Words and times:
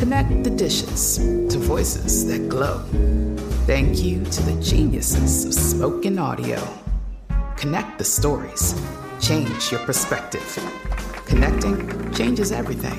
Connect 0.00 0.44
the 0.44 0.50
dishes 0.50 1.18
to 1.18 1.58
voices 1.58 2.26
that 2.26 2.48
glow. 2.48 2.78
Thank 3.66 4.02
you 4.02 4.24
to 4.24 4.42
the 4.44 4.58
geniuses 4.62 5.44
of 5.44 5.52
spoken 5.52 6.18
audio. 6.18 6.58
Connect 7.58 7.98
the 7.98 8.04
stories. 8.04 8.74
Change 9.20 9.70
your 9.70 9.80
perspective. 9.80 10.58
Connecting 11.26 12.14
changes 12.14 12.50
everything. 12.50 12.98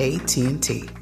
AT&T. 0.00 1.01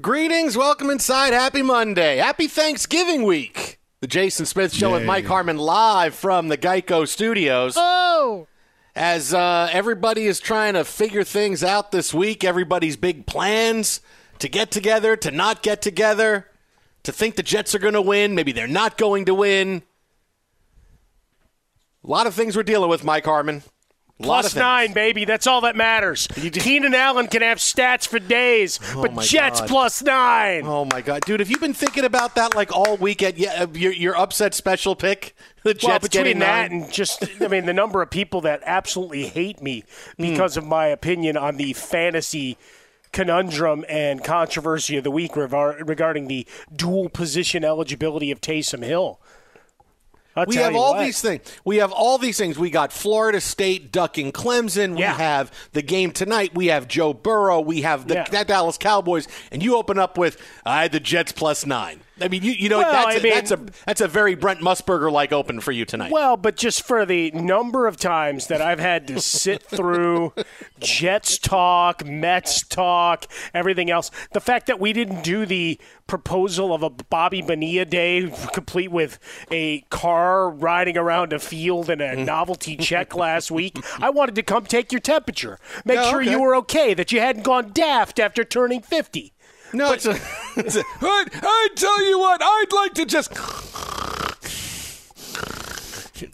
Greetings, 0.00 0.58
welcome 0.58 0.90
inside. 0.90 1.32
Happy 1.32 1.62
Monday. 1.62 2.18
Happy 2.18 2.48
Thanksgiving 2.48 3.22
week. 3.22 3.80
The 4.00 4.06
Jason 4.06 4.44
Smith 4.44 4.74
Show 4.74 4.92
with 4.92 5.04
Mike 5.04 5.24
Harmon 5.24 5.56
live 5.56 6.14
from 6.14 6.48
the 6.48 6.58
Geico 6.58 7.08
Studios. 7.08 7.74
Oh! 7.78 8.46
As 8.94 9.32
uh, 9.32 9.70
everybody 9.72 10.26
is 10.26 10.38
trying 10.38 10.74
to 10.74 10.84
figure 10.84 11.24
things 11.24 11.64
out 11.64 11.92
this 11.92 12.12
week, 12.12 12.44
everybody's 12.44 12.98
big 12.98 13.24
plans 13.24 14.02
to 14.38 14.50
get 14.50 14.70
together, 14.70 15.16
to 15.16 15.30
not 15.30 15.62
get 15.62 15.80
together, 15.80 16.46
to 17.04 17.10
think 17.10 17.36
the 17.36 17.42
Jets 17.42 17.74
are 17.74 17.78
going 17.78 17.94
to 17.94 18.02
win, 18.02 18.34
maybe 18.34 18.52
they're 18.52 18.68
not 18.68 18.98
going 18.98 19.24
to 19.24 19.34
win. 19.34 19.82
A 22.04 22.06
lot 22.06 22.26
of 22.26 22.34
things 22.34 22.54
we're 22.54 22.64
dealing 22.64 22.90
with, 22.90 23.02
Mike 23.02 23.24
Harmon. 23.24 23.62
A 24.18 24.26
lot 24.26 24.46
of 24.46 24.52
Plus 24.52 24.56
nine, 24.56 24.92
baby. 24.94 25.26
That's 25.26 25.46
all 25.46 25.60
that 25.60 25.76
matters. 25.76 26.26
Keenan 26.28 26.94
Allen 26.94 27.26
can 27.26 27.42
have 27.42 27.58
stats 27.58 28.08
for 28.08 28.18
days, 28.18 28.78
but 28.94 29.10
Oh 29.10 29.14
my 29.14 29.22
Jets 29.22 29.60
plus 29.60 30.02
nine. 30.02 30.62
Oh 30.64 30.86
my 30.86 31.02
god, 31.02 31.20
dude! 31.26 31.40
Have 31.40 31.50
you 31.50 31.58
been 31.58 31.74
thinking 31.74 32.02
about 32.04 32.34
that 32.36 32.54
like 32.56 32.74
all 32.74 32.96
weekend? 32.96 33.36
Yeah, 33.36 33.64
uh, 33.64 33.66
your 33.74 33.92
your 33.92 34.16
upset 34.16 34.54
special 34.54 34.96
pick, 34.96 35.36
the 35.64 35.74
Jets 35.74 35.84
well, 35.84 35.98
between 35.98 36.24
getting 36.24 36.38
that 36.38 36.70
nine? 36.70 36.82
and 36.84 36.90
just, 36.92 37.24
I 37.42 37.48
mean, 37.48 37.66
the 37.66 37.74
number 37.74 38.00
of 38.00 38.08
people 38.10 38.40
that 38.40 38.62
absolutely 38.64 39.26
hate 39.26 39.60
me 39.60 39.84
Hmm. 40.16 40.22
because 40.22 40.56
of 40.56 40.64
my 40.64 40.86
opinion 40.86 41.36
on 41.36 41.58
the 41.58 41.74
fantasy 41.74 42.56
conundrum 43.12 43.84
and 43.88 44.22
controversy 44.24 44.96
of 44.96 45.04
the 45.04 45.10
week 45.10 45.36
regarding 45.36 46.28
the 46.28 46.46
dual 46.74 47.08
position 47.08 47.64
eligibility 47.64 48.30
of 48.30 48.40
Taysom 48.40 48.82
Hill. 48.82 49.20
I'll 50.36 50.44
we 50.46 50.56
have 50.56 50.76
all 50.76 50.94
what. 50.94 51.04
these 51.04 51.20
things. 51.20 51.40
We 51.64 51.76
have 51.78 51.92
all 51.92 52.18
these 52.18 52.36
things. 52.36 52.58
We 52.58 52.70
got 52.70 52.92
Florida 52.92 53.40
State 53.40 53.90
ducking 53.90 54.32
Clemson. 54.32 54.98
Yeah. 54.98 55.16
We 55.16 55.22
have 55.22 55.52
the 55.72 55.82
game 55.82 56.10
tonight. 56.12 56.54
We 56.54 56.66
have 56.66 56.86
Joe 56.88 57.14
Burrow. 57.14 57.60
We 57.60 57.82
have 57.82 58.06
the 58.06 58.14
Yeah. 58.14 58.24
that 58.30 58.46
Dallas 58.46 58.76
Cowboys. 58.78 59.26
And 59.50 59.62
you 59.62 59.76
open 59.76 59.98
up 59.98 60.18
with 60.18 60.36
I 60.64 60.82
had 60.82 60.92
the 60.92 61.00
Jets 61.00 61.32
plus 61.32 61.64
nine. 61.64 62.00
I 62.20 62.28
mean, 62.28 62.42
you, 62.42 62.52
you 62.52 62.68
know, 62.68 62.78
Well, 62.78 62.92
that's, 62.92 63.16
I 63.16 63.22
mean- 63.22 63.34
that's 63.34 63.50
a 63.50 63.60
that's 63.84 64.00
a 64.00 64.08
very 64.08 64.34
Brent 64.34 64.60
Musburger 64.60 65.12
like 65.12 65.32
open 65.32 65.60
for 65.60 65.72
you 65.72 65.84
tonight. 65.84 66.10
Well, 66.10 66.36
but 66.36 66.56
just 66.56 66.82
for 66.82 67.04
the 67.04 67.30
number 67.32 67.86
of 67.86 67.96
times 67.98 68.46
that 68.46 68.62
I've 68.62 68.78
had 68.78 69.06
to 69.08 69.20
sit 69.20 69.62
through 69.62 70.32
Jets 70.80 71.38
talk, 71.38 72.06
Mets 72.06 72.62
talk, 72.62 73.26
everything 73.52 73.90
else, 73.90 74.10
the 74.32 74.40
fact 74.40 74.66
that 74.66 74.80
we 74.80 74.92
didn't 74.92 75.22
do 75.22 75.44
the 75.44 75.78
proposal 76.06 76.72
of 76.72 76.82
a 76.82 76.90
Bobby 76.90 77.42
Bonilla 77.42 77.84
day, 77.84 78.32
complete 78.52 78.90
with 78.90 79.18
a 79.50 79.80
car 79.90 80.48
riding 80.48 80.96
around 80.96 81.32
a 81.32 81.38
field 81.38 81.90
and 81.90 82.00
a 82.00 82.10
mm-hmm. 82.10 82.24
novelty 82.24 82.76
check 82.76 83.14
last 83.14 83.50
week, 83.50 83.78
I 83.98 84.10
wanted 84.10 84.36
to 84.36 84.42
come 84.42 84.64
take 84.64 84.92
your 84.92 85.00
temperature, 85.00 85.58
make 85.84 85.96
Yeah, 85.96 86.10
sure 86.10 86.22
okay. 86.22 86.30
you 86.30 86.40
were 86.40 86.56
okay, 86.56 86.94
that 86.94 87.12
you 87.12 87.20
hadn't 87.20 87.42
gone 87.42 87.72
daft 87.72 88.18
after 88.18 88.44
turning 88.44 88.80
50. 88.80 89.32
No, 89.72 89.92
it's 89.92 90.06
a, 90.06 90.18
it's 90.56 90.76
a 90.76 90.82
I, 91.00 91.24
I 91.42 91.68
tell 91.74 92.08
you 92.08 92.18
what, 92.18 92.40
I'd 92.42 92.72
like 92.72 92.94
to 92.94 93.04
just. 93.06 93.32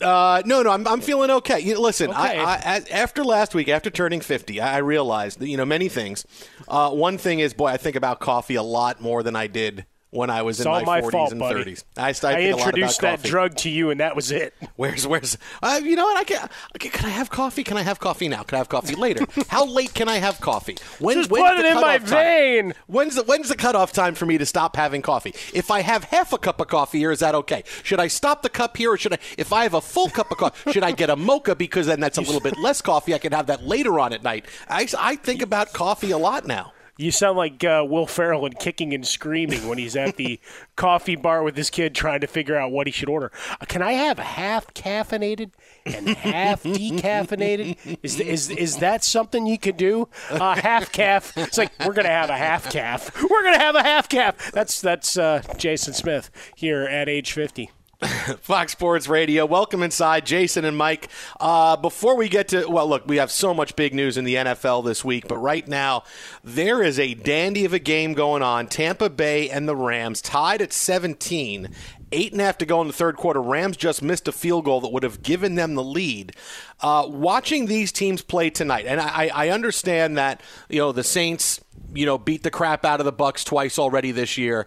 Uh, 0.00 0.42
no, 0.46 0.62
no, 0.62 0.70
I'm, 0.70 0.86
I'm 0.86 1.00
feeling 1.00 1.30
okay. 1.30 1.58
You 1.60 1.78
listen, 1.80 2.10
Okay. 2.10 2.38
I, 2.38 2.54
I, 2.54 2.82
after 2.90 3.24
last 3.24 3.52
week, 3.54 3.68
after 3.68 3.90
turning 3.90 4.20
50, 4.20 4.60
I, 4.60 4.76
I 4.76 4.78
realized 4.78 5.40
that, 5.40 5.48
you 5.48 5.56
know 5.56 5.64
many 5.64 5.88
things. 5.88 6.24
Uh, 6.68 6.90
one 6.90 7.18
thing 7.18 7.40
is, 7.40 7.52
boy, 7.52 7.66
I 7.66 7.76
think 7.78 7.96
about 7.96 8.20
coffee 8.20 8.54
a 8.54 8.62
lot 8.62 9.00
more 9.00 9.22
than 9.24 9.34
I 9.34 9.48
did 9.48 9.86
when 10.12 10.30
I 10.30 10.42
was 10.42 10.60
It's 10.60 10.66
in 10.66 10.70
my 10.70 10.84
my 10.84 11.00
40s 11.00 11.10
fault, 11.10 11.30
and 11.32 11.40
buddy. 11.40 11.72
30s. 11.74 11.84
I, 11.96 12.02
I, 12.02 12.08
I 12.08 12.12
think 12.12 12.24
a 12.24 12.28
lot 12.28 12.34
about 12.36 12.50
introduced 12.68 13.00
that 13.00 13.16
coffee. 13.18 13.28
drug 13.28 13.56
to 13.56 13.70
you, 13.70 13.90
and 13.90 13.98
that 14.00 14.14
was 14.14 14.30
it. 14.30 14.54
Where's 14.76 15.06
where's 15.06 15.36
uh, 15.62 15.80
you 15.82 15.96
know 15.96 16.04
what 16.04 16.16
I 16.18 16.24
can 16.24 16.48
okay, 16.76 16.88
can 16.90 17.06
I 17.06 17.10
have 17.10 17.30
coffee? 17.30 17.64
Can 17.64 17.76
I 17.76 17.82
have 17.82 17.98
coffee 17.98 18.28
now? 18.28 18.42
Can 18.42 18.56
I 18.56 18.58
have 18.58 18.68
coffee 18.68 18.94
later? 18.94 19.24
How 19.48 19.64
late 19.64 19.94
can 19.94 20.08
I 20.08 20.16
have 20.18 20.40
coffee? 20.40 20.76
When, 20.98 21.16
Just 21.16 21.30
when's 21.30 21.48
put 21.48 21.58
it 21.58 21.66
in 21.66 21.74
my 21.80 21.98
cutoff 21.98 22.10
time? 22.10 22.24
vein. 22.24 22.74
When's 22.86 23.14
the 23.16 23.22
when's 23.24 23.48
the 23.48 23.56
cutoff 23.56 23.92
time 23.92 24.14
for 24.14 24.26
me 24.26 24.38
to 24.38 24.46
stop 24.46 24.76
having 24.76 25.02
coffee? 25.02 25.34
If 25.54 25.70
I 25.70 25.80
have 25.80 26.04
half 26.04 26.32
a 26.32 26.38
cup 26.38 26.60
of 26.60 26.68
coffee 26.68 26.98
here, 26.98 27.10
is 27.10 27.20
that 27.20 27.34
okay? 27.34 27.64
Should 27.82 27.98
I 28.00 28.08
stop 28.08 28.42
the 28.42 28.48
cup 28.50 28.76
here, 28.76 28.92
or 28.92 28.98
should 28.98 29.14
I? 29.14 29.18
If 29.38 29.52
I 29.52 29.62
have 29.64 29.74
a 29.74 29.80
full 29.80 30.10
cup 30.10 30.30
of 30.30 30.36
coffee, 30.38 30.72
should 30.72 30.84
I 30.84 30.92
get 30.92 31.08
a 31.10 31.16
mocha 31.16 31.54
because 31.54 31.86
then 31.86 32.00
that's 32.00 32.18
a 32.18 32.22
little 32.22 32.40
bit 32.40 32.58
less 32.58 32.82
coffee? 32.82 33.14
I 33.14 33.18
can 33.18 33.32
have 33.32 33.46
that 33.46 33.64
later 33.64 33.98
on 33.98 34.12
at 34.12 34.22
night. 34.22 34.44
I, 34.68 34.86
I 34.98 35.16
think 35.16 35.40
about 35.42 35.72
coffee 35.72 36.10
a 36.10 36.18
lot 36.18 36.46
now. 36.46 36.72
You 37.02 37.10
sound 37.10 37.36
like 37.36 37.64
uh, 37.64 37.84
Will 37.88 38.06
Ferrell 38.06 38.46
in 38.46 38.52
Kicking 38.52 38.94
and 38.94 39.06
Screaming 39.06 39.66
when 39.66 39.78
he's 39.78 39.96
at 39.96 40.16
the 40.16 40.38
coffee 40.76 41.16
bar 41.16 41.42
with 41.42 41.56
his 41.56 41.68
kid 41.68 41.94
trying 41.94 42.20
to 42.20 42.26
figure 42.26 42.56
out 42.56 42.70
what 42.70 42.86
he 42.86 42.92
should 42.92 43.08
order. 43.08 43.32
Uh, 43.60 43.64
Can 43.66 43.82
I 43.82 43.92
have 43.92 44.18
a 44.18 44.22
half 44.24 44.72
caffeinated 44.74 45.50
and 45.84 46.08
half 46.10 46.62
decaffeinated? 46.62 47.98
Is, 48.02 48.20
is 48.20 48.50
is 48.50 48.76
that 48.78 49.02
something 49.02 49.46
you 49.46 49.58
could 49.58 49.76
do? 49.76 50.08
Uh, 50.30 50.54
half 50.54 50.92
calf. 50.92 51.36
It's 51.36 51.58
like 51.58 51.72
we're 51.84 51.92
gonna 51.92 52.08
have 52.08 52.30
a 52.30 52.36
half 52.36 52.70
calf. 52.70 53.10
We're 53.22 53.42
gonna 53.42 53.58
have 53.58 53.74
a 53.74 53.82
half 53.82 54.08
calf. 54.08 54.52
That's 54.52 54.80
that's 54.80 55.16
uh, 55.16 55.42
Jason 55.56 55.94
Smith 55.94 56.30
here 56.54 56.82
at 56.82 57.08
age 57.08 57.32
fifty. 57.32 57.70
Fox 58.40 58.72
Sports 58.72 59.06
Radio. 59.06 59.46
Welcome 59.46 59.82
inside, 59.82 60.26
Jason 60.26 60.64
and 60.64 60.76
Mike. 60.76 61.08
Uh, 61.38 61.76
before 61.76 62.16
we 62.16 62.28
get 62.28 62.48
to, 62.48 62.66
well, 62.66 62.88
look, 62.88 63.06
we 63.06 63.18
have 63.18 63.30
so 63.30 63.54
much 63.54 63.76
big 63.76 63.94
news 63.94 64.16
in 64.16 64.24
the 64.24 64.34
NFL 64.34 64.84
this 64.84 65.04
week, 65.04 65.28
but 65.28 65.36
right 65.38 65.66
now, 65.68 66.02
there 66.42 66.82
is 66.82 66.98
a 66.98 67.14
dandy 67.14 67.64
of 67.64 67.72
a 67.72 67.78
game 67.78 68.14
going 68.14 68.42
on. 68.42 68.66
Tampa 68.66 69.08
Bay 69.08 69.48
and 69.48 69.68
the 69.68 69.76
Rams 69.76 70.20
tied 70.20 70.60
at 70.62 70.72
17. 70.72 71.68
Eight 72.14 72.32
and 72.32 72.42
a 72.42 72.44
half 72.44 72.58
to 72.58 72.66
go 72.66 72.80
in 72.82 72.88
the 72.88 72.92
third 72.92 73.16
quarter. 73.16 73.40
Rams 73.40 73.76
just 73.76 74.02
missed 74.02 74.28
a 74.28 74.32
field 74.32 74.66
goal 74.66 74.82
that 74.82 74.92
would 74.92 75.02
have 75.02 75.22
given 75.22 75.54
them 75.54 75.74
the 75.74 75.84
lead. 75.84 76.36
Uh, 76.82 77.06
watching 77.06 77.66
these 77.66 77.92
teams 77.92 78.22
play 78.22 78.50
tonight, 78.50 78.86
and 78.86 79.00
I, 79.00 79.30
I 79.32 79.48
understand 79.50 80.18
that, 80.18 80.40
you 80.68 80.78
know, 80.78 80.92
the 80.92 81.04
Saints 81.04 81.60
you 81.94 82.06
know, 82.06 82.18
beat 82.18 82.42
the 82.42 82.50
crap 82.50 82.84
out 82.84 83.00
of 83.00 83.06
the 83.06 83.12
Bucks 83.12 83.44
twice 83.44 83.78
already 83.78 84.12
this 84.12 84.38
year. 84.38 84.66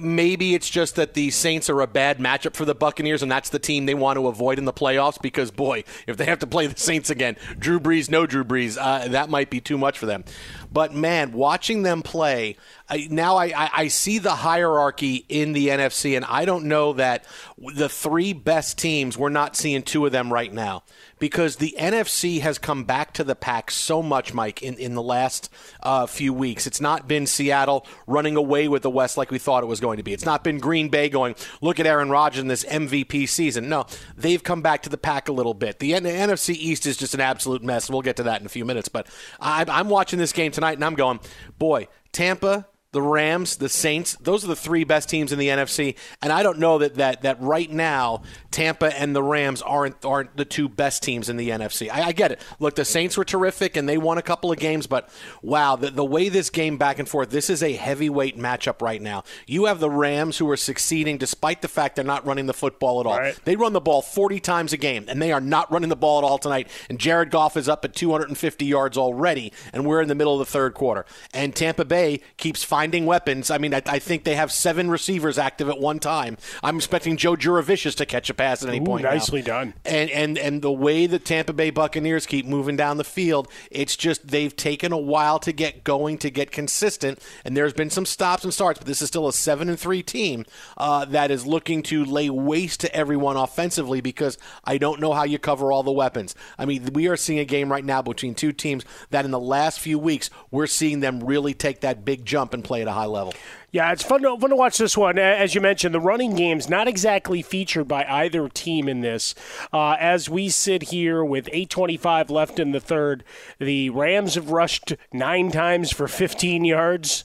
Maybe 0.00 0.54
it's 0.54 0.68
just 0.68 0.96
that 0.96 1.14
the 1.14 1.30
Saints 1.30 1.70
are 1.70 1.80
a 1.80 1.86
bad 1.86 2.18
matchup 2.18 2.54
for 2.54 2.64
the 2.64 2.74
Buccaneers, 2.74 3.22
and 3.22 3.30
that's 3.30 3.48
the 3.48 3.58
team 3.58 3.86
they 3.86 3.94
want 3.94 4.18
to 4.18 4.26
avoid 4.26 4.58
in 4.58 4.64
the 4.64 4.72
playoffs. 4.72 5.20
Because 5.20 5.50
boy, 5.50 5.84
if 6.06 6.16
they 6.16 6.26
have 6.26 6.38
to 6.40 6.46
play 6.46 6.66
the 6.66 6.78
Saints 6.78 7.10
again, 7.10 7.36
Drew 7.58 7.80
Brees, 7.80 8.10
no 8.10 8.26
Drew 8.26 8.44
Brees, 8.44 8.76
uh, 8.80 9.08
that 9.08 9.30
might 9.30 9.50
be 9.50 9.60
too 9.60 9.78
much 9.78 9.98
for 9.98 10.06
them. 10.06 10.24
But 10.70 10.94
man, 10.94 11.32
watching 11.32 11.82
them 11.82 12.02
play 12.02 12.56
I, 12.90 13.06
now, 13.10 13.36
I, 13.36 13.46
I, 13.46 13.70
I 13.74 13.88
see 13.88 14.18
the 14.18 14.34
hierarchy 14.34 15.26
in 15.28 15.52
the 15.52 15.68
NFC, 15.68 16.16
and 16.16 16.24
I 16.24 16.46
don't 16.46 16.64
know 16.64 16.94
that 16.94 17.24
the 17.58 17.88
three 17.88 18.32
best 18.32 18.78
teams 18.78 19.18
we're 19.18 19.28
not 19.28 19.56
seeing 19.56 19.82
two 19.82 20.06
of 20.06 20.12
them 20.12 20.32
right 20.32 20.52
now 20.52 20.84
because 21.18 21.56
the 21.56 21.74
NFC 21.78 22.40
has 22.40 22.58
come 22.58 22.84
back 22.84 23.12
to 23.14 23.24
the 23.24 23.34
pack 23.34 23.70
so 23.70 24.02
much, 24.02 24.32
Mike, 24.32 24.62
in, 24.62 24.74
in 24.78 24.94
the 24.94 25.02
last 25.02 25.50
uh, 25.82 26.06
few 26.06 26.32
weeks. 26.32 26.66
It's 26.66 26.80
not 26.80 27.06
been 27.06 27.26
Seattle 27.26 27.86
running 28.06 28.36
away 28.36 28.68
with 28.68 28.82
the 28.82 28.90
West 28.90 29.18
like 29.18 29.30
we 29.30 29.38
thought 29.38 29.62
it 29.62 29.66
was 29.66 29.80
going 29.80 29.98
to 29.98 30.02
be. 30.02 30.14
It's 30.14 30.24
not 30.24 30.42
been 30.42 30.58
Green 30.58 30.88
Bay 30.88 31.10
going, 31.10 31.34
look 31.60 31.78
at 31.78 31.86
Aaron 31.86 32.08
Rodgers 32.08 32.40
in 32.40 32.48
this 32.48 32.64
MVP 32.64 33.28
season. 33.28 33.68
No, 33.68 33.86
they've 34.16 34.42
come 34.42 34.62
back 34.62 34.82
to 34.84 34.88
the 34.88 34.98
pack 34.98 35.28
a 35.28 35.32
little 35.32 35.54
bit. 35.54 35.78
The, 35.78 35.92
the 35.92 36.08
NFC 36.08 36.54
East 36.54 36.86
is 36.86 36.96
just 36.96 37.14
an 37.14 37.20
absolute 37.20 37.62
mess, 37.62 37.90
we'll 37.90 38.00
get 38.00 38.16
to 38.16 38.22
that 38.24 38.40
in 38.40 38.46
a 38.46 38.50
few 38.50 38.64
minutes. 38.64 38.88
But 38.88 39.08
I, 39.40 39.64
I'm 39.68 39.88
watching 39.88 40.18
this 40.18 40.32
game 40.32 40.52
tonight, 40.52 40.74
and 40.74 40.84
I'm 40.84 40.94
going, 40.94 41.20
boy, 41.58 41.88
Tampa 42.12 42.66
the 42.92 43.02
Rams, 43.02 43.56
the 43.56 43.68
Saints, 43.68 44.16
those 44.16 44.44
are 44.44 44.46
the 44.46 44.56
three 44.56 44.84
best 44.84 45.10
teams 45.10 45.30
in 45.30 45.38
the 45.38 45.48
NFC. 45.48 45.94
And 46.22 46.32
I 46.32 46.42
don't 46.42 46.58
know 46.58 46.78
that 46.78 46.94
that, 46.94 47.22
that 47.22 47.40
right 47.40 47.70
now 47.70 48.22
Tampa 48.50 48.98
and 48.98 49.14
the 49.14 49.22
Rams 49.22 49.60
aren't 49.60 50.04
aren't 50.06 50.36
the 50.36 50.46
two 50.46 50.68
best 50.70 51.02
teams 51.02 51.28
in 51.28 51.36
the 51.36 51.50
NFC. 51.50 51.90
I, 51.90 52.04
I 52.04 52.12
get 52.12 52.32
it. 52.32 52.40
Look, 52.58 52.76
the 52.76 52.86
Saints 52.86 53.16
were 53.16 53.24
terrific 53.24 53.76
and 53.76 53.86
they 53.86 53.98
won 53.98 54.16
a 54.16 54.22
couple 54.22 54.50
of 54.50 54.58
games, 54.58 54.86
but 54.86 55.10
wow, 55.42 55.76
the, 55.76 55.90
the 55.90 56.04
way 56.04 56.30
this 56.30 56.48
game 56.48 56.78
back 56.78 56.98
and 56.98 57.06
forth, 57.06 57.28
this 57.28 57.50
is 57.50 57.62
a 57.62 57.72
heavyweight 57.72 58.38
matchup 58.38 58.80
right 58.80 59.02
now. 59.02 59.22
You 59.46 59.66
have 59.66 59.80
the 59.80 59.90
Rams 59.90 60.38
who 60.38 60.48
are 60.50 60.56
succeeding 60.56 61.18
despite 61.18 61.60
the 61.60 61.68
fact 61.68 61.96
they're 61.96 62.04
not 62.04 62.26
running 62.26 62.46
the 62.46 62.54
football 62.54 63.00
at 63.00 63.06
all. 63.06 63.18
Right. 63.18 63.38
They 63.44 63.56
run 63.56 63.74
the 63.74 63.80
ball 63.80 64.00
40 64.00 64.40
times 64.40 64.72
a 64.72 64.76
game, 64.76 65.04
and 65.08 65.20
they 65.20 65.32
are 65.32 65.40
not 65.40 65.70
running 65.70 65.88
the 65.88 65.96
ball 65.96 66.18
at 66.18 66.24
all 66.24 66.38
tonight. 66.38 66.68
And 66.88 66.98
Jared 66.98 67.30
Goff 67.30 67.56
is 67.56 67.68
up 67.68 67.84
at 67.84 67.94
250 67.94 68.64
yards 68.64 68.96
already, 68.96 69.52
and 69.72 69.84
we're 69.84 70.00
in 70.00 70.08
the 70.08 70.14
middle 70.14 70.32
of 70.32 70.38
the 70.38 70.50
third 70.50 70.74
quarter. 70.74 71.04
And 71.34 71.54
Tampa 71.54 71.84
Bay 71.84 72.20
keeps 72.36 72.64
finding 72.78 73.06
weapons. 73.06 73.50
I 73.50 73.58
mean, 73.58 73.74
I, 73.74 73.82
I 73.86 73.98
think 73.98 74.22
they 74.22 74.36
have 74.36 74.52
seven 74.52 74.88
receivers 74.88 75.36
active 75.36 75.68
at 75.68 75.80
one 75.80 75.98
time. 75.98 76.36
I'm 76.62 76.76
expecting 76.76 77.16
Joe 77.16 77.34
Jurevicius 77.34 77.96
to 77.96 78.06
catch 78.06 78.30
a 78.30 78.34
pass 78.34 78.62
at 78.62 78.68
any 78.68 78.78
Ooh, 78.78 78.84
point. 78.84 79.02
now. 79.02 79.10
nicely 79.10 79.42
done. 79.42 79.74
And 79.84 80.08
and 80.10 80.38
and 80.38 80.62
the 80.62 80.70
way 80.70 81.06
the 81.06 81.18
Tampa 81.18 81.52
Bay 81.52 81.70
Buccaneers 81.70 82.24
keep 82.24 82.46
moving 82.46 82.76
down 82.76 82.96
the 82.96 83.02
field, 83.02 83.48
it's 83.72 83.96
just 83.96 84.28
they've 84.28 84.54
taken 84.54 84.92
a 84.92 84.96
while 84.96 85.40
to 85.40 85.50
get 85.50 85.82
going, 85.82 86.18
to 86.18 86.30
get 86.30 86.52
consistent, 86.52 87.20
and 87.44 87.56
there's 87.56 87.72
been 87.72 87.90
some 87.90 88.06
stops 88.06 88.44
and 88.44 88.54
starts. 88.54 88.78
But 88.78 88.86
this 88.86 89.02
is 89.02 89.08
still 89.08 89.26
a 89.26 89.32
seven 89.32 89.68
and 89.68 89.78
three 89.78 90.04
team 90.04 90.46
uh, 90.76 91.04
that 91.06 91.32
is 91.32 91.44
looking 91.44 91.82
to 91.84 92.04
lay 92.04 92.30
waste 92.30 92.78
to 92.82 92.94
everyone 92.94 93.36
offensively 93.36 94.00
because 94.00 94.38
I 94.62 94.78
don't 94.78 95.00
know 95.00 95.14
how 95.14 95.24
you 95.24 95.40
cover 95.40 95.72
all 95.72 95.82
the 95.82 95.90
weapons. 95.90 96.36
I 96.56 96.64
mean, 96.64 96.92
we 96.92 97.08
are 97.08 97.16
seeing 97.16 97.40
a 97.40 97.44
game 97.44 97.72
right 97.72 97.84
now 97.84 98.02
between 98.02 98.36
two 98.36 98.52
teams 98.52 98.84
that 99.10 99.24
in 99.24 99.32
the 99.32 99.40
last 99.40 99.80
few 99.80 99.98
weeks 99.98 100.30
we're 100.52 100.68
seeing 100.68 101.00
them 101.00 101.18
really 101.24 101.54
take 101.54 101.80
that 101.80 102.04
big 102.04 102.24
jump 102.24 102.54
and 102.54 102.67
play 102.68 102.82
at 102.82 102.88
a 102.88 102.92
high 102.92 103.06
level. 103.06 103.34
Yeah, 103.72 103.90
it's 103.92 104.02
fun 104.02 104.22
to, 104.22 104.38
fun 104.38 104.50
to 104.50 104.56
watch 104.56 104.78
this 104.78 104.96
one. 104.96 105.18
As 105.18 105.54
you 105.54 105.60
mentioned, 105.60 105.94
the 105.94 106.00
running 106.00 106.36
game's 106.36 106.68
not 106.68 106.86
exactly 106.86 107.42
featured 107.42 107.88
by 107.88 108.04
either 108.04 108.48
team 108.48 108.88
in 108.88 109.00
this. 109.00 109.34
Uh, 109.72 109.96
as 109.98 110.30
we 110.30 110.48
sit 110.48 110.84
here 110.84 111.24
with 111.24 111.46
8.25 111.46 112.30
left 112.30 112.58
in 112.58 112.72
the 112.72 112.80
third, 112.80 113.24
the 113.58 113.90
Rams 113.90 114.36
have 114.36 114.50
rushed 114.50 114.94
nine 115.12 115.50
times 115.50 115.90
for 115.90 116.06
15 116.06 116.64
yards, 116.64 117.24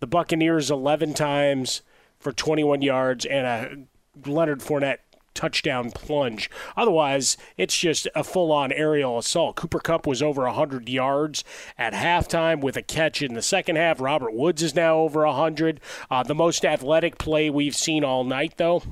the 0.00 0.06
Buccaneers 0.06 0.70
11 0.70 1.14
times 1.14 1.82
for 2.18 2.32
21 2.32 2.82
yards, 2.82 3.24
and 3.24 3.46
a 3.46 4.28
Leonard 4.28 4.60
Fournette 4.60 4.98
touchdown 5.34 5.90
plunge. 5.90 6.50
Otherwise, 6.76 7.36
it's 7.56 7.76
just 7.76 8.08
a 8.14 8.24
full-on 8.24 8.72
aerial 8.72 9.18
assault. 9.18 9.56
Cooper 9.56 9.80
Kupp 9.80 10.06
was 10.06 10.22
over 10.22 10.42
100 10.42 10.88
yards 10.88 11.44
at 11.78 11.92
halftime 11.92 12.60
with 12.60 12.76
a 12.76 12.82
catch 12.82 13.22
in 13.22 13.34
the 13.34 13.42
second 13.42 13.76
half. 13.76 14.00
Robert 14.00 14.32
Woods 14.34 14.62
is 14.62 14.74
now 14.74 14.98
over 14.98 15.24
100. 15.26 15.80
Uh, 16.10 16.22
the 16.22 16.34
most 16.34 16.64
athletic 16.64 17.18
play 17.18 17.50
we've 17.50 17.76
seen 17.76 18.04
all 18.04 18.24
night, 18.24 18.54
though, 18.56 18.82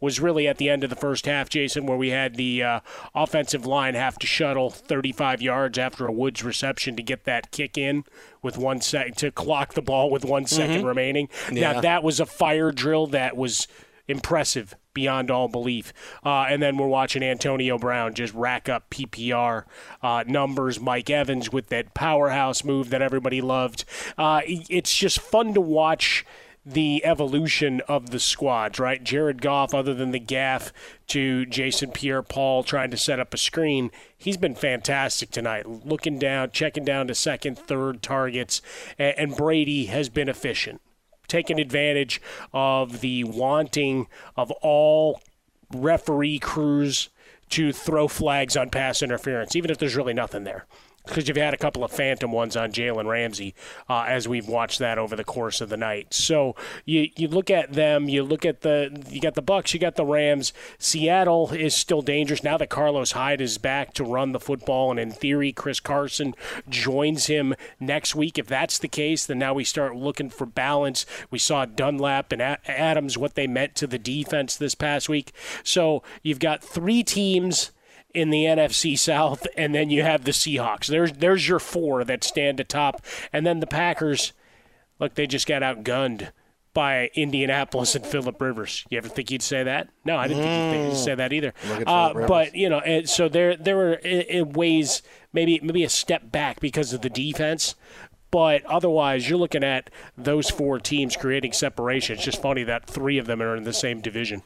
was 0.00 0.18
really 0.18 0.48
at 0.48 0.56
the 0.56 0.70
end 0.70 0.82
of 0.82 0.90
the 0.90 0.96
first 0.96 1.26
half, 1.26 1.48
Jason, 1.48 1.86
where 1.86 1.96
we 1.96 2.08
had 2.08 2.36
the 2.36 2.62
uh, 2.62 2.80
offensive 3.14 3.66
line 3.66 3.94
have 3.94 4.18
to 4.18 4.26
shuttle 4.26 4.70
35 4.70 5.42
yards 5.42 5.78
after 5.78 6.06
a 6.06 6.12
Woods 6.12 6.42
reception 6.42 6.96
to 6.96 7.02
get 7.02 7.24
that 7.24 7.50
kick 7.50 7.76
in 7.76 8.04
with 8.42 8.56
one 8.56 8.80
sec 8.80 9.14
to 9.16 9.30
clock 9.30 9.74
the 9.74 9.82
ball 9.82 10.10
with 10.10 10.24
one 10.24 10.46
second 10.46 10.86
remaining. 10.86 11.28
Yeah. 11.52 11.72
Now 11.72 11.80
that 11.82 12.02
was 12.02 12.18
a 12.18 12.26
fire 12.26 12.72
drill 12.72 13.06
that 13.08 13.36
was 13.36 13.68
impressive 14.08 14.74
beyond 14.94 15.30
all 15.30 15.48
belief. 15.48 15.92
Uh, 16.24 16.46
and 16.48 16.62
then 16.62 16.76
we're 16.76 16.86
watching 16.86 17.22
Antonio 17.22 17.78
Brown 17.78 18.14
just 18.14 18.34
rack 18.34 18.68
up 18.68 18.90
PPR 18.90 19.64
uh, 20.02 20.24
numbers. 20.26 20.80
Mike 20.80 21.10
Evans 21.10 21.52
with 21.52 21.68
that 21.68 21.94
powerhouse 21.94 22.64
move 22.64 22.90
that 22.90 23.02
everybody 23.02 23.40
loved. 23.40 23.84
Uh, 24.16 24.40
it's 24.46 24.94
just 24.94 25.20
fun 25.20 25.54
to 25.54 25.60
watch 25.60 26.24
the 26.64 27.02
evolution 27.04 27.80
of 27.88 28.10
the 28.10 28.20
squads, 28.20 28.78
right? 28.78 29.02
Jared 29.02 29.40
Goff, 29.40 29.72
other 29.72 29.94
than 29.94 30.10
the 30.10 30.20
gaffe 30.20 30.72
to 31.08 31.46
Jason 31.46 31.90
Pierre 31.90 32.22
Paul 32.22 32.62
trying 32.62 32.90
to 32.90 32.96
set 32.96 33.18
up 33.18 33.32
a 33.32 33.38
screen, 33.38 33.90
he's 34.16 34.36
been 34.36 34.54
fantastic 34.54 35.30
tonight. 35.30 35.66
Looking 35.66 36.18
down, 36.18 36.50
checking 36.50 36.84
down 36.84 37.06
to 37.06 37.14
second, 37.14 37.58
third 37.58 38.02
targets, 38.02 38.60
and, 38.98 39.18
and 39.18 39.36
Brady 39.36 39.86
has 39.86 40.08
been 40.08 40.28
efficient 40.28 40.82
taking 41.30 41.58
advantage 41.58 42.20
of 42.52 43.00
the 43.00 43.24
wanting 43.24 44.06
of 44.36 44.50
all 44.62 45.20
referee 45.72 46.38
crews 46.38 47.08
to 47.48 47.72
throw 47.72 48.06
flags 48.06 48.56
on 48.56 48.70
pass 48.70 49.02
interference, 49.02 49.56
even 49.56 49.70
if 49.70 49.78
there's 49.78 49.96
really 49.96 50.14
nothing 50.14 50.44
there 50.44 50.66
because 51.06 51.26
you've 51.26 51.36
had 51.36 51.54
a 51.54 51.58
couple 51.58 51.82
of 51.82 51.90
phantom 51.90 52.30
ones 52.32 52.56
on 52.56 52.72
Jalen 52.72 53.06
Ramsey 53.06 53.54
uh, 53.88 54.04
as 54.06 54.28
we've 54.28 54.48
watched 54.48 54.78
that 54.78 54.98
over 54.98 55.16
the 55.16 55.24
course 55.24 55.60
of 55.60 55.68
the 55.68 55.76
night. 55.76 56.12
So 56.14 56.54
you 56.84 57.08
you 57.16 57.28
look 57.28 57.50
at 57.50 57.72
them, 57.72 58.08
you 58.08 58.22
look 58.22 58.44
at 58.44 58.60
the 58.60 59.04
you 59.08 59.20
got 59.20 59.34
the 59.34 59.42
Bucks, 59.42 59.74
you 59.74 59.80
got 59.80 59.96
the 59.96 60.04
Rams. 60.04 60.52
Seattle 60.78 61.50
is 61.52 61.74
still 61.74 62.02
dangerous 62.02 62.42
now 62.42 62.56
that 62.58 62.70
Carlos 62.70 63.12
Hyde 63.12 63.40
is 63.40 63.58
back 63.58 63.94
to 63.94 64.04
run 64.04 64.32
the 64.32 64.40
football, 64.40 64.90
and 64.90 65.00
in 65.00 65.10
theory, 65.10 65.52
Chris 65.52 65.80
Carson 65.80 66.34
joins 66.68 67.26
him 67.26 67.54
next 67.78 68.14
week. 68.14 68.38
If 68.38 68.46
that's 68.46 68.78
the 68.78 68.88
case, 68.88 69.26
then 69.26 69.38
now 69.38 69.54
we 69.54 69.64
start 69.64 69.96
looking 69.96 70.30
for 70.30 70.46
balance. 70.46 71.06
We 71.30 71.38
saw 71.38 71.64
Dunlap 71.64 72.32
and 72.32 72.42
Adams 72.42 73.18
what 73.18 73.34
they 73.34 73.46
meant 73.46 73.74
to 73.76 73.86
the 73.86 73.98
defense 73.98 74.56
this 74.56 74.74
past 74.74 75.08
week. 75.08 75.32
So 75.64 76.02
you've 76.22 76.38
got 76.38 76.62
three 76.62 77.02
teams 77.02 77.72
in 78.14 78.30
the 78.30 78.44
NFC 78.44 78.98
South, 78.98 79.46
and 79.56 79.74
then 79.74 79.90
you 79.90 80.02
have 80.02 80.24
the 80.24 80.32
Seahawks. 80.32 80.86
There's 80.86 81.12
there's 81.12 81.48
your 81.48 81.58
four 81.58 82.04
that 82.04 82.24
stand 82.24 82.60
atop, 82.60 83.04
and 83.32 83.46
then 83.46 83.60
the 83.60 83.66
Packers. 83.66 84.32
Look, 84.98 85.14
they 85.14 85.26
just 85.26 85.46
got 85.46 85.62
outgunned 85.62 86.30
by 86.72 87.10
Indianapolis 87.14 87.94
and 87.94 88.06
Philip 88.06 88.40
Rivers. 88.40 88.84
You 88.90 88.98
ever 88.98 89.08
think 89.08 89.30
you'd 89.30 89.42
say 89.42 89.62
that? 89.62 89.88
No, 90.04 90.16
I 90.16 90.28
didn't 90.28 90.44
mm. 90.44 90.70
think 90.70 90.92
you'd 90.92 91.02
say 91.02 91.14
that 91.14 91.32
either. 91.32 91.52
Uh, 91.86 92.26
but 92.26 92.54
you 92.54 92.68
know, 92.68 93.02
so 93.06 93.28
there 93.28 93.56
there 93.56 93.76
were 93.76 93.94
in 93.94 94.52
ways 94.52 95.02
maybe 95.32 95.60
maybe 95.62 95.84
a 95.84 95.88
step 95.88 96.30
back 96.30 96.60
because 96.60 96.92
of 96.92 97.02
the 97.02 97.10
defense. 97.10 97.74
But 98.30 98.64
otherwise, 98.66 99.28
you're 99.28 99.38
looking 99.38 99.64
at 99.64 99.90
those 100.16 100.48
four 100.50 100.78
teams 100.78 101.16
creating 101.16 101.52
separation. 101.52 102.14
It's 102.14 102.24
just 102.24 102.40
funny 102.40 102.62
that 102.62 102.86
three 102.86 103.18
of 103.18 103.26
them 103.26 103.42
are 103.42 103.56
in 103.56 103.64
the 103.64 103.72
same 103.72 104.00
division. 104.00 104.42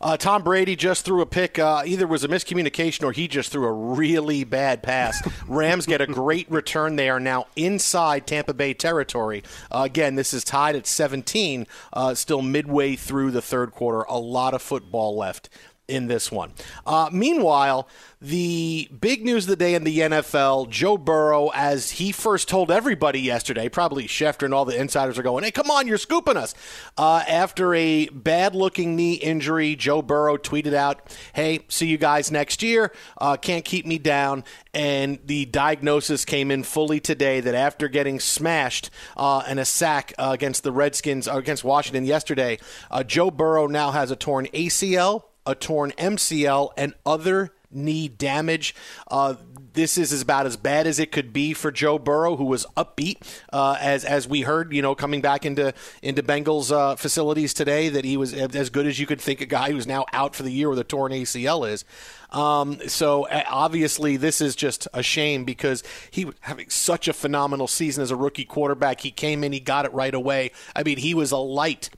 Uh, 0.00 0.16
Tom 0.16 0.42
Brady 0.42 0.76
just 0.76 1.04
threw 1.04 1.20
a 1.20 1.26
pick. 1.26 1.58
Uh, 1.58 1.82
either 1.86 2.06
was 2.06 2.24
a 2.24 2.28
miscommunication 2.28 3.04
or 3.04 3.12
he 3.12 3.28
just 3.28 3.52
threw 3.52 3.66
a 3.66 3.72
really 3.72 4.44
bad 4.44 4.82
pass. 4.82 5.20
Rams 5.48 5.86
get 5.86 6.00
a 6.00 6.06
great 6.06 6.50
return. 6.50 6.96
They 6.96 7.08
are 7.08 7.20
now 7.20 7.46
inside 7.56 8.26
Tampa 8.26 8.54
Bay 8.54 8.74
territory. 8.74 9.42
Uh, 9.70 9.82
again, 9.84 10.14
this 10.14 10.32
is 10.34 10.44
tied 10.44 10.76
at 10.76 10.86
17, 10.86 11.66
uh, 11.92 12.14
still 12.14 12.42
midway 12.42 12.96
through 12.96 13.30
the 13.30 13.42
third 13.42 13.72
quarter. 13.72 14.02
A 14.02 14.18
lot 14.18 14.54
of 14.54 14.62
football 14.62 15.16
left 15.16 15.48
in 15.88 16.06
this 16.06 16.30
one. 16.30 16.52
Uh, 16.86 17.08
meanwhile, 17.10 17.88
the 18.20 18.88
big 19.00 19.24
news 19.24 19.44
of 19.44 19.50
the 19.50 19.56
day 19.56 19.74
in 19.74 19.84
the 19.84 19.98
NFL, 20.00 20.68
Joe 20.68 20.98
Burrow, 20.98 21.50
as 21.54 21.92
he 21.92 22.12
first 22.12 22.48
told 22.48 22.70
everybody 22.70 23.20
yesterday, 23.20 23.68
probably 23.68 24.06
Schefter 24.06 24.42
and 24.42 24.52
all 24.52 24.64
the 24.64 24.78
insiders 24.78 25.18
are 25.18 25.22
going, 25.22 25.44
hey, 25.44 25.50
come 25.50 25.70
on, 25.70 25.86
you're 25.86 25.98
scooping 25.98 26.36
us. 26.36 26.54
Uh, 26.96 27.22
after 27.26 27.74
a 27.74 28.06
bad 28.08 28.54
looking 28.54 28.96
knee 28.96 29.14
injury, 29.14 29.76
Joe 29.76 30.02
Burrow 30.02 30.36
tweeted 30.36 30.74
out, 30.74 31.16
hey, 31.32 31.60
see 31.68 31.86
you 31.86 31.96
guys 31.96 32.30
next 32.30 32.62
year. 32.62 32.92
Uh, 33.16 33.36
can't 33.36 33.64
keep 33.64 33.86
me 33.86 33.98
down. 33.98 34.44
And 34.74 35.18
the 35.24 35.46
diagnosis 35.46 36.24
came 36.24 36.50
in 36.50 36.64
fully 36.64 37.00
today 37.00 37.40
that 37.40 37.54
after 37.54 37.88
getting 37.88 38.20
smashed 38.20 38.90
uh, 39.16 39.42
and 39.46 39.58
a 39.58 39.64
sack 39.64 40.12
uh, 40.18 40.30
against 40.34 40.64
the 40.64 40.72
Redskins, 40.72 41.28
uh, 41.28 41.36
against 41.36 41.64
Washington 41.64 42.04
yesterday, 42.04 42.58
Joe 43.06 43.30
Burrow 43.30 43.68
now 43.68 43.92
has 43.92 44.10
a 44.10 44.16
torn 44.16 44.46
ACL 44.46 45.22
a 45.48 45.54
torn 45.54 45.92
MCL, 45.92 46.70
and 46.76 46.94
other 47.04 47.52
knee 47.70 48.08
damage. 48.08 48.74
Uh, 49.10 49.34
this 49.74 49.98
is 49.98 50.22
about 50.22 50.46
as 50.46 50.56
bad 50.56 50.86
as 50.86 50.98
it 50.98 51.12
could 51.12 51.32
be 51.32 51.52
for 51.52 51.70
Joe 51.70 51.98
Burrow, 51.98 52.36
who 52.36 52.44
was 52.44 52.66
upbeat 52.76 53.18
uh, 53.52 53.76
as 53.80 54.04
as 54.04 54.26
we 54.26 54.42
heard, 54.42 54.72
you 54.72 54.82
know, 54.82 54.94
coming 54.94 55.20
back 55.20 55.46
into 55.46 55.72
into 56.02 56.22
Bengals 56.22 56.72
uh, 56.72 56.96
facilities 56.96 57.54
today, 57.54 57.88
that 57.88 58.04
he 58.04 58.16
was 58.16 58.34
as 58.34 58.70
good 58.70 58.86
as 58.86 58.98
you 58.98 59.06
could 59.06 59.20
think 59.20 59.40
a 59.40 59.46
guy 59.46 59.70
who's 59.70 59.86
now 59.86 60.04
out 60.12 60.34
for 60.34 60.42
the 60.42 60.50
year 60.50 60.68
with 60.68 60.78
a 60.78 60.84
torn 60.84 61.12
ACL 61.12 61.68
is. 61.68 61.84
Um, 62.30 62.80
so 62.88 63.26
obviously, 63.30 64.16
this 64.16 64.40
is 64.40 64.56
just 64.56 64.88
a 64.92 65.02
shame 65.02 65.44
because 65.44 65.82
he 66.10 66.24
was 66.24 66.34
having 66.40 66.68
such 66.68 67.08
a 67.08 67.12
phenomenal 67.12 67.68
season 67.68 68.02
as 68.02 68.10
a 68.10 68.16
rookie 68.16 68.44
quarterback. 68.44 69.00
He 69.00 69.10
came 69.10 69.44
in, 69.44 69.52
he 69.52 69.60
got 69.60 69.84
it 69.84 69.92
right 69.92 70.14
away. 70.14 70.50
I 70.74 70.82
mean, 70.82 70.98
he 70.98 71.14
was 71.14 71.30
a 71.30 71.38
light 71.38 71.90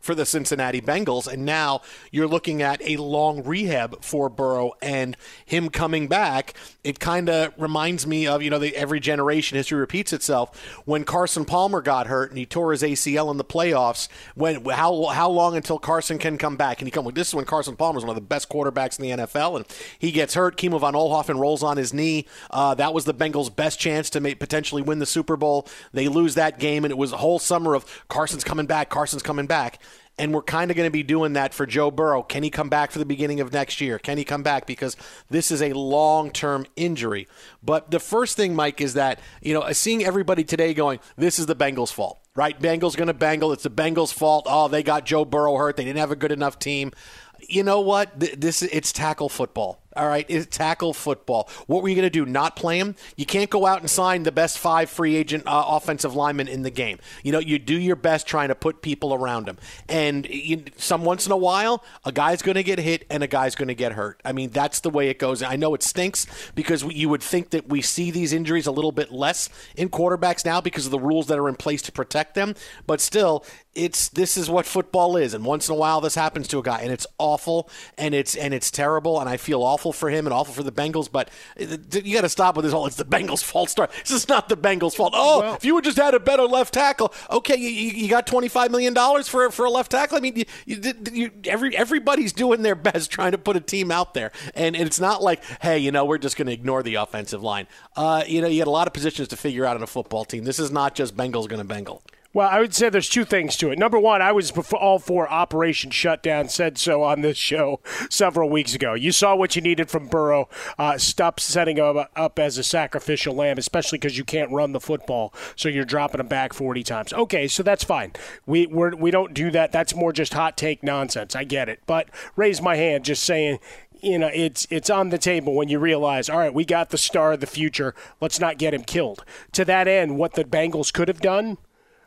for 0.00 0.14
the 0.14 0.26
Cincinnati 0.26 0.80
Bengals. 0.80 1.26
And 1.26 1.44
now 1.44 1.82
you're 2.10 2.26
looking 2.26 2.62
at 2.62 2.80
a 2.82 2.96
long 2.96 3.44
rehab 3.44 4.02
for 4.02 4.28
Burrow 4.28 4.72
and 4.82 5.16
him 5.44 5.68
coming 5.68 6.08
back. 6.08 6.54
It 6.82 6.98
kind 6.98 7.28
of 7.28 7.52
reminds 7.58 8.06
me 8.06 8.26
of, 8.26 8.42
you 8.42 8.50
know, 8.50 8.58
the, 8.58 8.74
every 8.74 9.00
generation 9.00 9.56
history 9.56 9.78
repeats 9.78 10.12
itself. 10.12 10.58
When 10.84 11.04
Carson 11.04 11.44
Palmer 11.44 11.82
got 11.82 12.06
hurt 12.06 12.30
and 12.30 12.38
he 12.38 12.46
tore 12.46 12.72
his 12.72 12.82
ACL 12.82 13.30
in 13.30 13.36
the 13.36 13.44
playoffs, 13.44 14.08
when 14.34 14.64
how 14.64 15.06
how 15.06 15.28
long 15.28 15.56
until 15.56 15.78
Carson 15.78 16.18
can 16.18 16.38
come 16.38 16.56
back? 16.56 16.80
And 16.80 16.86
he 16.86 16.90
come 16.90 17.10
this 17.12 17.28
is 17.28 17.34
when 17.34 17.44
Carson 17.44 17.76
Palmer 17.76 17.98
is 17.98 18.04
one 18.04 18.10
of 18.10 18.22
the 18.22 18.26
best 18.26 18.48
quarterbacks 18.48 18.98
in 18.98 19.02
the 19.04 19.24
NFL, 19.24 19.56
and 19.56 19.66
he 19.98 20.12
gets 20.12 20.34
hurt. 20.34 20.56
Kimo 20.56 20.78
von 20.78 20.94
Oelhoffen 20.94 21.38
rolls 21.38 21.62
on 21.62 21.76
his 21.76 21.92
knee. 21.92 22.26
Uh, 22.50 22.74
that 22.74 22.94
was 22.94 23.04
the 23.04 23.14
Bengals' 23.14 23.54
best 23.54 23.78
chance 23.78 24.10
to 24.10 24.20
make, 24.20 24.38
potentially 24.38 24.82
win 24.82 24.98
the 24.98 25.06
Super 25.06 25.36
Bowl. 25.36 25.66
They 25.92 26.08
lose 26.08 26.34
that 26.36 26.58
game, 26.58 26.84
and 26.84 26.90
it 26.90 26.98
was 26.98 27.12
a 27.12 27.16
whole 27.18 27.38
summer 27.38 27.74
of 27.74 28.04
Carson's 28.08 28.44
coming 28.44 28.66
back, 28.66 28.88
Carson's 28.88 29.22
coming 29.22 29.46
back 29.46 29.78
and 30.20 30.34
we're 30.34 30.42
kind 30.42 30.70
of 30.70 30.76
going 30.76 30.86
to 30.86 30.92
be 30.92 31.02
doing 31.02 31.32
that 31.32 31.54
for 31.54 31.64
Joe 31.64 31.90
Burrow. 31.90 32.22
Can 32.22 32.42
he 32.42 32.50
come 32.50 32.68
back 32.68 32.90
for 32.90 32.98
the 32.98 33.06
beginning 33.06 33.40
of 33.40 33.54
next 33.54 33.80
year? 33.80 33.98
Can 33.98 34.18
he 34.18 34.24
come 34.24 34.42
back 34.42 34.66
because 34.66 34.94
this 35.30 35.50
is 35.50 35.62
a 35.62 35.72
long-term 35.72 36.66
injury? 36.76 37.26
But 37.62 37.90
the 37.90 37.98
first 37.98 38.36
thing, 38.36 38.54
Mike, 38.54 38.82
is 38.82 38.92
that 38.94 39.18
you 39.40 39.54
know 39.54 39.72
seeing 39.72 40.04
everybody 40.04 40.44
today 40.44 40.74
going, 40.74 41.00
"This 41.16 41.38
is 41.38 41.46
the 41.46 41.56
Bengals' 41.56 41.90
fault." 41.90 42.18
Right? 42.36 42.60
Bengals 42.60 42.96
going 42.96 43.08
to 43.08 43.14
bangle. 43.14 43.50
It's 43.52 43.62
the 43.62 43.70
Bengals' 43.70 44.12
fault. 44.12 44.46
Oh, 44.48 44.68
they 44.68 44.82
got 44.82 45.06
Joe 45.06 45.24
Burrow 45.24 45.56
hurt. 45.56 45.76
They 45.76 45.84
didn't 45.84 45.98
have 45.98 46.12
a 46.12 46.16
good 46.16 46.32
enough 46.32 46.58
team. 46.58 46.92
You 47.40 47.62
know 47.62 47.80
what? 47.80 48.20
This 48.20 48.62
it's 48.62 48.92
tackle 48.92 49.30
football. 49.30 49.79
All 49.96 50.06
right, 50.06 50.24
is 50.30 50.46
tackle 50.46 50.94
football. 50.94 51.48
What 51.66 51.82
were 51.82 51.88
you 51.88 51.96
going 51.96 52.06
to 52.06 52.10
do? 52.10 52.24
Not 52.24 52.54
play 52.54 52.78
him? 52.78 52.94
You 53.16 53.26
can't 53.26 53.50
go 53.50 53.66
out 53.66 53.80
and 53.80 53.90
sign 53.90 54.22
the 54.22 54.30
best 54.30 54.56
five 54.58 54.88
free 54.88 55.16
agent 55.16 55.44
uh, 55.48 55.64
offensive 55.66 56.14
linemen 56.14 56.46
in 56.46 56.62
the 56.62 56.70
game. 56.70 56.98
You 57.24 57.32
know, 57.32 57.40
you 57.40 57.58
do 57.58 57.76
your 57.76 57.96
best 57.96 58.26
trying 58.26 58.48
to 58.48 58.54
put 58.54 58.82
people 58.82 59.12
around 59.12 59.48
him. 59.48 59.58
And 59.88 60.28
you, 60.28 60.62
some 60.76 61.04
once 61.04 61.26
in 61.26 61.32
a 61.32 61.36
while, 61.36 61.82
a 62.04 62.12
guy's 62.12 62.40
going 62.40 62.54
to 62.54 62.62
get 62.62 62.78
hit 62.78 63.04
and 63.10 63.24
a 63.24 63.26
guy's 63.26 63.56
going 63.56 63.66
to 63.66 63.74
get 63.74 63.92
hurt. 63.92 64.20
I 64.24 64.30
mean, 64.30 64.50
that's 64.50 64.78
the 64.78 64.90
way 64.90 65.08
it 65.08 65.18
goes. 65.18 65.42
I 65.42 65.56
know 65.56 65.74
it 65.74 65.82
stinks 65.82 66.24
because 66.54 66.84
you 66.84 67.08
would 67.08 67.22
think 67.22 67.50
that 67.50 67.68
we 67.68 67.82
see 67.82 68.12
these 68.12 68.32
injuries 68.32 68.68
a 68.68 68.72
little 68.72 68.92
bit 68.92 69.10
less 69.10 69.48
in 69.76 69.88
quarterbacks 69.88 70.44
now 70.44 70.60
because 70.60 70.84
of 70.84 70.92
the 70.92 71.00
rules 71.00 71.26
that 71.26 71.38
are 71.38 71.48
in 71.48 71.56
place 71.56 71.82
to 71.82 71.92
protect 71.92 72.36
them. 72.36 72.54
But 72.86 73.00
still, 73.00 73.44
it's 73.74 74.08
this 74.08 74.36
is 74.36 74.50
what 74.50 74.66
football 74.66 75.16
is, 75.16 75.32
and 75.32 75.44
once 75.44 75.68
in 75.68 75.74
a 75.74 75.78
while 75.78 76.00
this 76.00 76.16
happens 76.16 76.48
to 76.48 76.58
a 76.58 76.62
guy, 76.62 76.80
and 76.80 76.90
it's 76.90 77.06
awful, 77.18 77.70
and 77.96 78.14
it's 78.14 78.34
and 78.34 78.52
it's 78.52 78.70
terrible, 78.70 79.20
and 79.20 79.28
I 79.28 79.36
feel 79.36 79.62
awful 79.62 79.79
for 79.80 80.10
him 80.10 80.26
and 80.26 80.34
awful 80.34 80.54
for 80.54 80.62
the 80.62 80.72
Bengals. 80.72 81.10
But 81.10 81.30
you 81.58 82.14
got 82.14 82.22
to 82.22 82.28
stop 82.28 82.56
with 82.56 82.64
this 82.64 82.72
whole 82.72 82.86
"it's 82.86 82.96
the 82.96 83.04
Bengals' 83.04 83.42
fault" 83.42 83.70
start. 83.70 83.90
This 84.10 84.22
is 84.22 84.28
not 84.28 84.48
the 84.48 84.56
Bengals' 84.56 84.94
fault. 84.94 85.12
Oh, 85.14 85.40
well, 85.40 85.54
if 85.54 85.64
you 85.64 85.74
would 85.74 85.84
just 85.84 85.96
had 85.96 86.14
a 86.14 86.20
better 86.20 86.42
left 86.42 86.74
tackle, 86.74 87.12
okay, 87.30 87.56
you, 87.56 87.68
you 87.68 88.08
got 88.08 88.26
twenty 88.26 88.48
five 88.48 88.70
million 88.70 88.92
dollars 88.94 89.28
for 89.28 89.50
for 89.50 89.64
a 89.64 89.70
left 89.70 89.90
tackle. 89.90 90.16
I 90.16 90.20
mean, 90.20 90.36
you, 90.36 90.44
you, 90.66 90.94
you, 91.12 91.30
every 91.44 91.76
everybody's 91.76 92.32
doing 92.32 92.62
their 92.62 92.74
best 92.74 93.10
trying 93.10 93.32
to 93.32 93.38
put 93.38 93.56
a 93.56 93.60
team 93.60 93.90
out 93.90 94.14
there, 94.14 94.32
and, 94.54 94.74
and 94.76 94.86
it's 94.86 95.00
not 95.00 95.22
like, 95.22 95.44
hey, 95.60 95.78
you 95.78 95.92
know, 95.92 96.04
we're 96.04 96.18
just 96.18 96.36
going 96.36 96.46
to 96.46 96.52
ignore 96.52 96.82
the 96.82 96.96
offensive 96.96 97.42
line. 97.42 97.66
Uh, 97.96 98.24
you 98.26 98.40
know, 98.40 98.48
you 98.48 98.58
got 98.58 98.68
a 98.68 98.70
lot 98.70 98.86
of 98.86 98.92
positions 98.92 99.28
to 99.28 99.36
figure 99.36 99.64
out 99.64 99.76
in 99.76 99.82
a 99.82 99.86
football 99.86 100.24
team. 100.24 100.44
This 100.44 100.58
is 100.58 100.70
not 100.70 100.94
just 100.94 101.16
Bengals 101.16 101.48
going 101.48 101.60
to 101.60 101.64
Bengal. 101.64 102.02
Well, 102.32 102.48
I 102.48 102.60
would 102.60 102.72
say 102.72 102.88
there's 102.88 103.08
two 103.08 103.24
things 103.24 103.56
to 103.56 103.70
it. 103.70 103.78
Number 103.78 103.98
one, 103.98 104.22
I 104.22 104.30
was 104.30 104.52
all 104.72 105.00
for 105.00 105.28
Operation 105.28 105.90
Shutdown, 105.90 106.48
said 106.48 106.78
so 106.78 107.02
on 107.02 107.22
this 107.22 107.36
show 107.36 107.80
several 108.08 108.48
weeks 108.48 108.72
ago. 108.72 108.94
You 108.94 109.10
saw 109.10 109.34
what 109.34 109.56
you 109.56 109.62
needed 109.62 109.90
from 109.90 110.06
Burrow. 110.06 110.48
Uh, 110.78 110.96
stop 110.96 111.40
setting 111.40 111.78
him 111.78 112.04
up 112.14 112.38
as 112.38 112.56
a 112.56 112.62
sacrificial 112.62 113.34
lamb, 113.34 113.58
especially 113.58 113.98
because 113.98 114.16
you 114.16 114.22
can't 114.22 114.52
run 114.52 114.70
the 114.70 114.78
football, 114.78 115.34
so 115.56 115.68
you're 115.68 115.84
dropping 115.84 116.20
him 116.20 116.28
back 116.28 116.52
40 116.52 116.84
times. 116.84 117.12
Okay, 117.12 117.48
so 117.48 117.64
that's 117.64 117.82
fine. 117.82 118.12
We 118.46 118.68
we're, 118.68 118.94
we 118.94 119.10
don't 119.10 119.34
do 119.34 119.50
that. 119.50 119.72
That's 119.72 119.96
more 119.96 120.12
just 120.12 120.32
hot 120.32 120.56
take 120.56 120.84
nonsense. 120.84 121.34
I 121.34 121.42
get 121.42 121.68
it. 121.68 121.80
But 121.84 122.10
raise 122.36 122.62
my 122.62 122.76
hand, 122.76 123.04
just 123.04 123.24
saying 123.24 123.58
you 124.02 124.18
know 124.18 124.30
it's 124.32 124.68
it's 124.70 124.88
on 124.88 125.10
the 125.10 125.18
table 125.18 125.54
when 125.54 125.68
you 125.68 125.78
realize 125.78 126.30
all 126.30 126.38
right 126.38 126.54
we 126.54 126.64
got 126.64 126.88
the 126.88 126.96
star 126.96 127.32
of 127.32 127.40
the 127.40 127.46
future 127.46 127.94
let's 128.18 128.40
not 128.40 128.56
get 128.56 128.72
him 128.72 128.82
killed 128.82 129.22
to 129.52 129.62
that 129.62 129.86
end 129.86 130.16
what 130.16 130.32
the 130.32 130.44
bengals 130.44 130.90
could 130.90 131.06
have 131.06 131.20
done 131.20 131.58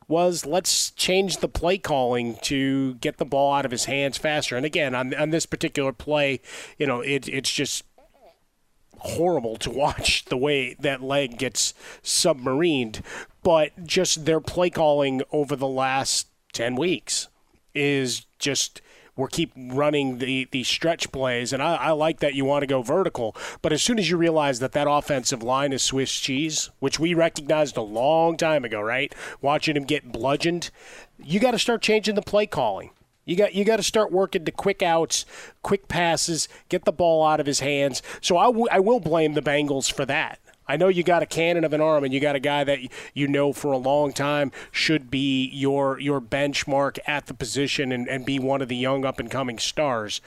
was 0.07 0.45
let's 0.45 0.91
change 0.91 1.37
the 1.37 1.47
play 1.47 1.77
calling 1.77 2.35
to 2.43 2.95
get 2.95 3.17
the 3.17 3.25
ball 3.25 3.53
out 3.53 3.65
of 3.65 3.71
his 3.71 3.85
hands 3.85 4.17
faster. 4.17 4.55
And 4.55 4.65
again, 4.65 4.95
on, 4.95 5.13
on 5.13 5.29
this 5.29 5.45
particular 5.45 5.93
play, 5.93 6.41
you 6.77 6.87
know, 6.87 7.01
it, 7.01 7.27
it's 7.27 7.51
just 7.51 7.83
horrible 8.99 9.57
to 9.57 9.69
watch 9.69 10.25
the 10.25 10.37
way 10.37 10.75
that 10.75 11.01
leg 11.01 11.37
gets 11.37 11.73
submarined. 12.03 13.01
But 13.43 13.85
just 13.85 14.25
their 14.25 14.39
play 14.39 14.69
calling 14.69 15.21
over 15.31 15.55
the 15.55 15.67
last 15.67 16.27
10 16.53 16.75
weeks 16.75 17.27
is 17.75 18.25
just 18.39 18.81
we're 19.15 19.27
keep 19.27 19.51
running 19.55 20.17
the 20.17 20.47
the 20.51 20.63
stretch 20.63 21.11
plays, 21.11 21.53
and 21.53 21.61
I, 21.61 21.75
I 21.75 21.91
like 21.91 22.19
that 22.19 22.33
you 22.33 22.45
want 22.45 22.63
to 22.63 22.67
go 22.67 22.81
vertical. 22.81 23.35
But 23.61 23.71
as 23.71 23.83
soon 23.83 23.99
as 23.99 24.09
you 24.09 24.17
realize 24.17 24.59
that 24.59 24.71
that 24.71 24.89
offensive 24.89 25.43
line 25.43 25.71
is 25.71 25.83
Swiss 25.83 26.11
cheese, 26.13 26.71
which 26.79 26.99
we 26.99 27.13
recognized 27.13 27.77
a 27.77 27.81
long 27.81 28.37
time 28.37 28.65
ago, 28.65 28.81
right? 28.81 29.13
Watching 29.41 29.77
him 29.77 29.83
get 29.83 30.11
bludgeoned, 30.11 30.71
you 31.23 31.39
got 31.39 31.51
to 31.51 31.59
start 31.59 31.81
changing 31.81 32.15
the 32.15 32.21
play 32.21 32.47
calling. 32.47 32.89
You 33.25 33.35
got 33.35 33.53
you 33.53 33.63
got 33.63 33.77
to 33.77 33.83
start 33.83 34.11
working 34.11 34.43
the 34.43 34.51
quick 34.51 34.81
outs, 34.81 35.25
quick 35.61 35.87
passes, 35.87 36.49
get 36.69 36.85
the 36.85 36.91
ball 36.91 37.25
out 37.25 37.39
of 37.39 37.45
his 37.45 37.59
hands. 37.59 38.01
So 38.19 38.37
I, 38.37 38.45
w- 38.45 38.67
I 38.71 38.79
will 38.79 38.99
blame 38.99 39.33
the 39.33 39.41
Bengals 39.41 39.91
for 39.91 40.05
that. 40.05 40.39
I 40.67 40.77
know 40.77 40.87
you 40.87 41.03
got 41.03 41.23
a 41.23 41.25
cannon 41.25 41.63
of 41.63 41.73
an 41.73 41.81
arm, 41.81 42.03
and 42.03 42.13
you 42.13 42.19
got 42.19 42.35
a 42.35 42.39
guy 42.39 42.63
that 42.63 42.79
you 43.13 43.27
know 43.27 43.53
for 43.53 43.71
a 43.71 43.77
long 43.77 44.13
time 44.13 44.51
should 44.71 45.11
be 45.11 45.49
your 45.49 45.99
your 45.99 46.21
benchmark 46.21 46.99
at 47.05 47.25
the 47.27 47.33
position 47.33 47.91
and, 47.91 48.07
and 48.07 48.25
be 48.25 48.39
one 48.39 48.61
of 48.61 48.67
the 48.69 48.75
young 48.75 49.05
up 49.05 49.19
and 49.19 49.29
coming 49.29 49.59
stars. 49.59 50.21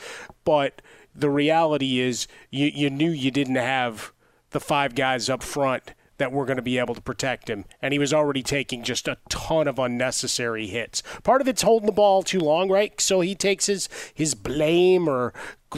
But 0.45 0.83
the 1.14 1.31
reality 1.31 1.99
is, 2.00 2.28
you, 2.50 2.66
you 2.66 2.90
knew 2.90 3.11
you 3.11 3.31
didn't 3.31 3.57
have 3.57 4.12
the 4.50 4.61
five 4.61 4.95
guys 4.95 5.28
up 5.28 5.43
front 5.43 5.93
that 6.18 6.32
we're 6.32 6.46
going 6.46 6.56
to 6.56 6.62
be 6.62 6.78
able 6.78 6.94
to 6.94 7.00
protect 7.00 7.49
him. 7.49 7.64
And 7.82 7.92
he 7.92 7.99
was 7.99 8.12
already 8.12 8.42
taking 8.42 8.82
just 8.82 9.08
a 9.08 9.18
ton 9.28 9.68
of 9.68 9.78
unnecessary 9.78 10.66
hits. 10.66 11.02
Part 11.23 11.40
of 11.40 11.49
it's 11.49 11.62
holding 11.62 11.87
the 11.87 11.92
ball 11.92 12.23
too 12.23 12.40
long, 12.40 12.70
right? 12.70 12.99
So 13.00 13.20
he 13.20 13.35
takes 13.35 13.66
his, 13.66 13.88
his 14.14 14.35
blame 14.35 15.08
or 15.08 15.32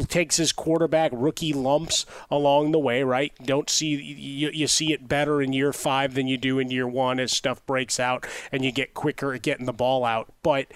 takes 0.09 0.37
his 0.37 0.53
quarterback 0.53 1.11
rookie 1.15 1.53
lumps 1.53 2.07
along 2.31 2.73
the 2.73 2.79
way, 2.79 3.03
right? 3.03 3.33
Don't 3.43 3.71
see 3.71 3.95
you, 3.97 4.51
you 4.53 4.67
see 4.67 4.93
it 4.93 5.09
better 5.09 5.43
in 5.43 5.53
year 5.53 5.73
five 5.73 6.15
than 6.15 6.29
you 6.29 6.37
do 6.37 6.59
in 6.59 6.71
year 6.71 6.87
one 6.87 7.19
as 7.19 7.33
stuff 7.33 7.65
breaks 7.67 7.99
out 7.99 8.27
and 8.53 8.65
you 8.65 8.71
get 8.71 8.95
quicker 8.95 9.33
at 9.33 9.43
getting 9.43 9.67
the 9.67 9.73
ball 9.73 10.05
out. 10.05 10.33
But 10.43 10.67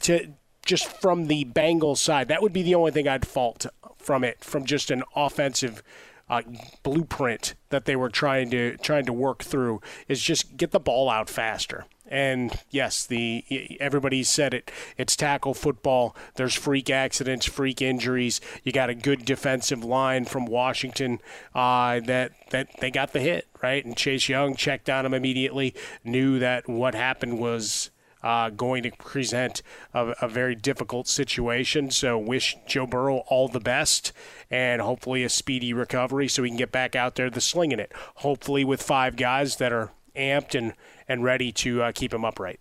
to 0.00 0.32
just 0.64 0.86
from 1.00 1.28
the 1.28 1.44
Bengals 1.44 1.98
side, 1.98 2.28
that 2.28 2.42
would 2.42 2.52
be 2.52 2.62
the 2.62 2.74
only 2.74 2.90
thing 2.90 3.08
I'd 3.08 3.26
fault 3.26 3.66
from 3.96 4.24
it, 4.24 4.44
from 4.44 4.64
just 4.64 4.90
an 4.90 5.02
offensive 5.14 5.82
uh, 6.28 6.42
blueprint 6.82 7.54
that 7.68 7.84
they 7.84 7.96
were 7.96 8.08
trying 8.08 8.50
to 8.50 8.76
trying 8.78 9.06
to 9.06 9.12
work 9.12 9.42
through 9.42 9.80
is 10.08 10.22
just 10.22 10.56
get 10.56 10.72
the 10.72 10.80
ball 10.80 11.08
out 11.08 11.30
faster. 11.30 11.86
And 12.08 12.60
yes, 12.70 13.04
the 13.04 13.44
everybody 13.80 14.22
said 14.22 14.54
it. 14.54 14.70
It's 14.96 15.16
tackle 15.16 15.54
football. 15.54 16.16
There's 16.36 16.54
freak 16.54 16.88
accidents, 16.88 17.46
freak 17.46 17.82
injuries. 17.82 18.40
You 18.62 18.72
got 18.72 18.90
a 18.90 18.94
good 18.94 19.24
defensive 19.24 19.84
line 19.84 20.24
from 20.24 20.46
Washington 20.46 21.20
uh, 21.54 22.00
that 22.00 22.32
that 22.50 22.68
they 22.80 22.90
got 22.90 23.12
the 23.12 23.20
hit 23.20 23.48
right. 23.62 23.84
And 23.84 23.96
Chase 23.96 24.28
Young 24.28 24.54
checked 24.54 24.88
on 24.88 25.04
him 25.04 25.14
immediately. 25.14 25.74
Knew 26.04 26.38
that 26.38 26.68
what 26.68 26.94
happened 26.94 27.40
was 27.40 27.90
uh, 28.26 28.50
going 28.50 28.82
to 28.82 28.90
present 28.90 29.62
a, 29.94 30.12
a, 30.20 30.28
very 30.28 30.56
difficult 30.56 31.06
situation. 31.06 31.92
So, 31.92 32.18
wish 32.18 32.56
Joe 32.66 32.84
Burrow 32.84 33.18
all 33.28 33.46
the 33.46 33.60
best 33.60 34.12
and 34.50 34.82
hopefully 34.82 35.22
a 35.22 35.28
speedy 35.28 35.72
recovery 35.72 36.26
so 36.26 36.42
he 36.42 36.50
can 36.50 36.56
get 36.56 36.72
back 36.72 36.96
out 36.96 37.14
there 37.14 37.30
the 37.30 37.40
slinging 37.40 37.78
it. 37.78 37.92
Hopefully, 38.16 38.64
with 38.64 38.82
five 38.82 39.14
guys 39.14 39.56
that 39.56 39.72
are 39.72 39.92
amped 40.16 40.58
and, 40.58 40.72
and 41.06 41.22
ready 41.22 41.52
to 41.52 41.82
uh, 41.82 41.92
keep 41.92 42.12
him 42.12 42.24
upright. 42.24 42.58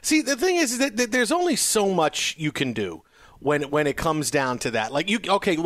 See, 0.00 0.22
the 0.22 0.36
thing 0.36 0.54
is 0.54 0.78
that, 0.78 0.96
that 0.96 1.10
there's 1.10 1.32
only 1.32 1.56
so 1.56 1.92
much 1.92 2.36
you 2.38 2.52
can 2.52 2.72
do 2.72 3.02
when 3.40 3.62
when 3.70 3.86
it 3.86 3.96
comes 3.96 4.30
down 4.30 4.58
to 4.60 4.70
that. 4.72 4.92
Like 4.92 5.10
you, 5.10 5.18
okay, 5.28 5.56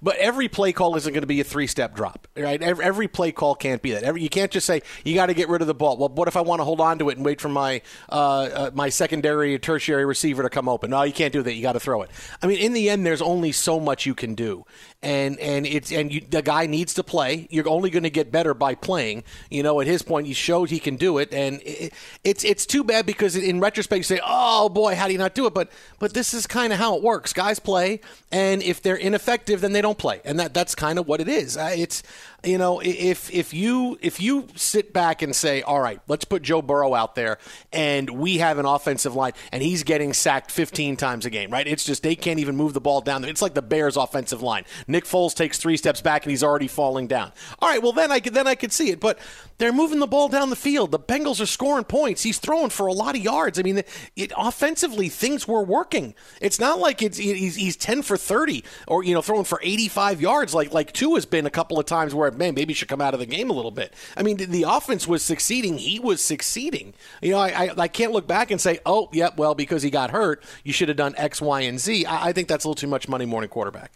but 0.00 0.16
every 0.16 0.48
play 0.48 0.72
call 0.72 0.96
isn't 0.96 1.12
going 1.12 1.22
to 1.22 1.26
be 1.26 1.40
a 1.40 1.44
three 1.44 1.66
step 1.66 1.94
drop, 1.94 2.26
right? 2.36 2.60
Every, 2.62 2.84
every, 2.84 3.08
play 3.08 3.32
call 3.32 3.54
can't 3.54 3.82
be 3.82 3.92
that. 3.92 4.02
Every, 4.02 4.22
you 4.22 4.28
can't 4.28 4.50
just 4.50 4.66
say 4.66 4.82
you 5.04 5.14
got 5.14 5.26
to 5.26 5.34
get 5.34 5.48
rid 5.48 5.60
of 5.60 5.66
the 5.66 5.74
ball. 5.74 5.96
Well, 5.96 6.08
what 6.08 6.28
if 6.28 6.36
I 6.36 6.40
want 6.40 6.60
to 6.60 6.64
hold 6.64 6.80
on 6.80 6.98
to 7.00 7.10
it 7.10 7.16
and 7.16 7.24
wait 7.24 7.40
for 7.40 7.48
my 7.48 7.82
uh, 8.08 8.14
uh, 8.14 8.70
my 8.74 8.88
secondary 8.88 9.54
or 9.54 9.58
tertiary 9.58 10.04
receiver 10.04 10.42
to 10.42 10.50
come 10.50 10.68
open? 10.68 10.90
No, 10.90 11.02
you 11.02 11.12
can't 11.12 11.32
do 11.32 11.42
that. 11.42 11.54
You 11.54 11.62
got 11.62 11.72
to 11.72 11.80
throw 11.80 12.02
it. 12.02 12.10
I 12.42 12.46
mean, 12.46 12.58
in 12.58 12.72
the 12.72 12.88
end, 12.88 13.04
there's 13.04 13.22
only 13.22 13.52
so 13.52 13.80
much 13.80 14.06
you 14.06 14.14
can 14.14 14.34
do, 14.34 14.64
and 15.02 15.38
and 15.40 15.66
it's 15.66 15.90
and 15.92 16.12
you, 16.12 16.20
the 16.20 16.42
guy 16.42 16.66
needs 16.66 16.94
to 16.94 17.02
play. 17.02 17.48
You're 17.50 17.68
only 17.68 17.90
going 17.90 18.04
to 18.04 18.10
get 18.10 18.30
better 18.30 18.54
by 18.54 18.74
playing. 18.74 19.24
You 19.50 19.62
know, 19.62 19.80
at 19.80 19.86
his 19.86 20.02
point, 20.02 20.26
he 20.26 20.34
showed 20.34 20.70
he 20.70 20.78
can 20.78 20.96
do 20.96 21.18
it, 21.18 21.32
and 21.34 21.60
it, 21.62 21.92
it's 22.22 22.44
it's 22.44 22.64
too 22.66 22.84
bad 22.84 23.06
because 23.06 23.34
in 23.36 23.60
retrospect, 23.60 23.98
you 23.98 24.04
say, 24.04 24.20
oh 24.24 24.68
boy, 24.68 24.94
how 24.94 25.06
do 25.06 25.12
you 25.12 25.18
not 25.18 25.34
do 25.34 25.46
it? 25.46 25.54
But 25.54 25.70
but 25.98 26.14
this 26.14 26.32
is 26.34 26.46
kind 26.46 26.72
of 26.72 26.78
how 26.78 26.96
it 26.96 27.02
works. 27.02 27.23
Guys 27.32 27.58
play, 27.58 28.00
and 28.30 28.62
if 28.62 28.82
they're 28.82 28.96
ineffective, 28.96 29.60
then 29.60 29.72
they 29.72 29.80
don't 29.80 29.98
play, 29.98 30.20
and 30.24 30.38
that 30.38 30.54
that's 30.54 30.74
kind 30.74 30.98
of 30.98 31.08
what 31.08 31.20
it 31.20 31.28
is. 31.28 31.56
It's 31.58 32.02
you 32.44 32.58
know, 32.58 32.80
if 32.80 33.32
if 33.32 33.54
you 33.54 33.98
if 34.02 34.20
you 34.20 34.48
sit 34.54 34.92
back 34.92 35.22
and 35.22 35.34
say, 35.34 35.62
all 35.62 35.80
right, 35.80 36.00
let's 36.08 36.24
put 36.24 36.42
Joe 36.42 36.62
Burrow 36.62 36.94
out 36.94 37.14
there, 37.14 37.38
and 37.72 38.10
we 38.10 38.38
have 38.38 38.58
an 38.58 38.66
offensive 38.66 39.14
line, 39.14 39.32
and 39.52 39.62
he's 39.62 39.82
getting 39.82 40.12
sacked 40.12 40.50
15 40.50 40.96
times 40.96 41.26
a 41.26 41.30
game, 41.30 41.50
right? 41.50 41.66
It's 41.66 41.84
just 41.84 42.02
they 42.02 42.14
can't 42.14 42.38
even 42.38 42.56
move 42.56 42.74
the 42.74 42.80
ball 42.80 43.00
down. 43.00 43.24
It's 43.24 43.42
like 43.42 43.54
the 43.54 43.62
Bears' 43.62 43.96
offensive 43.96 44.42
line. 44.42 44.64
Nick 44.86 45.04
Foles 45.04 45.34
takes 45.34 45.58
three 45.58 45.76
steps 45.76 46.00
back, 46.00 46.24
and 46.24 46.30
he's 46.30 46.44
already 46.44 46.68
falling 46.68 47.06
down. 47.06 47.32
All 47.60 47.68
right, 47.68 47.82
well 47.82 47.92
then 47.92 48.12
I 48.12 48.20
could 48.20 48.34
then 48.34 48.46
I 48.46 48.54
could 48.54 48.72
see 48.72 48.90
it, 48.90 49.00
but 49.00 49.18
they're 49.58 49.72
moving 49.72 50.00
the 50.00 50.06
ball 50.06 50.28
down 50.28 50.50
the 50.50 50.56
field. 50.56 50.90
The 50.90 50.98
Bengals 50.98 51.40
are 51.40 51.46
scoring 51.46 51.84
points. 51.84 52.22
He's 52.22 52.38
throwing 52.38 52.70
for 52.70 52.86
a 52.86 52.92
lot 52.92 53.16
of 53.16 53.22
yards. 53.22 53.58
I 53.58 53.62
mean, 53.62 53.82
it, 54.16 54.32
offensively 54.36 55.08
things 55.08 55.46
were 55.46 55.62
working. 55.62 56.14
It's 56.40 56.58
not 56.58 56.78
like 56.78 57.02
it's 57.18 57.38
he's, 57.38 57.56
he's 57.56 57.76
10 57.76 58.02
for 58.02 58.16
30 58.16 58.64
or 58.86 59.04
you 59.04 59.14
know 59.14 59.22
throwing 59.22 59.44
for 59.44 59.60
85 59.62 60.20
yards 60.20 60.54
like 60.54 60.72
like 60.72 60.92
two 60.92 61.14
has 61.14 61.26
been 61.26 61.46
a 61.46 61.50
couple 61.50 61.78
of 61.78 61.86
times 61.86 62.14
where 62.14 62.30
man 62.30 62.54
maybe 62.54 62.74
should 62.74 62.88
come 62.88 63.00
out 63.00 63.14
of 63.14 63.20
the 63.20 63.26
game 63.26 63.50
a 63.50 63.52
little 63.52 63.70
bit. 63.70 63.94
I 64.16 64.22
mean, 64.22 64.36
the, 64.36 64.46
the 64.46 64.62
offense 64.64 65.06
was 65.06 65.22
succeeding. 65.22 65.78
He 65.78 65.98
was 65.98 66.22
succeeding. 66.22 66.94
You 67.22 67.32
know, 67.32 67.38
I, 67.38 67.48
I, 67.48 67.74
I 67.78 67.88
can't 67.88 68.12
look 68.12 68.26
back 68.26 68.50
and 68.50 68.60
say, 68.60 68.78
oh, 68.86 69.08
yep, 69.12 69.32
yeah, 69.32 69.36
well 69.36 69.54
because 69.54 69.82
he 69.82 69.90
got 69.90 70.10
hurt, 70.10 70.42
you 70.62 70.72
should 70.72 70.88
have 70.88 70.96
done 70.96 71.14
X, 71.16 71.40
Y, 71.40 71.60
and 71.62 71.78
Z. 71.80 72.06
I, 72.06 72.28
I 72.28 72.32
think 72.32 72.48
that's 72.48 72.64
a 72.64 72.68
little 72.68 72.80
too 72.80 72.86
much 72.86 73.08
Monday 73.08 73.26
morning 73.26 73.50
quarterback. 73.50 73.92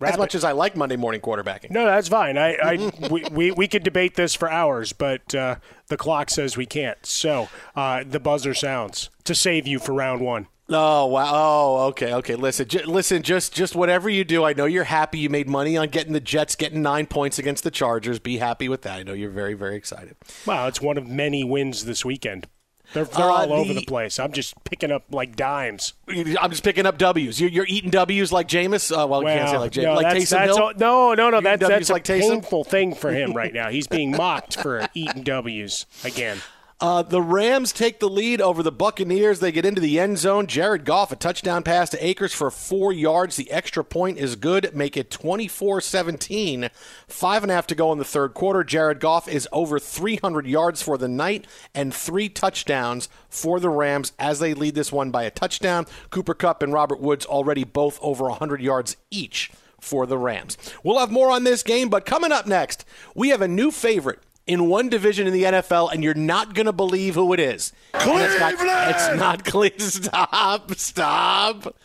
As 0.00 0.18
much 0.18 0.34
as 0.34 0.44
I 0.44 0.52
like 0.52 0.76
Monday 0.76 0.96
morning 0.96 1.20
quarterbacking. 1.20 1.70
No, 1.70 1.84
that's 1.84 2.08
fine. 2.08 2.36
I, 2.36 2.54
I 2.54 2.92
we, 3.10 3.24
we, 3.30 3.50
we 3.52 3.68
could 3.68 3.82
debate 3.82 4.14
this 4.14 4.34
for 4.34 4.50
hours, 4.50 4.92
but 4.92 5.34
uh, 5.34 5.56
the 5.88 5.96
clock 5.96 6.30
says 6.30 6.56
we 6.56 6.66
can't. 6.66 7.04
So 7.06 7.48
uh, 7.76 8.04
the 8.06 8.20
buzzer 8.20 8.54
sounds 8.54 9.10
to 9.24 9.34
save 9.34 9.66
you 9.66 9.78
for 9.78 9.92
round 9.92 10.20
one. 10.20 10.48
Oh 10.68 11.06
wow! 11.06 11.30
Oh, 11.34 11.86
okay, 11.88 12.14
okay. 12.14 12.34
Listen, 12.36 12.68
j- 12.68 12.84
listen. 12.84 13.22
Just, 13.22 13.52
just 13.52 13.74
whatever 13.74 14.08
you 14.08 14.24
do, 14.24 14.44
I 14.44 14.52
know 14.52 14.64
you're 14.64 14.84
happy. 14.84 15.18
You 15.18 15.28
made 15.28 15.48
money 15.48 15.76
on 15.76 15.88
getting 15.88 16.12
the 16.12 16.20
Jets 16.20 16.54
getting 16.54 16.82
nine 16.82 17.06
points 17.06 17.38
against 17.38 17.64
the 17.64 17.70
Chargers. 17.70 18.18
Be 18.20 18.38
happy 18.38 18.68
with 18.68 18.82
that. 18.82 19.00
I 19.00 19.02
know 19.02 19.12
you're 19.12 19.30
very, 19.30 19.54
very 19.54 19.76
excited. 19.76 20.16
Wow, 20.46 20.68
it's 20.68 20.80
one 20.80 20.96
of 20.96 21.06
many 21.06 21.42
wins 21.42 21.84
this 21.84 22.04
weekend. 22.04 22.46
They're, 22.92 23.04
they're 23.04 23.30
uh, 23.30 23.32
all 23.32 23.48
the, 23.48 23.54
over 23.54 23.74
the 23.74 23.84
place. 23.84 24.18
I'm 24.18 24.32
just 24.32 24.62
picking 24.64 24.90
up 24.90 25.04
like 25.10 25.34
dimes. 25.34 25.94
I'm 26.08 26.50
just 26.50 26.62
picking 26.62 26.86
up 26.86 26.98
W's. 26.98 27.40
You're, 27.40 27.50
you're 27.50 27.66
eating 27.66 27.90
W's 27.90 28.32
like 28.32 28.48
Jameis. 28.48 28.92
Uh, 28.92 29.06
well, 29.06 29.22
well, 29.22 29.32
you 29.32 29.38
can't 29.38 29.50
say 29.50 29.58
like 29.58 29.72
Jameis. 29.72 29.82
No, 29.82 29.94
like 29.94 30.02
that's, 30.02 30.24
Taysom 30.24 30.30
that's 30.30 30.56
Hill. 30.56 30.72
no, 30.76 31.14
no, 31.14 31.30
no. 31.30 31.40
That's, 31.40 31.66
that's 31.66 31.90
like 31.90 32.08
a 32.08 32.12
Taysom? 32.12 32.20
painful 32.20 32.64
thing 32.64 32.94
for 32.94 33.10
him 33.10 33.32
right 33.32 33.52
now. 33.54 33.70
He's 33.70 33.86
being 33.86 34.10
mocked 34.10 34.56
for 34.60 34.86
eating 34.94 35.22
W's 35.22 35.86
again. 36.04 36.38
Uh, 36.82 37.00
the 37.00 37.22
Rams 37.22 37.72
take 37.72 38.00
the 38.00 38.08
lead 38.08 38.40
over 38.40 38.60
the 38.60 38.72
Buccaneers. 38.72 39.38
They 39.38 39.52
get 39.52 39.64
into 39.64 39.80
the 39.80 40.00
end 40.00 40.18
zone. 40.18 40.48
Jared 40.48 40.84
Goff, 40.84 41.12
a 41.12 41.16
touchdown 41.16 41.62
pass 41.62 41.88
to 41.90 42.04
Akers 42.04 42.34
for 42.34 42.50
four 42.50 42.92
yards. 42.92 43.36
The 43.36 43.52
extra 43.52 43.84
point 43.84 44.18
is 44.18 44.34
good. 44.34 44.74
Make 44.74 44.96
it 44.96 45.08
24 45.08 45.80
17. 45.80 46.70
Five 47.06 47.44
and 47.44 47.52
a 47.52 47.54
half 47.54 47.68
to 47.68 47.76
go 47.76 47.92
in 47.92 47.98
the 47.98 48.04
third 48.04 48.34
quarter. 48.34 48.64
Jared 48.64 48.98
Goff 48.98 49.28
is 49.28 49.48
over 49.52 49.78
300 49.78 50.44
yards 50.44 50.82
for 50.82 50.98
the 50.98 51.06
night 51.06 51.46
and 51.72 51.94
three 51.94 52.28
touchdowns 52.28 53.08
for 53.28 53.60
the 53.60 53.70
Rams 53.70 54.10
as 54.18 54.40
they 54.40 54.52
lead 54.52 54.74
this 54.74 54.90
one 54.90 55.12
by 55.12 55.22
a 55.22 55.30
touchdown. 55.30 55.86
Cooper 56.10 56.34
Kupp 56.34 56.64
and 56.64 56.72
Robert 56.72 56.98
Woods 56.98 57.24
already 57.24 57.62
both 57.62 58.00
over 58.02 58.24
100 58.24 58.60
yards 58.60 58.96
each 59.08 59.52
for 59.80 60.04
the 60.04 60.18
Rams. 60.18 60.58
We'll 60.82 60.98
have 60.98 61.12
more 61.12 61.30
on 61.30 61.44
this 61.44 61.62
game, 61.62 61.88
but 61.88 62.06
coming 62.06 62.32
up 62.32 62.48
next, 62.48 62.84
we 63.14 63.28
have 63.28 63.40
a 63.40 63.46
new 63.46 63.70
favorite 63.70 64.18
in 64.46 64.68
one 64.68 64.88
division 64.88 65.26
in 65.26 65.32
the 65.32 65.44
NFL, 65.44 65.92
and 65.92 66.02
you're 66.02 66.14
not 66.14 66.54
going 66.54 66.66
to 66.66 66.72
believe 66.72 67.14
who 67.14 67.32
it 67.32 67.40
is. 67.40 67.72
Cleveland! 67.92 68.32
It's 68.32 68.62
not, 68.62 68.90
it's 68.90 69.18
not 69.18 69.44
Cleveland. 69.44 69.82
Stop, 69.82 70.74
stop. 70.74 71.76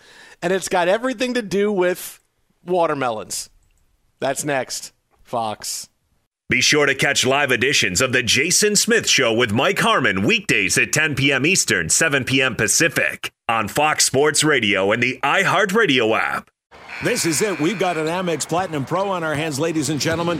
And 0.42 0.54
it's 0.54 0.70
got 0.70 0.88
everything 0.88 1.34
to 1.36 1.42
do 1.42 1.72
with 1.72 2.20
watermelons. 2.66 3.50
That's 4.20 4.44
next, 4.44 4.94
Fox. 5.24 5.90
Be 6.50 6.62
sure 6.62 6.86
to 6.86 6.96
catch 6.96 7.26
live 7.26 7.52
editions 7.52 8.00
of 8.00 8.14
The 8.14 8.24
Jason 8.24 8.78
Smith 8.78 9.10
Show 9.10 9.34
with 9.34 9.52
Mike 9.52 9.80
Harmon 9.80 10.24
weekdays 10.24 10.78
at 10.78 10.94
10 10.94 11.16
p.m. 11.16 11.46
Eastern, 11.46 11.90
7 11.90 12.24
p.m. 12.24 12.56
Pacific 12.56 13.34
on 13.50 13.68
Fox 13.68 14.06
Sports 14.06 14.46
Radio 14.46 14.94
and 14.94 15.04
the 15.04 15.20
iHeartRadio 15.24 16.18
app. 16.18 16.50
This 17.04 17.26
is 17.26 17.42
it. 17.42 17.60
We've 17.60 17.78
got 17.78 17.98
an 17.98 18.08
Amex 18.08 18.48
Platinum 18.48 18.86
Pro 18.86 19.10
on 19.10 19.26
our 19.26 19.36
hands, 19.36 19.60
ladies 19.60 19.90
and 19.90 20.00
gentlemen. 20.00 20.40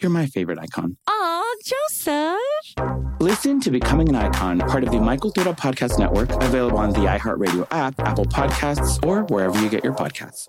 You're 0.00 0.10
my 0.10 0.26
favorite 0.26 0.58
icon. 0.60 0.96
Aw, 1.08 1.54
Joseph. 1.64 2.38
Listen 3.20 3.60
to 3.60 3.70
Becoming 3.70 4.08
an 4.08 4.14
Icon, 4.14 4.60
part 4.60 4.84
of 4.84 4.92
the 4.92 5.00
My 5.00 5.16
Cultura 5.16 5.56
Podcast 5.56 5.98
Network, 5.98 6.30
available 6.42 6.78
on 6.78 6.90
the 6.92 7.00
iHeartRadio 7.00 7.66
app, 7.72 7.98
Apple 7.98 8.26
Podcasts, 8.26 9.04
or 9.04 9.24
wherever 9.24 9.60
you 9.60 9.68
get 9.68 9.82
your 9.82 9.94
podcasts. 9.94 10.48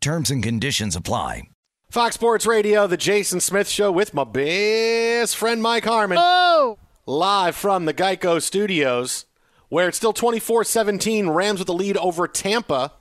Terms 0.00 0.30
and 0.30 0.42
conditions 0.42 0.94
apply. 0.94 1.42
Fox 1.90 2.14
Sports 2.14 2.46
Radio, 2.46 2.86
the 2.86 2.96
Jason 2.96 3.40
Smith 3.40 3.68
Show 3.68 3.90
with 3.90 4.14
my 4.14 4.24
best 4.24 5.36
friend 5.36 5.62
Mike 5.62 5.84
Harmon. 5.84 6.18
Oh! 6.20 6.78
Live 7.06 7.56
from 7.56 7.86
the 7.86 7.94
Geico 7.94 8.40
Studios, 8.40 9.24
where 9.70 9.88
it's 9.88 9.96
still 9.96 10.12
24 10.12 10.64
17. 10.64 11.30
Rams 11.30 11.58
with 11.58 11.66
the 11.66 11.74
lead 11.74 11.96
over 11.96 12.28
Tampa. 12.28 12.92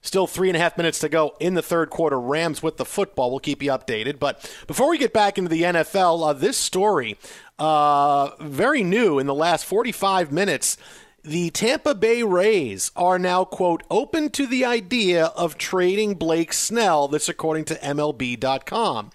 Still 0.00 0.28
three 0.28 0.48
and 0.48 0.56
a 0.56 0.60
half 0.60 0.78
minutes 0.78 1.00
to 1.00 1.08
go 1.08 1.34
in 1.40 1.54
the 1.54 1.62
third 1.62 1.90
quarter. 1.90 2.20
Rams 2.20 2.62
with 2.62 2.76
the 2.76 2.84
football. 2.84 3.30
We'll 3.30 3.40
keep 3.40 3.62
you 3.62 3.70
updated. 3.72 4.20
But 4.20 4.48
before 4.68 4.90
we 4.90 4.98
get 4.98 5.12
back 5.12 5.38
into 5.38 5.50
the 5.50 5.62
NFL, 5.62 6.28
uh, 6.28 6.32
this 6.34 6.56
story, 6.56 7.18
uh, 7.58 8.30
very 8.38 8.84
new 8.84 9.18
in 9.18 9.26
the 9.26 9.34
last 9.34 9.64
45 9.64 10.30
minutes 10.30 10.76
the 11.24 11.50
Tampa 11.50 11.94
Bay 11.94 12.22
Rays 12.22 12.90
are 12.96 13.18
now, 13.18 13.44
quote, 13.44 13.82
open 13.90 14.30
to 14.30 14.46
the 14.46 14.64
idea 14.64 15.26
of 15.26 15.58
trading 15.58 16.14
Blake 16.14 16.52
Snell. 16.52 17.08
This, 17.08 17.28
according 17.28 17.64
to 17.66 17.74
MLB.com. 17.74 19.10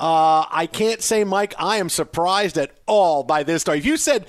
Uh, 0.00 0.44
I 0.50 0.68
can't 0.70 1.02
say, 1.02 1.24
Mike, 1.24 1.54
I 1.58 1.78
am 1.78 1.88
surprised 1.88 2.56
at 2.56 2.70
all 2.86 3.24
by 3.24 3.42
this 3.42 3.62
story. 3.62 3.78
If 3.78 3.86
you 3.86 3.96
said 3.96 4.26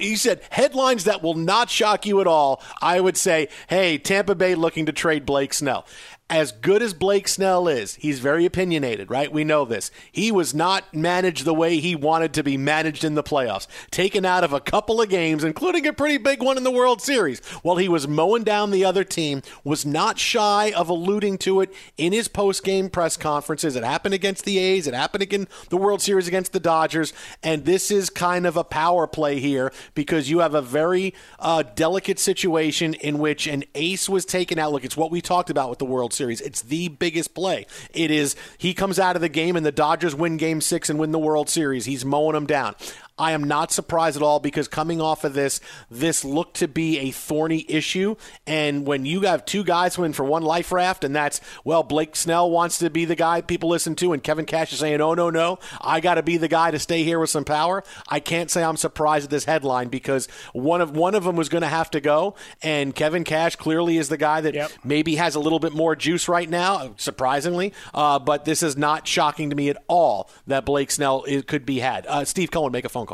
you 0.00 0.16
said 0.16 0.40
headlines 0.50 1.04
that 1.04 1.22
will 1.22 1.34
not 1.34 1.68
shock 1.68 2.06
you 2.06 2.20
at 2.20 2.26
all, 2.26 2.62
I 2.80 3.00
would 3.00 3.16
say, 3.16 3.48
hey, 3.68 3.98
Tampa 3.98 4.34
Bay 4.34 4.54
looking 4.54 4.86
to 4.86 4.92
trade 4.92 5.26
Blake 5.26 5.52
Snell 5.52 5.86
as 6.30 6.52
good 6.52 6.80
as 6.80 6.94
Blake 6.94 7.26
Snell 7.26 7.66
is, 7.66 7.96
he's 7.96 8.20
very 8.20 8.46
opinionated, 8.46 9.10
right? 9.10 9.32
We 9.32 9.42
know 9.42 9.64
this. 9.64 9.90
He 10.12 10.30
was 10.30 10.54
not 10.54 10.94
managed 10.94 11.44
the 11.44 11.52
way 11.52 11.80
he 11.80 11.96
wanted 11.96 12.32
to 12.34 12.44
be 12.44 12.56
managed 12.56 13.02
in 13.02 13.16
the 13.16 13.22
playoffs, 13.24 13.66
taken 13.90 14.24
out 14.24 14.44
of 14.44 14.52
a 14.52 14.60
couple 14.60 15.02
of 15.02 15.08
games, 15.08 15.42
including 15.42 15.88
a 15.88 15.92
pretty 15.92 16.18
big 16.18 16.40
one 16.40 16.56
in 16.56 16.62
the 16.62 16.70
World 16.70 17.02
Series, 17.02 17.40
while 17.62 17.78
he 17.78 17.88
was 17.88 18.06
mowing 18.06 18.44
down 18.44 18.70
the 18.70 18.84
other 18.84 19.02
team, 19.02 19.42
was 19.64 19.84
not 19.84 20.20
shy 20.20 20.70
of 20.70 20.88
alluding 20.88 21.36
to 21.38 21.60
it 21.60 21.74
in 21.98 22.12
his 22.12 22.28
post-game 22.28 22.90
press 22.90 23.16
conferences. 23.16 23.74
It 23.74 23.82
happened 23.82 24.14
against 24.14 24.44
the 24.44 24.58
A's, 24.58 24.86
it 24.86 24.94
happened 24.94 25.24
in 25.24 25.48
the 25.68 25.76
World 25.76 26.00
Series 26.00 26.28
against 26.28 26.52
the 26.52 26.60
Dodgers, 26.60 27.12
and 27.42 27.64
this 27.64 27.90
is 27.90 28.08
kind 28.08 28.46
of 28.46 28.56
a 28.56 28.62
power 28.62 29.08
play 29.08 29.40
here 29.40 29.72
because 29.94 30.30
you 30.30 30.38
have 30.38 30.54
a 30.54 30.62
very 30.62 31.12
uh, 31.40 31.64
delicate 31.74 32.20
situation 32.20 32.94
in 32.94 33.18
which 33.18 33.48
an 33.48 33.64
ace 33.74 34.08
was 34.08 34.24
taken 34.24 34.60
out. 34.60 34.70
Look, 34.70 34.84
it's 34.84 34.96
what 34.96 35.10
we 35.10 35.20
talked 35.20 35.50
about 35.50 35.70
with 35.70 35.80
the 35.80 35.84
World 35.84 36.12
Series. 36.12 36.19
Series. 36.20 36.42
It's 36.42 36.60
the 36.60 36.88
biggest 36.88 37.32
play. 37.32 37.64
It 37.94 38.10
is 38.10 38.36
he 38.58 38.74
comes 38.74 38.98
out 38.98 39.16
of 39.16 39.22
the 39.22 39.30
game 39.30 39.56
and 39.56 39.64
the 39.64 39.72
Dodgers 39.72 40.14
win 40.14 40.36
game 40.36 40.60
six 40.60 40.90
and 40.90 40.98
win 40.98 41.12
the 41.12 41.18
World 41.18 41.48
Series. 41.48 41.86
He's 41.86 42.04
mowing 42.04 42.34
them 42.34 42.44
down. 42.44 42.74
I 43.20 43.32
am 43.32 43.44
not 43.44 43.70
surprised 43.70 44.16
at 44.16 44.22
all 44.22 44.40
because 44.40 44.66
coming 44.66 45.00
off 45.00 45.24
of 45.24 45.34
this, 45.34 45.60
this 45.90 46.24
looked 46.24 46.54
to 46.56 46.68
be 46.68 46.98
a 46.98 47.10
thorny 47.10 47.66
issue. 47.68 48.16
And 48.46 48.86
when 48.86 49.04
you 49.04 49.20
have 49.22 49.44
two 49.44 49.62
guys 49.62 49.98
win 49.98 50.14
for 50.14 50.24
one 50.24 50.42
life 50.42 50.72
raft, 50.72 51.04
and 51.04 51.14
that's, 51.14 51.40
well, 51.62 51.82
Blake 51.82 52.16
Snell 52.16 52.50
wants 52.50 52.78
to 52.78 52.88
be 52.88 53.04
the 53.04 53.14
guy 53.14 53.42
people 53.42 53.68
listen 53.68 53.94
to, 53.96 54.14
and 54.14 54.22
Kevin 54.24 54.46
Cash 54.46 54.72
is 54.72 54.78
saying, 54.78 55.00
oh, 55.02 55.12
no, 55.12 55.28
no, 55.28 55.58
I 55.82 56.00
got 56.00 56.14
to 56.14 56.22
be 56.22 56.38
the 56.38 56.48
guy 56.48 56.70
to 56.70 56.78
stay 56.78 57.04
here 57.04 57.18
with 57.18 57.28
some 57.30 57.44
power. 57.44 57.84
I 58.08 58.20
can't 58.20 58.50
say 58.50 58.64
I'm 58.64 58.78
surprised 58.78 59.24
at 59.24 59.30
this 59.30 59.44
headline 59.44 59.88
because 59.88 60.26
one 60.54 60.80
of 60.80 60.96
one 60.96 61.14
of 61.14 61.24
them 61.24 61.36
was 61.36 61.50
going 61.50 61.62
to 61.62 61.68
have 61.68 61.90
to 61.90 62.00
go, 62.00 62.34
and 62.62 62.94
Kevin 62.94 63.24
Cash 63.24 63.56
clearly 63.56 63.98
is 63.98 64.08
the 64.08 64.16
guy 64.16 64.40
that 64.40 64.54
Yep. 64.54 64.70
maybe 64.82 65.16
has 65.16 65.34
a 65.34 65.40
little 65.40 65.58
bit 65.60 65.74
more 65.74 65.94
juice 65.94 66.26
right 66.26 66.48
now, 66.48 66.94
surprisingly. 66.96 67.74
Uh, 67.92 68.18
but 68.18 68.46
this 68.46 68.62
is 68.62 68.76
not 68.78 69.06
shocking 69.06 69.50
to 69.50 69.56
me 69.56 69.68
at 69.68 69.76
all 69.88 70.30
that 70.46 70.64
Blake 70.64 70.90
Snell 70.90 71.24
is, 71.24 71.42
could 71.44 71.66
be 71.66 71.80
had. 71.80 72.06
Uh, 72.06 72.24
Steve 72.24 72.50
Cohen, 72.50 72.72
make 72.72 72.84
a 72.86 72.88
phone 72.88 73.06
call. 73.06 73.09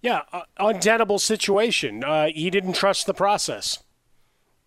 Yeah, 0.00 0.22
uh, 0.32 0.42
untenable 0.58 1.18
situation. 1.18 2.04
Uh, 2.04 2.28
he 2.32 2.50
didn't 2.50 2.74
trust 2.74 3.06
the 3.06 3.14
process, 3.14 3.82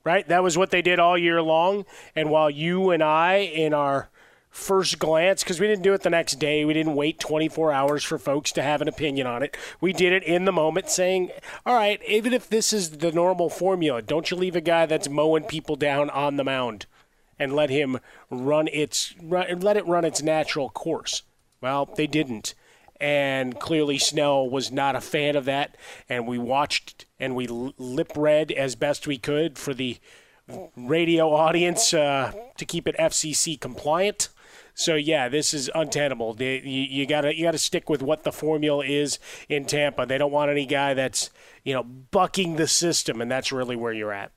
right? 0.04 0.28
That 0.28 0.44
was 0.44 0.58
what 0.58 0.72
they 0.72 0.82
did 0.82 1.00
all 1.00 1.18
year 1.18 1.42
long. 1.42 1.86
And 2.16 2.30
while 2.30 2.50
you 2.50 2.92
and 2.92 3.02
I, 3.02 3.36
in 3.36 3.74
our 3.74 4.10
first 4.50 5.00
glance, 5.00 5.42
because 5.44 5.62
we 5.62 5.68
didn't 5.68 5.84
do 5.84 5.94
it 5.94 6.02
the 6.02 6.10
next 6.10 6.36
day, 6.36 6.66
we 6.66 6.74
didn't 6.74 6.96
wait 6.96 7.20
24 7.20 7.72
hours 7.72 8.04
for 8.04 8.18
folks 8.18 8.52
to 8.52 8.62
have 8.62 8.82
an 8.82 8.90
opinion 8.90 9.26
on 9.26 9.42
it. 9.42 9.56
We 9.80 9.94
did 9.94 10.12
it 10.12 10.24
in 10.24 10.44
the 10.44 10.52
moment, 10.52 10.90
saying, 10.90 11.32
"All 11.66 11.76
right, 11.76 12.02
even 12.06 12.34
if 12.34 12.50
this 12.50 12.74
is 12.74 12.98
the 12.98 13.14
normal 13.14 13.50
formula, 13.50 14.02
don't 14.02 14.30
you 14.30 14.36
leave 14.36 14.58
a 14.58 14.62
guy 14.62 14.86
that's 14.86 15.08
mowing 15.08 15.46
people 15.46 15.78
down 15.78 16.10
on 16.10 16.36
the 16.36 16.44
mound 16.44 16.86
and 17.40 17.56
let 17.56 17.70
him 17.70 18.02
run 18.30 18.68
its 18.68 19.16
run, 19.22 19.62
let 19.62 19.78
it 19.78 19.88
run 19.88 20.04
its 20.04 20.22
natural 20.22 20.70
course." 20.70 21.24
Well, 21.62 21.86
they 21.96 22.08
didn't 22.08 22.54
and 23.02 23.60
clearly 23.60 23.98
Snell 23.98 24.50
was 24.50 24.72
not 24.72 24.96
a 24.96 25.02
fan 25.02 25.36
of 25.36 25.46
that. 25.46 25.76
And 26.08 26.28
we 26.28 26.38
watched 26.38 27.06
and 27.20 27.36
we 27.36 27.48
lip 27.48 28.12
read 28.16 28.52
as 28.52 28.76
best 28.76 29.08
we 29.08 29.18
could 29.18 29.58
for 29.58 29.74
the 29.74 29.98
radio 30.76 31.34
audience 31.34 31.94
uh, 31.94 32.32
to 32.58 32.66
keep 32.66 32.88
it 32.88 32.96
FCC 32.98 33.60
compliant. 33.60 34.30
So 34.74 34.96
yeah, 34.96 35.28
this 35.28 35.54
is 35.54 35.70
untenable. 35.76 36.36
You, 36.40 36.48
you 36.48 37.06
gotta 37.06 37.36
you 37.36 37.44
gotta 37.44 37.58
stick 37.58 37.90
with 37.90 38.02
what 38.02 38.24
the 38.24 38.32
formula 38.32 38.86
is 38.86 39.20
in 39.50 39.66
Tampa. 39.66 40.06
They 40.06 40.18
don't 40.18 40.32
want 40.32 40.50
any 40.50 40.66
guy 40.66 40.94
that's 40.94 41.30
you 41.64 41.74
know 41.74 41.84
bucking 41.84 42.56
the 42.56 42.68
system, 42.68 43.20
and 43.20 43.30
that's 43.30 43.52
really 43.52 43.76
where 43.76 43.94
you're 43.94 44.14
at. 44.14 44.32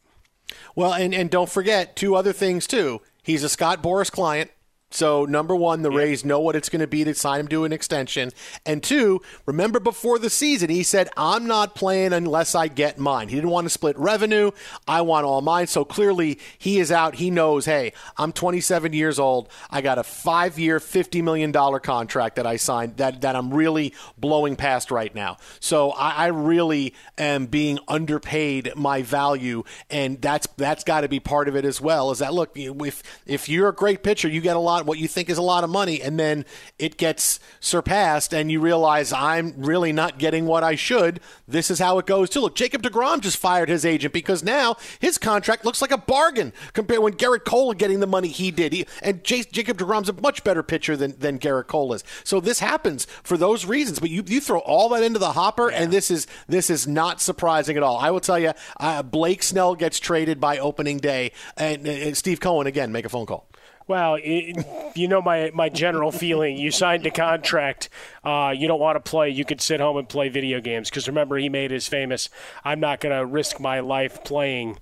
Well, 0.75 0.93
and, 0.93 1.15
and 1.15 1.31
don't 1.31 1.49
forget 1.49 1.97
two 1.97 2.15
other 2.15 2.33
things, 2.33 2.67
too. 2.67 3.01
He's 3.23 3.43
a 3.43 3.49
Scott 3.49 3.83
Boras 3.83 4.11
client. 4.11 4.51
So, 4.95 5.25
number 5.25 5.57
one, 5.57 5.83
the 5.83 5.91
Rays 5.91 6.25
know 6.25 6.39
what 6.39 6.55
it's 6.55 6.69
going 6.69 6.81
to 6.81 6.87
be 6.87 7.03
to 7.03 7.15
sign 7.17 7.41
him 7.41 7.49
to 7.49 7.65
an 7.65 7.73
extension. 7.73 8.31
And 8.65 8.81
two, 8.81 9.23
remember 9.45 9.81
before 9.81 10.21
the 10.21 10.31
season, 10.31 10.71
he 10.71 10.85
said, 10.85 11.09
I'm 11.17 11.49
not 11.49 11.75
playing 11.75 12.13
unless 12.13 12.55
I 12.55 12.69
get 12.69 12.97
mine. 12.97 13.29
He 13.29 13.35
didn't 13.35 13.51
want 13.51 13.65
to 13.65 13.71
split 13.71 13.99
revenue. 13.99 14.53
I 14.87 15.01
want 15.01 15.27
all 15.27 15.41
mine. 15.41 15.67
So, 15.67 15.85
clearly, 15.85 16.39
he 16.57 16.79
is 16.79 16.93
out. 16.93 17.17
He 17.17 17.29
knows, 17.29 17.65
hey, 17.65 17.93
I'm 18.17 18.31
27 18.31 18.93
years 18.93 19.19
old. 19.19 19.49
I 19.69 19.81
got 19.81 19.99
a 19.99 20.05
five 20.05 20.61
year, 20.61 20.79
$50 20.79 21.25
million 21.25 21.53
contract 21.53 22.37
that 22.37 22.47
I 22.47 22.55
signed 22.55 22.99
that, 22.99 23.23
that 23.23 23.35
I'm 23.35 23.53
really 23.53 23.95
blowing 24.17 24.55
past 24.55 24.93
right 24.93 25.13
now. 25.13 25.39
So, 25.59 25.91
I, 25.91 26.11
I 26.11 26.27
really 26.29 26.95
am 27.19 27.47
being 27.47 27.81
underpaid 27.89 28.73
my 28.77 29.03
value. 29.03 29.65
And 29.91 30.23
that's 30.23 30.47
that's 30.57 30.85
got 30.85 31.01
to 31.01 31.09
be 31.09 31.19
part 31.19 31.49
of 31.49 31.57
it 31.57 31.65
as 31.65 31.81
well. 31.81 32.13
Is 32.13 32.21
that, 32.21 32.33
look, 32.33 32.53
if, 32.55 33.03
if 33.27 33.49
you're 33.49 33.69
a 33.69 33.75
great 33.75 34.05
pitcher, 34.05 34.29
you 34.29 34.41
get 34.41 34.55
a 34.55 34.61
lot 34.61 34.84
what 34.85 34.99
you 34.99 35.09
think 35.09 35.29
is 35.29 35.39
a 35.39 35.43
lot 35.43 35.65
of 35.65 35.71
money, 35.71 36.01
and 36.03 36.19
then 36.19 36.45
it 36.79 36.97
gets 36.97 37.41
surpassed, 37.61 38.33
and 38.35 38.51
you 38.51 38.61
realize 38.61 39.13
I'm 39.13 39.55
really 39.57 39.93
not 39.93 40.19
getting 40.19 40.47
what 40.47 40.63
I 40.63 40.75
should. 40.75 41.21
This 41.49 41.71
is 41.71 41.79
how 41.79 41.99
it 41.99 42.07
goes 42.07 42.31
too. 42.31 42.41
Look, 42.41 42.55
Jacob 42.55 42.83
Degrom 42.83 43.21
just 43.21 43.37
fired 43.37 43.69
his 43.69 43.85
agent 43.85 44.13
because 44.13 44.43
now 44.43 44.77
his 44.99 45.19
contract 45.19 45.65
looks 45.65 45.83
like 45.83 45.91
a 45.91 45.99
bargain 45.99 46.53
compared 46.73 47.01
when 47.01 47.15
Gerrit 47.15 47.45
Cole 47.45 47.73
getting 47.75 48.01
the 48.01 48.07
money 48.07 48.29
he 48.29 48.51
did. 48.51 48.73
He, 48.73 48.87
and 49.03 49.23
J- 49.25 49.45
Jacob 49.45 49.79
Degrom's 49.79 50.09
a 50.09 50.13
much 50.13 50.45
better 50.45 50.63
pitcher 50.63 50.97
than 50.97 51.19
than 51.19 51.39
Gerrit 51.39 51.67
Cole 51.67 51.93
is. 51.93 52.05
So 52.25 52.41
this 52.41 52.61
happens 52.61 53.07
for 53.23 53.37
those 53.37 53.65
reasons. 53.65 53.99
But 53.99 54.11
you 54.11 54.25
you 54.27 54.41
throw 54.41 54.61
all 54.61 54.89
that 54.91 55.03
into 55.03 55.19
the 55.19 55.33
hopper, 55.33 55.71
and 55.71 55.93
this 55.93 56.11
is 56.11 56.27
this 56.49 56.71
is 56.71 56.87
not 56.87 57.21
surprising 57.21 57.77
at 57.77 57.83
all. 57.83 57.99
I 57.99 58.11
will 58.11 58.21
tell 58.21 58.39
you, 58.39 58.53
uh, 58.81 59.03
Blake 59.03 59.43
Snell 59.43 59.75
gets 59.75 59.99
traded 59.99 60.41
by 60.41 60.59
opening 60.59 60.99
day, 60.99 61.33
and 61.57 62.17
Steve 62.17 62.41
Cohen 62.41 62.67
again 62.67 62.93
make 62.93 63.05
a 63.05 63.09
phone 63.09 63.27
call. 63.27 63.49
Well, 63.87 64.19
it, 64.23 64.67
you 64.95 65.09
know 65.09 65.21
my 65.21 65.51
my 65.53 65.69
general 65.69 66.11
feeling. 66.11 66.57
You 66.57 66.71
signed 66.71 67.07
a 67.07 67.11
contract. 67.11 67.91
Uh, 68.23 68.55
you 68.57 68.67
don't 68.67 68.81
want 68.81 69.03
to 69.03 69.11
play. 69.11 69.29
You 69.29 69.45
could 69.45 69.61
sit 69.61 69.81
home 69.81 69.99
and 69.99 70.09
play 70.09 70.29
video 70.31 70.61
games. 70.61 70.89
Because 70.89 71.07
remember, 71.07 71.37
he 71.37 71.49
made 71.49 71.71
his 71.71 71.87
famous. 71.87 72.31
I'm 72.65 72.81
not 72.81 73.01
going 73.01 73.17
to 73.17 73.27
risk 73.27 73.61
my 73.61 73.81
life 73.81 74.25
playing. 74.25 74.79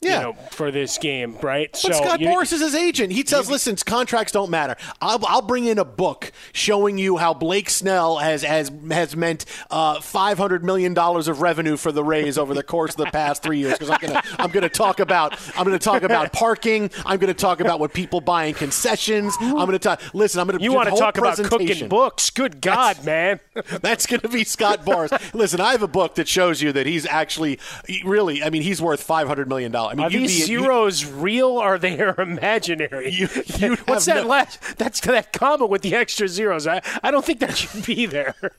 Yeah. 0.00 0.14
You 0.14 0.20
know, 0.26 0.32
for 0.52 0.70
this 0.70 0.96
game, 0.98 1.36
right? 1.42 1.70
But 1.72 1.94
Scott 1.96 2.20
you- 2.20 2.28
Morris 2.28 2.52
is 2.52 2.60
his 2.60 2.74
agent. 2.74 3.12
He 3.12 3.24
tells, 3.24 3.50
listen, 3.50 3.74
contracts 3.76 4.32
don't 4.32 4.50
matter. 4.50 4.76
I'll, 5.00 5.18
I'll 5.26 5.42
bring 5.42 5.66
in 5.66 5.78
a 5.78 5.84
book 5.84 6.30
showing 6.52 6.98
you 6.98 7.16
how 7.16 7.34
Blake 7.34 7.68
Snell 7.68 8.18
has 8.18 8.42
has 8.42 8.70
has 8.90 9.16
meant 9.16 9.44
uh, 9.70 10.00
five 10.00 10.38
hundred 10.38 10.62
million 10.64 10.94
dollars 10.94 11.26
of 11.26 11.40
revenue 11.42 11.76
for 11.76 11.90
the 11.90 12.04
Rays 12.04 12.38
over 12.38 12.54
the 12.54 12.62
course 12.62 12.92
of 12.92 12.98
the 12.98 13.06
past 13.10 13.42
three 13.42 13.58
years. 13.58 13.72
Because 13.72 13.90
I'm 13.90 13.98
gonna 14.00 14.22
I'm 14.38 14.50
gonna 14.50 14.68
talk 14.68 15.00
about 15.00 15.36
I'm 15.56 15.64
gonna 15.64 15.78
talk 15.80 16.02
about 16.02 16.32
parking. 16.32 16.90
I'm 17.04 17.18
gonna 17.18 17.34
talk 17.34 17.60
about 17.60 17.80
what 17.80 17.92
people 17.92 18.20
buy 18.20 18.44
in 18.44 18.54
concessions. 18.54 19.36
I'm 19.40 19.54
gonna 19.56 19.78
talk. 19.80 20.00
Listen, 20.14 20.40
I'm 20.40 20.46
gonna. 20.46 20.62
You 20.62 20.72
want 20.72 20.90
to 20.90 20.96
talk 20.96 21.18
about 21.18 21.36
cooking 21.38 21.88
books? 21.88 22.30
Good 22.30 22.60
God, 22.60 23.04
man! 23.04 23.40
That's 23.82 24.06
going 24.06 24.20
to 24.20 24.28
be 24.28 24.44
Scott 24.44 24.84
Boras. 24.84 25.34
Listen, 25.34 25.60
I 25.60 25.72
have 25.72 25.82
a 25.82 25.88
book 25.88 26.14
that 26.16 26.28
shows 26.28 26.62
you 26.62 26.72
that 26.72 26.86
he's 26.86 27.06
actually, 27.06 27.58
really, 28.04 28.42
I 28.42 28.50
mean, 28.50 28.62
he's 28.62 28.80
worth 28.80 29.02
five 29.02 29.26
hundred 29.26 29.48
million 29.48 29.72
dollars. 29.72 29.87
I 29.88 29.94
mean, 29.94 30.06
Are 30.06 30.10
these 30.10 30.46
be- 30.46 30.52
you- 30.52 30.60
zeros 30.60 31.04
real 31.04 31.48
or 31.48 31.78
they 31.78 32.00
are 32.00 32.14
imaginary? 32.20 33.10
You- 33.10 33.26
What's 33.86 34.04
that 34.06 34.22
no- 34.22 34.28
last? 34.28 34.60
That's 34.78 35.00
that 35.00 35.32
comma 35.32 35.66
with 35.66 35.82
the 35.82 35.94
extra 35.94 36.28
zeros. 36.28 36.66
I, 36.66 36.82
I 37.02 37.10
don't 37.10 37.24
think 37.24 37.40
that 37.40 37.56
should 37.56 37.84
be 37.84 38.06
there. 38.06 38.34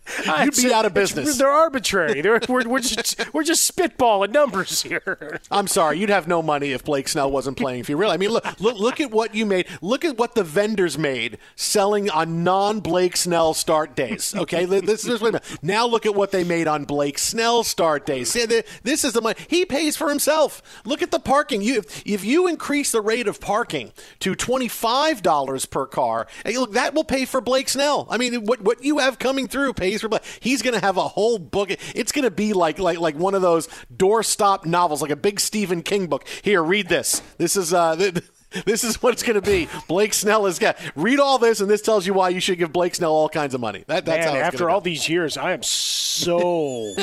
You'd 0.44 0.56
be 0.56 0.74
out 0.74 0.86
of 0.86 0.94
business. 0.94 1.38
They're 1.38 1.48
arbitrary. 1.50 2.22
They're, 2.22 2.40
we're, 2.50 2.68
we're 2.68 2.80
just 2.80 3.34
we're 3.34 3.44
just 3.44 3.70
spitballing 3.76 4.32
numbers 4.32 4.82
here. 4.84 5.40
I'm 5.52 5.68
sorry, 5.68 6.00
you'd 6.00 6.10
have 6.10 6.28
no 6.28 6.42
money 6.42 6.72
if 6.72 6.84
Blake 6.84 7.08
Snell 7.08 7.32
wasn't 7.32 7.58
playing 7.58 7.84
for 7.84 7.92
you. 7.92 7.98
Really, 7.98 8.14
I 8.14 8.18
mean, 8.18 8.32
look, 8.32 8.46
look, 8.60 8.78
look 8.78 9.00
at 9.00 9.12
what 9.12 9.36
you 9.36 9.46
made. 9.46 9.68
Look 9.82 10.04
at 10.06 10.18
what 10.18 10.36
the 10.36 10.44
vendors 10.44 10.98
made 10.98 11.38
selling 11.56 12.10
on 12.10 12.44
non-Blake 12.44 13.16
Snell 13.18 13.54
start 13.54 13.96
days. 13.96 14.34
Okay, 14.36 14.66
this 14.66 15.06
is 15.06 15.22
wait 15.22 15.30
a 15.30 15.32
minute. 15.34 15.44
Now 15.62 15.86
look 15.86 16.06
at 16.06 16.16
what 16.16 16.32
they 16.32 16.44
made 16.44 16.68
on 16.68 16.86
Blake 16.86 17.18
Snell 17.18 17.64
start 17.64 18.06
days. 18.06 18.30
See, 18.32 18.46
This 18.84 19.04
is 19.04 19.14
the 19.14 19.22
money 19.22 19.36
he 19.48 19.66
pays 19.66 19.96
for 19.98 20.10
himself. 20.10 20.62
Look 20.86 21.02
at 21.02 21.12
the 21.12 21.19
parking. 21.20 21.62
You, 21.62 21.84
if, 22.06 22.24
you 22.24 22.48
increase 22.48 22.92
the 22.92 23.02
rate 23.02 23.28
of 23.28 23.40
parking 23.40 23.92
to 24.20 24.36
twenty-five 24.36 25.22
dollars 25.22 25.66
per 25.66 25.86
car, 25.86 26.28
hey, 26.46 26.58
look, 26.58 26.74
that 26.74 26.94
will 26.94 27.04
pay 27.04 27.26
for 27.26 27.42
Blake 27.42 27.70
Snell. 27.70 28.08
I 28.10 28.18
mean, 28.18 28.46
what 28.46 28.62
what 28.62 28.84
you 28.84 29.00
have 29.00 29.20
coming 29.20 29.48
through 29.48 29.74
pays 29.74 30.02
for 30.02 30.10
Blake. 30.10 30.24
He's 30.40 30.62
going 30.62 30.74
to 30.76 30.82
have 30.82 30.98
a 30.98 31.08
whole 31.08 31.40
book. 31.40 31.70
It's 31.96 32.12
going 32.12 32.24
to 32.24 32.32
be 32.32 32.54
like 32.54 32.80
like 32.80 33.00
like 33.00 33.16
one 33.16 33.36
of 33.36 33.42
those 33.42 33.68
doorstop 33.96 34.66
novels, 34.66 35.02
like 35.02 35.12
a 35.12 35.16
big 35.16 35.40
Stephen 35.40 35.82
King 35.84 36.08
book. 36.08 36.28
Here, 36.42 36.64
read 36.64 36.90
this. 36.90 37.22
This 37.38 37.56
is 37.56 37.74
uh. 37.74 37.96
th- 37.96 38.24
This 38.66 38.84
is 38.84 39.02
what 39.02 39.14
it's 39.14 39.22
going 39.24 39.40
to 39.40 39.42
be. 39.42 39.68
Blake 39.88 40.14
Snell 40.14 40.46
is 40.48 40.58
got. 40.60 40.78
Read 40.96 41.20
all 41.20 41.38
this, 41.38 41.60
and 41.62 41.70
this 41.70 41.82
tells 41.82 42.08
you 42.08 42.14
why 42.14 42.30
you 42.30 42.40
should 42.40 42.58
give 42.58 42.74
Blake 42.74 42.96
Snell 42.96 43.12
all 43.12 43.30
kinds 43.30 43.54
of 43.54 43.62
money. 43.62 43.84
That, 43.88 44.06
that's 44.06 44.26
Man, 44.26 44.34
how 44.34 44.40
it's 44.40 44.54
after 44.56 44.70
all 44.70 44.80
go. 44.80 44.86
these 44.86 45.08
years, 45.08 45.38
I 45.38 45.52
am 45.54 45.62
so 45.64 46.96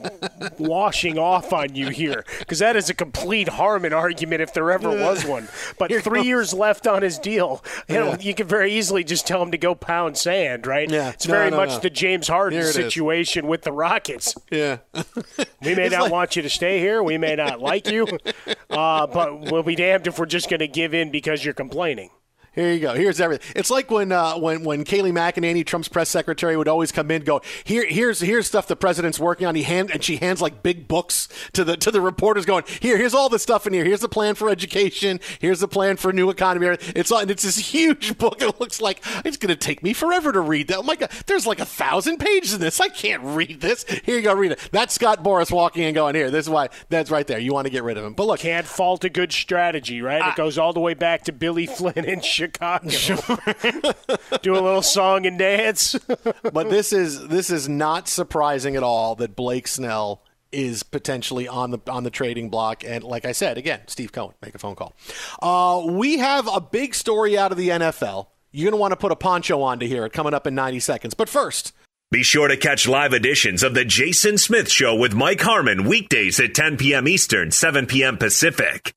washing 0.58 1.18
off 1.18 1.52
on 1.52 1.74
you 1.74 1.88
here 1.90 2.24
because 2.38 2.58
that 2.60 2.76
is 2.76 2.88
a 2.90 2.94
complete 2.94 3.48
Harmon 3.48 3.92
argument 3.92 4.40
if 4.42 4.52
there 4.54 4.70
ever 4.70 4.88
was 4.90 5.24
one. 5.26 5.48
But 5.78 5.92
three 6.02 6.22
years 6.22 6.52
left 6.54 6.86
on 6.86 7.02
his 7.02 7.18
deal. 7.18 7.62
You 7.88 7.96
know, 7.96 8.06
Yeah. 8.12 8.18
you 8.20 8.34
could 8.34 8.48
very 8.48 8.72
easily 8.72 9.04
just 9.04 9.26
tell 9.26 9.42
him 9.42 9.50
to 9.50 9.58
go 9.58 9.74
pound 9.74 10.16
sand, 10.16 10.66
right? 10.66 10.90
Yeah. 10.90 11.10
It's 11.10 11.26
No, 11.28 11.34
very 11.34 11.50
no, 11.50 11.56
much 11.58 11.68
no. 11.70 11.78
the 11.80 11.90
James 11.90 12.28
Harden 12.28 12.58
Here 12.58 12.66
it 12.68 12.70
is. 12.70 12.74
situation 12.74 13.46
with 13.46 13.62
the 13.62 13.72
Rockets. 13.72 14.34
Yeah. 14.50 14.78
We 15.62 15.74
may 15.74 15.86
It's 15.86 15.92
not 15.94 16.02
like- 16.04 16.12
want 16.12 16.36
you 16.36 16.42
to 16.42 16.50
stay 16.50 16.78
here. 16.78 17.02
We 17.02 17.18
may 17.18 17.34
not 17.34 17.60
like 17.60 17.88
you, 17.90 18.06
uh, 18.70 19.06
but 19.08 19.50
we'll 19.50 19.64
be 19.64 19.74
damned 19.74 20.06
if 20.06 20.16
we're 20.18 20.26
just 20.26 20.48
going 20.48 20.60
to 20.60 20.68
give 20.68 20.85
in 20.94 21.10
because 21.10 21.44
you're 21.44 21.54
complaining. 21.54 22.10
Here 22.56 22.72
you 22.72 22.80
go. 22.80 22.94
Here's 22.94 23.20
everything. 23.20 23.52
It's 23.54 23.70
like 23.70 23.90
when 23.90 24.10
uh, 24.10 24.36
when 24.38 24.64
when 24.64 24.84
Kayleigh 24.84 25.12
McEnany, 25.12 25.64
Trump's 25.64 25.88
press 25.88 26.08
secretary, 26.08 26.56
would 26.56 26.66
always 26.68 26.90
come 26.90 27.10
in, 27.10 27.16
and 27.16 27.24
go 27.24 27.42
here. 27.64 27.86
Here's 27.86 28.18
here's 28.20 28.46
stuff 28.46 28.66
the 28.66 28.74
president's 28.74 29.20
working 29.20 29.46
on. 29.46 29.54
He 29.54 29.62
hand 29.62 29.90
and 29.92 30.02
she 30.02 30.16
hands 30.16 30.40
like 30.42 30.62
big 30.62 30.88
books 30.88 31.28
to 31.52 31.62
the 31.64 31.76
to 31.76 31.90
the 31.90 32.00
reporters, 32.00 32.46
going 32.46 32.64
here. 32.80 32.96
Here's 32.96 33.14
all 33.14 33.28
the 33.28 33.38
stuff 33.38 33.66
in 33.66 33.72
here. 33.74 33.84
Here's 33.84 34.00
the 34.00 34.08
plan 34.08 34.34
for 34.34 34.48
education. 34.48 35.20
Here's 35.38 35.60
the 35.60 35.68
plan 35.68 35.96
for 35.96 36.10
a 36.10 36.12
new 36.14 36.30
economy. 36.30 36.66
It's 36.96 37.12
all 37.12 37.18
and 37.20 37.30
it's 37.30 37.42
this 37.42 37.58
huge 37.58 38.16
book. 38.18 38.40
It 38.40 38.58
looks 38.58 38.80
like 38.80 39.02
it's 39.24 39.36
going 39.36 39.48
to 39.48 39.56
take 39.56 39.82
me 39.82 39.92
forever 39.92 40.32
to 40.32 40.40
read 40.40 40.68
that. 40.68 40.78
Oh 40.78 40.82
my 40.82 40.96
god, 40.96 41.10
there's 41.26 41.46
like 41.46 41.60
a 41.60 41.66
thousand 41.66 42.18
pages 42.18 42.54
in 42.54 42.60
this. 42.60 42.80
I 42.80 42.88
can't 42.88 43.22
read 43.22 43.60
this. 43.60 43.84
Here 44.04 44.16
you 44.16 44.22
go, 44.22 44.32
read 44.34 44.52
it. 44.52 44.68
That's 44.72 44.94
Scott 44.94 45.22
Boras 45.22 45.52
walking 45.52 45.84
and 45.84 45.94
going 45.94 46.14
here. 46.14 46.30
This 46.30 46.46
is 46.46 46.50
why. 46.50 46.70
That's 46.88 47.10
right 47.10 47.26
there. 47.26 47.38
You 47.38 47.52
want 47.52 47.66
to 47.66 47.70
get 47.70 47.82
rid 47.84 47.98
of 47.98 48.04
him. 48.04 48.14
But 48.14 48.26
look, 48.26 48.40
Can't 48.40 48.66
fault 48.66 49.04
a 49.04 49.10
good 49.10 49.30
strategy, 49.32 50.00
right? 50.00 50.26
it 50.26 50.36
goes 50.36 50.56
all 50.56 50.72
the 50.72 50.80
way 50.80 50.94
back 50.94 51.24
to 51.24 51.32
Billy 51.32 51.66
Flynn 51.76 52.04
in 52.06 52.22
Chicago. 52.46 52.88
Chicago. 52.88 53.92
Do 54.42 54.54
a 54.54 54.60
little 54.60 54.82
song 54.82 55.26
and 55.26 55.38
dance. 55.38 55.94
but 56.52 56.70
this 56.70 56.92
is 56.92 57.28
this 57.28 57.50
is 57.50 57.68
not 57.68 58.08
surprising 58.08 58.76
at 58.76 58.82
all 58.82 59.14
that 59.16 59.36
Blake 59.36 59.68
Snell 59.68 60.22
is 60.52 60.82
potentially 60.82 61.48
on 61.48 61.70
the 61.70 61.78
on 61.88 62.04
the 62.04 62.10
trading 62.10 62.50
block. 62.50 62.84
And 62.84 63.04
like 63.04 63.24
I 63.24 63.32
said, 63.32 63.58
again, 63.58 63.80
Steve 63.86 64.12
Cohen, 64.12 64.34
make 64.42 64.54
a 64.54 64.58
phone 64.58 64.76
call. 64.76 64.94
Uh, 65.42 65.84
we 65.92 66.18
have 66.18 66.48
a 66.52 66.60
big 66.60 66.94
story 66.94 67.36
out 67.36 67.52
of 67.52 67.58
the 67.58 67.70
NFL. 67.70 68.28
You're 68.52 68.70
going 68.70 68.78
to 68.78 68.80
want 68.80 68.92
to 68.92 68.96
put 68.96 69.12
a 69.12 69.16
poncho 69.16 69.60
on 69.60 69.80
to 69.80 69.86
hear 69.86 70.06
it 70.06 70.12
coming 70.12 70.32
up 70.32 70.46
in 70.46 70.54
90 70.54 70.80
seconds. 70.80 71.14
But 71.14 71.28
first. 71.28 71.72
Be 72.12 72.22
sure 72.22 72.46
to 72.46 72.56
catch 72.56 72.86
live 72.86 73.12
editions 73.12 73.64
of 73.64 73.74
The 73.74 73.84
Jason 73.84 74.38
Smith 74.38 74.70
Show 74.70 74.94
with 74.94 75.12
Mike 75.12 75.40
Harmon 75.40 75.88
weekdays 75.88 76.38
at 76.38 76.54
10 76.54 76.76
p.m. 76.76 77.08
Eastern, 77.08 77.50
7 77.50 77.86
p.m. 77.86 78.16
Pacific. 78.16 78.94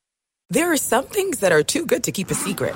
There 0.51 0.71
are 0.71 0.77
some 0.77 1.05
things 1.05 1.39
that 1.39 1.51
are 1.51 1.63
too 1.63 1.85
good 1.85 2.03
to 2.05 2.11
keep 2.11 2.29
a 2.29 2.35
secret. 2.35 2.75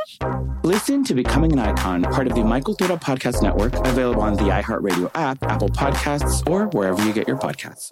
Listen 0.63 1.03
to 1.05 1.15
Becoming 1.15 1.53
an 1.53 1.59
Icon, 1.59 2.03
part 2.03 2.27
of 2.27 2.35
the 2.35 2.43
My 2.43 2.61
Cultura 2.61 3.01
Podcast 3.01 3.41
Network, 3.41 3.73
available 3.87 4.21
on 4.21 4.35
the 4.35 4.43
iHeartRadio 4.43 5.09
app, 5.15 5.41
Apple 5.41 5.69
Podcasts, 5.69 6.47
or 6.47 6.67
wherever 6.67 7.03
you 7.03 7.13
get 7.13 7.27
your 7.27 7.37
podcasts. 7.37 7.91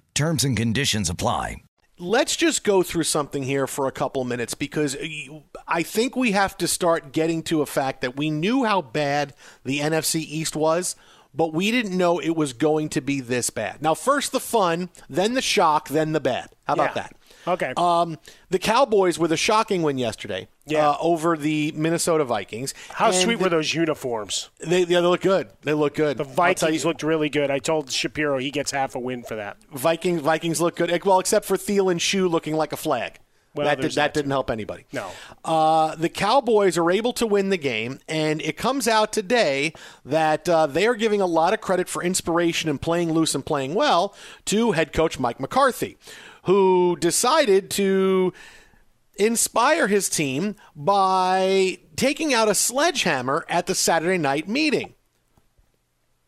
Terms 0.13 0.43
and 0.43 0.55
conditions 0.57 1.09
apply. 1.09 1.57
Let's 1.97 2.35
just 2.35 2.63
go 2.63 2.81
through 2.83 3.03
something 3.03 3.43
here 3.43 3.67
for 3.67 3.87
a 3.87 3.91
couple 3.91 4.23
minutes 4.23 4.55
because 4.55 4.97
I 5.67 5.83
think 5.83 6.15
we 6.15 6.31
have 6.31 6.57
to 6.57 6.67
start 6.67 7.11
getting 7.11 7.43
to 7.43 7.61
a 7.61 7.65
fact 7.67 8.01
that 8.01 8.17
we 8.17 8.31
knew 8.31 8.63
how 8.63 8.81
bad 8.81 9.35
the 9.63 9.79
NFC 9.79 10.15
East 10.21 10.55
was, 10.55 10.95
but 11.33 11.53
we 11.53 11.69
didn't 11.69 11.95
know 11.95 12.17
it 12.19 12.35
was 12.35 12.53
going 12.53 12.89
to 12.89 13.01
be 13.01 13.19
this 13.19 13.51
bad. 13.51 13.81
Now, 13.83 13.93
first 13.93 14.31
the 14.31 14.39
fun, 14.39 14.89
then 15.09 15.35
the 15.35 15.43
shock, 15.43 15.89
then 15.89 16.11
the 16.13 16.19
bad. 16.19 16.49
How 16.63 16.73
about 16.73 16.95
Yeah. 16.95 17.03
that? 17.03 17.15
Okay. 17.47 17.73
Um, 17.77 18.17
the 18.49 18.59
Cowboys 18.59 19.19
with 19.19 19.31
a 19.31 19.37
shocking 19.37 19.83
win 19.83 19.97
yesterday 19.99 20.47
uh, 20.75 20.95
over 20.99 21.37
the 21.37 21.71
Minnesota 21.73 22.23
Vikings. 22.23 22.73
How 22.89 23.07
And 23.07 23.15
sweet 23.15 23.37
the- 23.37 23.43
were 23.45 23.49
those 23.49 23.73
uniforms? 23.73 24.49
They, 24.59 24.79
yeah, 24.81 25.01
they 25.01 25.07
look 25.07 25.21
good. 25.21 25.49
They 25.63 25.73
look 25.73 25.95
good. 25.95 26.17
The 26.17 26.23
Vikings 26.23 26.85
looked 26.85 27.03
really 27.03 27.29
good. 27.29 27.49
I 27.51 27.59
told 27.59 27.91
Shapiro 27.91 28.37
he 28.37 28.51
gets 28.51 28.71
half 28.71 28.95
a 28.95 28.99
win 28.99 29.23
for 29.23 29.35
that. 29.35 29.57
Vikings 29.71 30.21
Vikings 30.21 30.61
look 30.61 30.75
good. 30.75 31.03
Well, 31.05 31.19
except 31.19 31.45
for 31.45 31.57
Thielen 31.57 31.99
shoe 31.99 32.27
looking 32.27 32.55
like 32.55 32.73
a 32.73 32.77
flag. 32.77 33.19
Well, 33.53 33.65
that 33.67 33.81
did, 33.81 33.91
that, 33.91 33.95
that 33.95 34.13
didn't 34.13 34.31
help 34.31 34.49
anybody. 34.49 34.85
No. 34.93 35.11
Uh, 35.43 35.93
the 35.95 36.07
Cowboys 36.07 36.77
are 36.77 36.89
able 36.89 37.11
to 37.11 37.27
win 37.27 37.49
the 37.49 37.57
game, 37.57 37.99
and 38.07 38.41
it 38.41 38.55
comes 38.55 38.87
out 38.87 39.11
today 39.11 39.73
that 40.05 40.47
uh, 40.47 40.67
they 40.67 40.87
are 40.87 40.95
giving 40.95 41.19
a 41.19 41.25
lot 41.25 41.53
of 41.53 41.59
credit 41.59 41.89
for 41.89 42.01
inspiration 42.01 42.69
and 42.69 42.81
playing 42.81 43.11
loose 43.11 43.35
and 43.35 43.45
playing 43.45 43.73
well 43.73 44.15
to 44.45 44.71
head 44.71 44.93
coach 44.93 45.19
Mike 45.19 45.41
McCarthy, 45.41 45.97
who 46.43 46.95
decided 47.01 47.69
to 47.71 48.31
inspire 49.21 49.87
his 49.87 50.09
team 50.09 50.55
by 50.75 51.77
taking 51.95 52.33
out 52.33 52.49
a 52.49 52.55
sledgehammer 52.55 53.45
at 53.47 53.67
the 53.67 53.75
Saturday 53.75 54.17
night 54.17 54.49
meeting. 54.49 54.95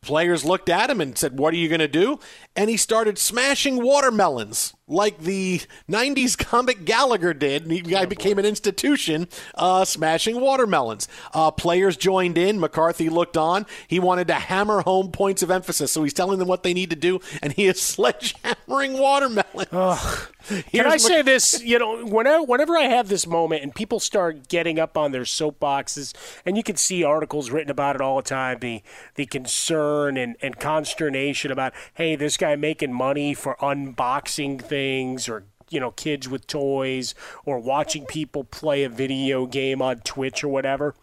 Players 0.00 0.44
looked 0.44 0.68
at 0.68 0.90
him 0.90 1.00
and 1.00 1.16
said, 1.18 1.38
What 1.38 1.52
are 1.54 1.56
you 1.56 1.68
going 1.68 1.80
to 1.80 1.88
do? 1.88 2.20
And 2.56 2.70
he 2.70 2.76
started 2.76 3.18
smashing 3.18 3.82
watermelons 3.82 4.74
like 4.86 5.18
the 5.18 5.62
90s 5.90 6.36
comic 6.36 6.84
Gallagher 6.84 7.32
did. 7.32 7.70
He 7.70 7.80
guy 7.80 8.04
became 8.04 8.38
an 8.38 8.44
institution 8.44 9.28
uh, 9.54 9.84
smashing 9.84 10.40
watermelons. 10.40 11.08
Uh, 11.32 11.50
players 11.50 11.96
joined 11.96 12.36
in. 12.36 12.60
McCarthy 12.60 13.08
looked 13.08 13.36
on. 13.36 13.66
He 13.88 13.98
wanted 13.98 14.28
to 14.28 14.34
hammer 14.34 14.82
home 14.82 15.10
points 15.10 15.42
of 15.42 15.50
emphasis. 15.50 15.90
So 15.90 16.02
he's 16.02 16.12
telling 16.12 16.38
them 16.38 16.48
what 16.48 16.62
they 16.62 16.74
need 16.74 16.90
to 16.90 16.96
do, 16.96 17.20
and 17.42 17.52
he 17.52 17.66
is 17.66 17.76
sledgehammering 17.78 18.98
watermelons. 18.98 19.68
Can 20.70 20.86
I 20.86 20.98
say 20.98 21.22
this? 21.22 21.62
You 21.62 21.78
know, 21.78 22.04
whenever, 22.04 22.44
whenever 22.44 22.76
I 22.76 22.82
have 22.82 23.08
this 23.08 23.26
moment 23.26 23.62
and 23.62 23.74
people 23.74 23.98
start 23.98 24.48
getting 24.48 24.78
up 24.78 24.98
on 24.98 25.12
their 25.12 25.22
soapboxes, 25.22 26.14
and 26.44 26.58
you 26.58 26.62
can 26.62 26.76
see 26.76 27.02
articles 27.02 27.50
written 27.50 27.70
about 27.70 27.96
it 27.96 28.02
all 28.02 28.16
the 28.16 28.22
time, 28.22 28.58
the 28.58 28.82
the 29.14 29.24
concern 29.24 30.18
and, 30.18 30.36
and 30.42 30.58
consternation 30.58 31.50
about, 31.50 31.72
hey, 31.94 32.14
this 32.14 32.36
guy 32.36 32.43
making 32.56 32.92
money 32.92 33.34
for 33.34 33.56
unboxing 33.60 34.60
things 34.60 35.28
or 35.28 35.44
you 35.70 35.80
know 35.80 35.90
kids 35.90 36.28
with 36.28 36.46
toys 36.46 37.14
or 37.44 37.58
watching 37.58 38.04
people 38.06 38.44
play 38.44 38.84
a 38.84 38.88
video 38.88 39.46
game 39.46 39.82
on 39.82 40.00
Twitch 40.00 40.44
or 40.44 40.48
whatever. 40.48 40.94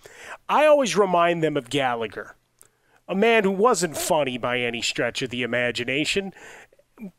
I 0.48 0.66
always 0.66 0.96
remind 0.96 1.44
them 1.44 1.58
of 1.58 1.70
Gallagher, 1.70 2.36
a 3.08 3.16
man 3.16 3.44
who 3.44 3.52
wasn't 3.52 3.98
funny 3.98 4.38
by 4.38 4.60
any 4.60 4.82
stretch 4.82 5.22
of 5.22 5.30
the 5.30 5.44
imagination 5.44 6.34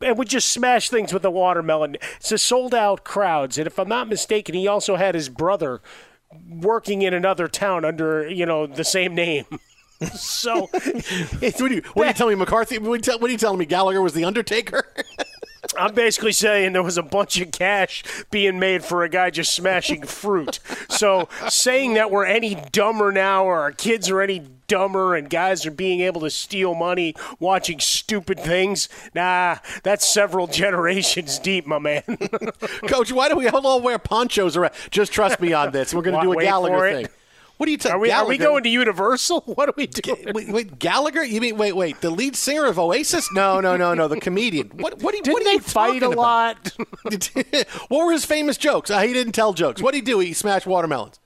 and 0.01 0.17
would 0.17 0.29
just 0.29 0.49
smash 0.49 0.89
things 0.89 1.13
with 1.13 1.25
a 1.25 1.31
watermelon. 1.31 1.97
It's 2.17 2.33
a 2.33 2.39
sold 2.39 2.75
out 2.75 3.05
crowds, 3.05 3.59
and 3.59 3.67
if 3.67 3.79
I'm 3.79 3.89
not 3.89 4.09
mistaken, 4.09 4.55
he 4.55 4.67
also 4.67 4.97
had 4.97 5.15
his 5.15 5.29
brother 5.29 5.81
working 6.49 7.03
in 7.03 7.13
another 7.13 7.49
town 7.49 7.85
under 7.85 8.29
you 8.29 8.47
know 8.47 8.67
the 8.67 8.85
same 8.85 9.15
name. 9.15 9.47
so, 10.09 10.67
what 10.67 11.61
are 11.61 11.69
you, 11.69 11.83
what 11.95 12.05
are 12.05 12.09
you 12.09 12.15
telling 12.15 12.35
me, 12.37 12.41
McCarthy? 12.41 12.79
What 12.79 12.93
are, 12.93 12.97
you 12.97 13.03
tell, 13.03 13.19
what 13.19 13.29
are 13.29 13.33
you 13.33 13.39
telling 13.39 13.59
me? 13.59 13.67
Gallagher 13.67 14.03
was 14.03 14.15
the 14.15 14.25
Undertaker? 14.25 14.85
I'm 15.79 15.95
basically 15.95 16.33
saying 16.33 16.73
there 16.73 16.83
was 16.83 16.99
a 16.99 17.03
bunch 17.03 17.41
of 17.41 17.53
cash 17.53 18.03
being 18.31 18.59
made 18.59 18.85
for 18.85 19.05
a 19.05 19.09
guy 19.09 19.31
just 19.31 19.55
smashing 19.55 20.03
fruit. 20.03 20.59
So 20.89 21.29
saying 21.49 21.95
that 21.95 22.11
we're 22.11 22.27
any 22.27 22.57
dumber 22.73 23.13
now 23.13 23.45
or 23.45 23.61
our 23.61 23.73
kids 23.73 24.11
are 24.11 24.21
any 24.21 24.43
dumber 24.67 25.15
and 25.15 25.31
guys 25.31 25.65
are 25.65 25.71
being 25.71 26.01
able 26.01 26.23
to 26.23 26.31
steal 26.31 26.75
money 26.75 27.15
watching 27.39 27.79
stupid 27.79 28.41
things, 28.41 28.89
nah, 29.15 29.59
that's 29.83 30.07
several 30.07 30.47
generations 30.47 31.39
deep, 31.39 31.67
my 31.67 31.79
man. 31.79 32.03
Coach, 32.89 33.13
why 33.13 33.29
do 33.29 33.37
we 33.37 33.49
all 33.49 33.81
wear 33.81 33.99
ponchos 33.99 34.57
around? 34.57 34.73
Just 34.91 35.13
trust 35.13 35.41
me 35.41 35.53
on 35.53 35.73
this. 35.73 35.95
We're 35.95 36.03
going 36.03 36.17
to 36.17 36.23
do 36.23 36.33
a 36.33 36.37
Wait 36.37 36.45
Gallagher 36.45 37.03
thing. 37.03 37.09
What 37.63 37.69
are 37.69 37.71
you 37.71 37.79
talking? 37.79 37.95
Are 37.95 37.99
we, 38.01 38.11
are 38.11 38.27
we 38.27 38.39
going 38.39 38.65
to 38.65 38.69
Universal? 38.69 39.43
What 39.55 39.69
are 39.69 39.75
we 39.77 39.87
doing? 39.87 40.35
Wait, 40.35 40.49
wait, 40.49 40.79
Gallagher? 40.81 41.23
You 41.23 41.41
mean 41.41 41.57
wait, 41.57 41.77
wait, 41.77 42.01
the 42.01 42.11
lead 42.11 42.35
singer 42.35 42.65
of 42.65 42.77
Oasis? 42.77 43.33
No, 43.33 43.61
no, 43.61 43.77
no, 43.77 43.95
no, 43.95 44.09
the 44.09 44.19
comedian. 44.19 44.71
What? 44.71 45.01
What? 45.01 45.15
You, 45.15 45.23
Didn't 45.23 45.35
what 45.35 45.45
they 45.45 45.53
you 45.53 45.61
fight 45.61 46.03
a 46.03 46.07
about? 46.11 46.17
lot? 46.19 46.73
what 47.89 48.05
were 48.05 48.11
his 48.11 48.25
famous 48.25 48.57
jokes? 48.57 48.91
Uh, 48.91 49.03
he 49.03 49.13
didn't 49.13 49.35
tell 49.35 49.53
jokes. 49.53 49.81
What 49.81 49.93
did 49.93 49.99
he 49.99 50.03
do? 50.03 50.19
He 50.19 50.33
smashed 50.33 50.67
watermelons. 50.67 51.21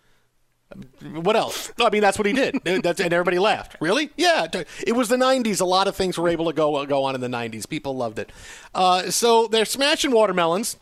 What 1.15 1.37
else? 1.37 1.73
I 1.81 1.89
mean, 1.89 2.03
that's 2.03 2.19
what 2.19 2.27
he 2.27 2.35
did. 2.35 2.61
That's, 2.83 3.01
and 3.01 3.15
everybody 3.15 3.39
laughed. 3.39 3.79
Really? 3.81 4.11
Yeah. 4.19 4.47
It 4.87 4.93
was 4.93 5.09
the 5.09 5.17
90s. 5.17 5.63
A 5.63 5.65
lot 5.65 5.89
of 5.89 5.97
things 5.97 6.19
were 6.19 6.29
able 6.29 6.45
to 6.47 6.53
go 6.53 6.85
go 6.85 7.05
on 7.05 7.15
in 7.15 7.23
the 7.23 7.29
90s. 7.29 7.67
People 7.67 7.97
loved 7.97 8.19
it. 8.19 8.31
Uh, 8.75 9.11
so 9.11 9.47
they're 9.47 9.65
smashing 9.65 10.11
watermelons. 10.11 10.77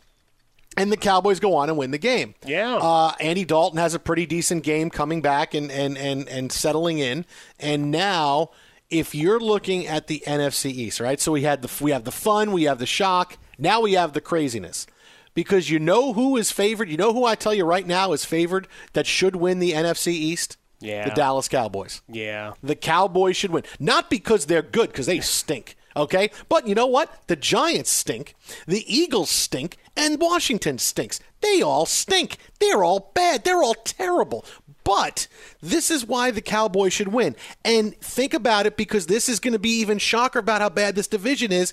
And 0.77 0.91
the 0.91 0.97
Cowboys 0.97 1.39
go 1.39 1.55
on 1.55 1.69
and 1.69 1.77
win 1.77 1.91
the 1.91 1.97
game. 1.97 2.35
Yeah. 2.45 2.75
Uh, 2.75 3.13
Andy 3.19 3.45
Dalton 3.45 3.77
has 3.79 3.93
a 3.93 3.99
pretty 3.99 4.25
decent 4.25 4.63
game 4.63 4.89
coming 4.89 5.21
back 5.21 5.53
and, 5.53 5.71
and, 5.71 5.97
and, 5.97 6.27
and 6.27 6.51
settling 6.51 6.99
in. 6.99 7.25
And 7.59 7.91
now, 7.91 8.51
if 8.89 9.15
you're 9.15 9.39
looking 9.39 9.87
at 9.87 10.07
the 10.07 10.23
NFC 10.27 10.71
East, 10.71 10.99
right? 10.99 11.19
So 11.19 11.31
we 11.31 11.43
had 11.43 11.61
the 11.61 11.83
we 11.83 11.91
have 11.91 12.03
the 12.03 12.11
fun, 12.11 12.51
we 12.51 12.63
have 12.63 12.79
the 12.79 12.85
shock. 12.85 13.37
Now 13.57 13.81
we 13.81 13.93
have 13.93 14.13
the 14.13 14.21
craziness. 14.21 14.85
Because 15.33 15.69
you 15.69 15.79
know 15.79 16.13
who 16.13 16.37
is 16.37 16.51
favored. 16.51 16.89
You 16.89 16.95
know 16.95 17.13
who 17.13 17.25
I 17.25 17.35
tell 17.35 17.53
you 17.53 17.65
right 17.65 17.85
now 17.85 18.13
is 18.13 18.23
favored 18.23 18.67
that 18.93 19.05
should 19.05 19.35
win 19.35 19.59
the 19.59 19.73
NFC 19.73 20.07
East. 20.07 20.57
Yeah. 20.79 21.09
The 21.09 21.15
Dallas 21.15 21.49
Cowboys. 21.49 22.01
Yeah. 22.07 22.53
The 22.63 22.75
Cowboys 22.75 23.35
should 23.35 23.51
win. 23.51 23.63
Not 23.79 24.09
because 24.09 24.45
they're 24.45 24.61
good, 24.61 24.91
because 24.91 25.07
they 25.07 25.19
stink. 25.19 25.75
Okay? 25.95 26.29
But 26.49 26.67
you 26.67 26.75
know 26.75 26.87
what? 26.87 27.23
The 27.27 27.35
Giants 27.35 27.89
stink. 27.89 28.35
The 28.67 28.83
Eagles 28.93 29.29
stink. 29.29 29.77
And 29.97 30.19
Washington 30.19 30.77
stinks. 30.77 31.19
They 31.41 31.61
all 31.61 31.85
stink. 31.85 32.37
They're 32.59 32.83
all 32.83 33.11
bad. 33.13 33.43
They're 33.43 33.63
all 33.63 33.75
terrible. 33.75 34.45
But 34.83 35.27
this 35.61 35.89
is 35.89 36.05
why 36.05 36.31
the 36.31 36.41
Cowboys 36.41 36.93
should 36.93 37.07
win. 37.07 37.35
And 37.63 37.95
think 38.01 38.33
about 38.33 38.65
it 38.65 38.75
because 38.77 39.07
this 39.07 39.29
is 39.29 39.39
going 39.39 39.53
to 39.53 39.59
be 39.59 39.79
even 39.79 39.97
shocker 39.97 40.39
about 40.39 40.61
how 40.61 40.69
bad 40.69 40.95
this 40.95 41.07
division 41.07 41.51
is. 41.51 41.71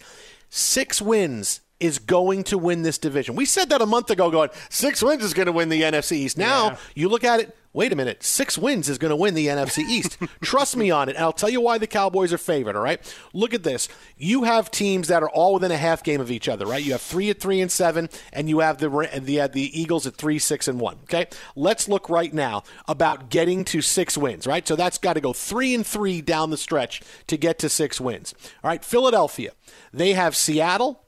Six 0.50 1.02
wins 1.02 1.60
is 1.80 1.98
going 1.98 2.44
to 2.44 2.56
win 2.56 2.82
this 2.82 2.96
division. 2.98 3.34
We 3.34 3.44
said 3.44 3.68
that 3.70 3.82
a 3.82 3.86
month 3.86 4.08
ago, 4.10 4.30
going, 4.30 4.50
six 4.70 5.02
wins 5.02 5.24
is 5.24 5.34
going 5.34 5.46
to 5.46 5.52
win 5.52 5.68
the 5.68 5.82
NFC 5.82 6.12
East. 6.12 6.38
Now 6.38 6.64
Yeah. 6.70 6.76
you 6.94 7.08
look 7.08 7.24
at 7.24 7.40
it, 7.40 7.56
wait 7.74 7.92
a 7.92 7.96
minute, 7.96 8.22
six 8.22 8.58
wins 8.58 8.88
is 8.88 8.98
going 8.98 9.10
to 9.10 9.16
win 9.16 9.34
the 9.34 9.46
NFC 9.46 9.78
East. 9.88 10.18
Trust 10.42 10.76
me 10.76 10.90
on 10.90 11.08
it. 11.08 11.16
And 11.16 11.24
I'll 11.24 11.32
tell 11.32 11.48
you 11.48 11.60
why 11.60 11.78
the 11.78 11.86
Cowboys 11.86 12.32
are 12.32 12.38
favored, 12.38 12.76
all 12.76 12.82
right? 12.82 13.00
Look 13.32 13.54
at 13.54 13.62
this. 13.62 13.88
You 14.16 14.44
have 14.44 14.70
teams 14.70 15.08
that 15.08 15.22
are 15.22 15.30
all 15.30 15.54
within 15.54 15.70
a 15.70 15.76
half 15.76 16.02
game 16.02 16.20
of 16.20 16.30
each 16.30 16.48
other, 16.48 16.66
right? 16.66 16.84
You 16.84 16.92
have 16.92 17.00
three 17.00 17.30
at 17.30 17.40
three 17.40 17.60
and 17.60 17.70
seven, 17.70 18.10
and 18.32 18.48
you 18.48 18.58
have 18.58 18.78
the, 18.78 18.88
the, 19.22 19.40
uh, 19.40 19.46
the 19.46 19.80
Eagles 19.80 20.06
at 20.06 20.16
three, 20.16 20.38
six, 20.38 20.68
and 20.68 20.78
one, 20.78 20.98
okay? 21.04 21.26
Let's 21.56 21.88
look 21.88 22.10
right 22.10 22.32
now 22.32 22.62
about 22.86 23.30
getting 23.30 23.64
to 23.66 23.80
six 23.80 24.18
wins, 24.18 24.46
right? 24.46 24.66
So 24.66 24.76
that's 24.76 24.98
got 24.98 25.14
to 25.14 25.20
go 25.20 25.32
three 25.32 25.74
and 25.74 25.86
three 25.86 26.20
down 26.20 26.50
the 26.50 26.56
stretch 26.56 27.02
to 27.28 27.36
get 27.36 27.58
to 27.60 27.68
six 27.68 28.00
wins. 28.00 28.34
All 28.62 28.68
right, 28.68 28.84
Philadelphia. 28.84 29.52
They 29.92 30.12
have 30.12 30.36
Seattle, 30.36 31.04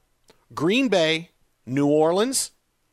Green 0.53 0.87
Bay, 0.87 1.29
New 1.65 1.87
Orleans, 1.87 2.51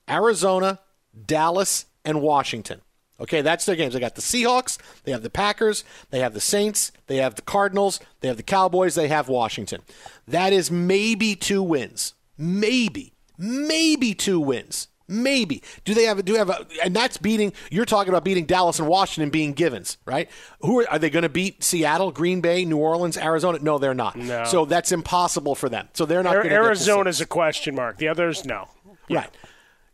Arizona, 0.08 0.80
Dallas, 1.26 1.86
and 2.04 2.20
Washington. 2.20 2.82
Okay, 3.20 3.40
that's 3.40 3.64
their 3.66 3.76
games. 3.76 3.94
They 3.94 4.00
got 4.00 4.16
the 4.16 4.22
Seahawks, 4.22 4.78
they 5.04 5.12
have 5.12 5.22
the 5.22 5.30
Packers, 5.30 5.84
they 6.10 6.18
have 6.20 6.34
the 6.34 6.40
Saints, 6.40 6.90
they 7.06 7.18
have 7.18 7.36
the 7.36 7.42
Cardinals, 7.42 8.00
they 8.20 8.28
have 8.28 8.36
the 8.36 8.42
Cowboys, 8.42 8.94
they 8.94 9.08
have 9.08 9.28
Washington. 9.28 9.82
That 10.26 10.52
is 10.52 10.70
maybe 10.70 11.36
two 11.36 11.62
wins. 11.62 12.14
Maybe. 12.36 13.12
Maybe 13.38 14.14
two 14.14 14.40
wins. 14.40 14.88
Maybe. 15.08 15.62
Do 15.84 15.94
they 15.94 16.04
have 16.04 16.18
a, 16.18 16.22
do 16.22 16.32
they 16.32 16.38
have 16.38 16.48
a, 16.48 16.66
and 16.82 16.96
that's 16.96 17.18
beating 17.18 17.52
you're 17.70 17.84
talking 17.84 18.08
about 18.08 18.24
beating 18.24 18.46
Dallas 18.46 18.78
and 18.78 18.88
Washington 18.88 19.30
being 19.30 19.52
givens, 19.52 19.98
right? 20.06 20.30
Who 20.60 20.80
are, 20.80 20.90
are 20.90 20.98
they 20.98 21.10
going 21.10 21.24
to 21.24 21.28
beat 21.28 21.62
Seattle, 21.62 22.12
Green 22.12 22.40
Bay, 22.40 22.64
New 22.64 22.78
Orleans, 22.78 23.18
Arizona? 23.18 23.58
No, 23.60 23.78
they're 23.78 23.94
not. 23.94 24.16
No. 24.16 24.44
So 24.44 24.64
that's 24.64 24.90
impossible 24.90 25.54
for 25.54 25.68
them. 25.68 25.88
So 25.92 26.06
they're 26.06 26.22
not 26.22 26.36
Ar- 26.36 26.42
going 26.42 26.50
to 26.50 26.56
Arizona's 26.56 27.20
a 27.20 27.26
question 27.26 27.74
mark. 27.74 27.98
The 27.98 28.08
others, 28.08 28.44
no. 28.44 28.68
Right. 29.10 29.30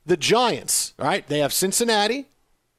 The 0.06 0.16
Giants, 0.16 0.94
right? 0.98 1.26
They 1.26 1.40
have 1.40 1.52
Cincinnati, 1.52 2.26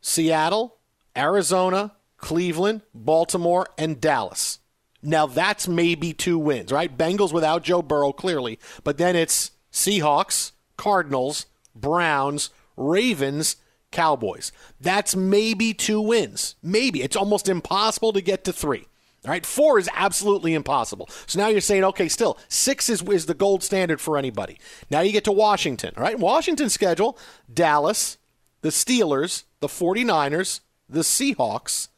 Seattle, 0.10 0.78
Arizona, 1.16 1.94
Cleveland, 2.18 2.82
Baltimore, 2.96 3.68
and 3.78 4.02
Dallas. 4.02 4.60
Now 5.04 5.28
that's 5.28 5.68
maybe 5.68 6.14
two 6.14 6.40
wins, 6.40 6.72
right? 6.72 6.98
Bengals 6.98 7.32
without 7.32 7.64
Joe 7.64 7.82
Burrow, 7.82 8.12
clearly. 8.12 8.60
But 8.84 8.98
then 8.98 9.16
it's 9.16 9.52
Seahawks, 9.72 10.52
Cardinals, 10.78 11.46
Browns, 11.76 12.50
Ravens, 12.76 13.58
Cowboys. 13.92 14.52
That's 14.82 15.16
maybe 15.16 15.74
two 15.74 16.02
wins. 16.02 16.56
Maybe. 16.62 17.04
It's 17.04 17.16
almost 17.16 17.48
impossible 17.48 18.12
to 18.14 18.22
get 18.22 18.44
to 18.46 18.54
three. 18.54 18.88
All 19.26 19.32
right, 19.32 19.46
four 19.46 19.78
is 19.78 19.90
absolutely 19.94 20.54
impossible. 20.54 21.08
So 21.28 21.40
now 21.40 21.50
you're 21.50 21.62
saying, 21.62 21.84
okay, 21.84 22.08
still, 22.08 22.38
six 22.48 22.90
is, 22.90 23.04
is 23.04 23.26
the 23.26 23.34
gold 23.34 23.64
standard 23.64 24.02
for 24.02 24.18
anybody. 24.18 24.60
Now 24.90 25.02
you 25.02 25.12
get 25.12 25.26
to 25.26 25.32
Washington. 25.32 25.94
All 25.98 26.04
right, 26.04 26.18
Washington's 26.18 26.74
schedule 26.74 27.18
Dallas, 27.54 28.18
the 28.62 28.70
Steelers, 28.70 29.44
the 29.60 29.68
49ers, 29.68 30.62
the 30.88 31.02
Seahawks, 31.02 31.90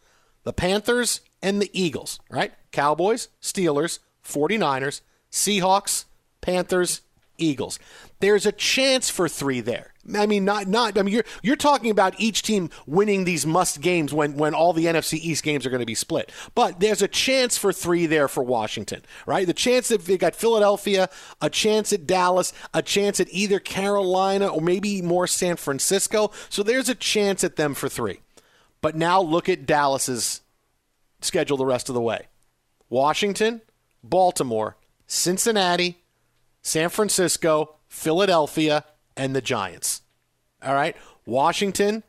the 0.43 0.53
Panthers, 0.53 1.21
and 1.41 1.61
the 1.61 1.69
Eagles. 1.73 2.19
right? 2.29 2.53
Cowboys, 2.71 3.29
Steelers, 3.41 3.99
49ers, 4.25 5.01
Seahawks, 5.31 6.05
Panthers, 6.41 7.01
Eagles. 7.37 7.79
There's 8.19 8.45
a 8.45 8.51
chance 8.51 9.09
for 9.09 9.27
three 9.27 9.61
there. 9.61 9.90
I 10.15 10.25
mean, 10.25 10.45
not 10.45 10.67
not. 10.67 10.97
I 10.97 11.03
mean, 11.03 11.13
you're 11.13 11.23
you're 11.43 11.55
talking 11.55 11.91
about 11.91 12.19
each 12.19 12.41
team 12.41 12.71
winning 12.87 13.23
these 13.23 13.45
must 13.45 13.81
games 13.81 14.11
when 14.11 14.35
when 14.35 14.55
all 14.55 14.73
the 14.73 14.85
NFC 14.85 15.13
East 15.13 15.43
games 15.43 15.63
are 15.65 15.69
going 15.69 15.81
to 15.81 15.85
be 15.85 15.95
split. 15.95 16.31
But 16.55 16.79
there's 16.79 17.03
a 17.03 17.07
chance 17.07 17.57
for 17.57 17.71
three 17.71 18.07
there 18.07 18.27
for 18.27 18.43
Washington, 18.43 19.03
right? 19.27 19.45
The 19.45 19.53
chance 19.53 19.89
that 19.89 20.05
they 20.05 20.17
got 20.17 20.35
Philadelphia, 20.35 21.07
a 21.39 21.51
chance 21.51 21.93
at 21.93 22.07
Dallas, 22.07 22.51
a 22.73 22.81
chance 22.81 23.19
at 23.19 23.27
either 23.31 23.59
Carolina 23.59 24.47
or 24.47 24.59
maybe 24.59 25.03
more 25.03 25.27
San 25.27 25.55
Francisco. 25.55 26.31
So 26.49 26.63
there's 26.63 26.89
a 26.89 26.95
chance 26.95 27.43
at 27.43 27.55
them 27.55 27.75
for 27.75 27.87
three. 27.87 28.21
But 28.81 28.95
now 28.95 29.21
look 29.21 29.49
at 29.49 29.67
Dallas's 29.67 30.41
schedule 31.21 31.57
the 31.57 31.65
rest 31.65 31.89
of 31.89 31.95
the 31.95 32.01
way: 32.01 32.27
Washington, 32.89 33.61
Baltimore, 34.03 34.77
Cincinnati, 35.05 35.99
San 36.63 36.89
Francisco, 36.89 37.75
Philadelphia 37.87 38.83
and 39.21 39.35
the 39.35 39.41
Giants. 39.41 40.01
All 40.65 40.73
right? 40.73 40.95
Washington, 41.27 42.01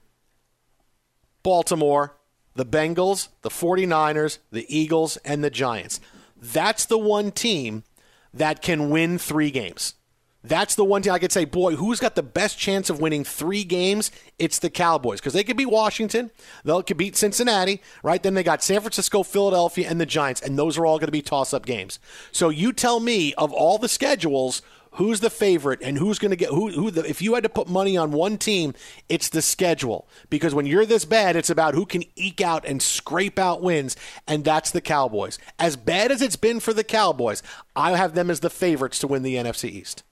Baltimore, 1.42 2.16
the 2.54 2.64
Bengals, 2.64 3.28
the 3.42 3.50
49ers, 3.50 4.38
the 4.50 4.64
Eagles, 4.74 5.18
and 5.18 5.44
the 5.44 5.50
Giants. 5.50 6.00
That's 6.40 6.86
the 6.86 6.96
one 6.96 7.30
team 7.30 7.84
that 8.32 8.62
can 8.62 8.88
win 8.88 9.18
three 9.18 9.50
games. 9.50 9.94
That's 10.42 10.74
the 10.74 10.86
one 10.86 11.02
team 11.02 11.12
I 11.12 11.18
could 11.18 11.32
say, 11.32 11.44
boy, 11.44 11.76
who's 11.76 12.00
got 12.00 12.14
the 12.14 12.22
best 12.22 12.58
chance 12.58 12.88
of 12.88 12.98
winning 12.98 13.24
three 13.24 13.62
games? 13.62 14.10
It's 14.38 14.58
the 14.58 14.70
Cowboys 14.70 15.20
because 15.20 15.34
they 15.34 15.44
could 15.44 15.58
beat 15.58 15.66
Washington, 15.66 16.30
they 16.64 16.82
could 16.82 16.96
beat 16.96 17.14
Cincinnati, 17.14 17.82
right? 18.02 18.22
Then 18.22 18.34
they 18.34 18.42
got 18.42 18.62
San 18.62 18.80
Francisco, 18.80 19.22
Philadelphia, 19.22 19.86
and 19.88 20.00
the 20.00 20.06
Giants, 20.06 20.40
and 20.40 20.58
those 20.58 20.78
are 20.78 20.86
all 20.86 20.98
going 20.98 21.08
to 21.08 21.12
be 21.12 21.22
toss-up 21.22 21.66
games. 21.66 22.00
So 22.32 22.48
you 22.48 22.72
tell 22.72 23.00
me 23.00 23.34
of 23.34 23.52
all 23.52 23.76
the 23.76 23.88
schedules, 23.88 24.62
who's 24.92 25.20
the 25.20 25.30
favorite 25.30 25.80
and 25.82 25.98
who's 25.98 26.18
going 26.18 26.30
to 26.30 26.36
get 26.36 26.50
who 26.50 26.70
who 26.70 26.90
the, 26.90 27.08
if 27.08 27.22
you 27.22 27.34
had 27.34 27.42
to 27.42 27.48
put 27.48 27.68
money 27.68 27.96
on 27.96 28.12
one 28.12 28.38
team 28.38 28.74
it's 29.08 29.28
the 29.28 29.42
schedule. 29.42 30.08
Because 30.30 30.54
when 30.54 30.66
you're 30.66 30.86
this 30.86 31.04
bad 31.04 31.36
it's 31.36 31.50
about 31.50 31.74
who 31.74 31.86
can 31.86 32.04
eke 32.16 32.40
out 32.40 32.64
and 32.66 32.82
scrape 32.82 33.38
out 33.38 33.62
wins 33.62 33.96
and 34.26 34.44
that's 34.44 34.70
the 34.70 34.80
Cowboys. 34.80 35.38
As 35.58 35.76
bad 35.76 36.10
as 36.10 36.22
it's 36.22 36.36
been 36.36 36.60
for 36.60 36.72
the 36.72 36.84
Cowboys 36.84 37.42
I 37.74 37.96
have 37.96 38.14
them 38.14 38.30
as 38.30 38.40
the 38.40 38.50
favorites 38.50 38.98
to 39.00 39.06
win 39.06 39.22
the 39.22 39.36
NFC 39.36 39.70
East. 39.70 40.02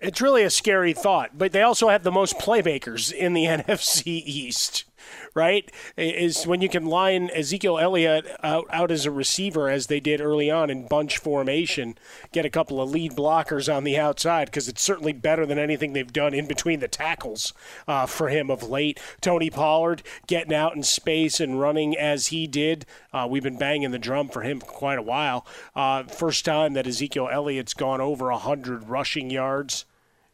It's 0.00 0.20
really 0.20 0.42
a 0.42 0.50
scary 0.50 0.92
thought 0.92 1.38
but 1.38 1.52
they 1.52 1.62
also 1.62 1.88
have 1.88 2.02
the 2.02 2.10
most 2.10 2.38
playmakers 2.38 3.12
in 3.12 3.32
the 3.32 3.44
NFC 3.46 4.06
East 4.06 4.84
right? 5.34 5.70
Is 5.96 6.46
when 6.46 6.60
you 6.60 6.68
can 6.68 6.86
line 6.86 7.30
Ezekiel 7.30 7.78
Elliott 7.78 8.26
out, 8.42 8.66
out 8.70 8.90
as 8.90 9.06
a 9.06 9.10
receiver 9.10 9.68
as 9.68 9.86
they 9.86 10.00
did 10.00 10.20
early 10.20 10.50
on 10.50 10.70
in 10.70 10.86
bunch 10.86 11.18
formation, 11.18 11.96
get 12.32 12.44
a 12.44 12.50
couple 12.50 12.80
of 12.80 12.90
lead 12.90 13.12
blockers 13.12 13.72
on 13.72 13.84
the 13.84 13.98
outside 13.98 14.46
because 14.46 14.68
it's 14.68 14.82
certainly 14.82 15.12
better 15.12 15.46
than 15.46 15.58
anything 15.58 15.92
they've 15.92 16.12
done 16.12 16.34
in 16.34 16.46
between 16.46 16.80
the 16.80 16.88
tackles 16.88 17.52
uh, 17.86 18.06
for 18.06 18.28
him 18.28 18.50
of 18.50 18.62
late. 18.62 19.00
Tony 19.20 19.50
Pollard 19.50 20.02
getting 20.26 20.54
out 20.54 20.76
in 20.76 20.82
space 20.82 21.40
and 21.40 21.60
running 21.60 21.96
as 21.96 22.28
he 22.28 22.46
did. 22.46 22.86
Uh, 23.12 23.26
we've 23.28 23.42
been 23.42 23.58
banging 23.58 23.90
the 23.90 23.98
drum 23.98 24.28
for 24.28 24.42
him 24.42 24.60
for 24.60 24.66
quite 24.66 24.98
a 24.98 25.02
while. 25.02 25.46
Uh, 25.74 26.04
first 26.04 26.44
time 26.44 26.74
that 26.74 26.86
Ezekiel 26.86 27.28
Elliott's 27.30 27.74
gone 27.74 28.00
over 28.00 28.30
100 28.30 28.88
rushing 28.88 29.30
yards 29.30 29.84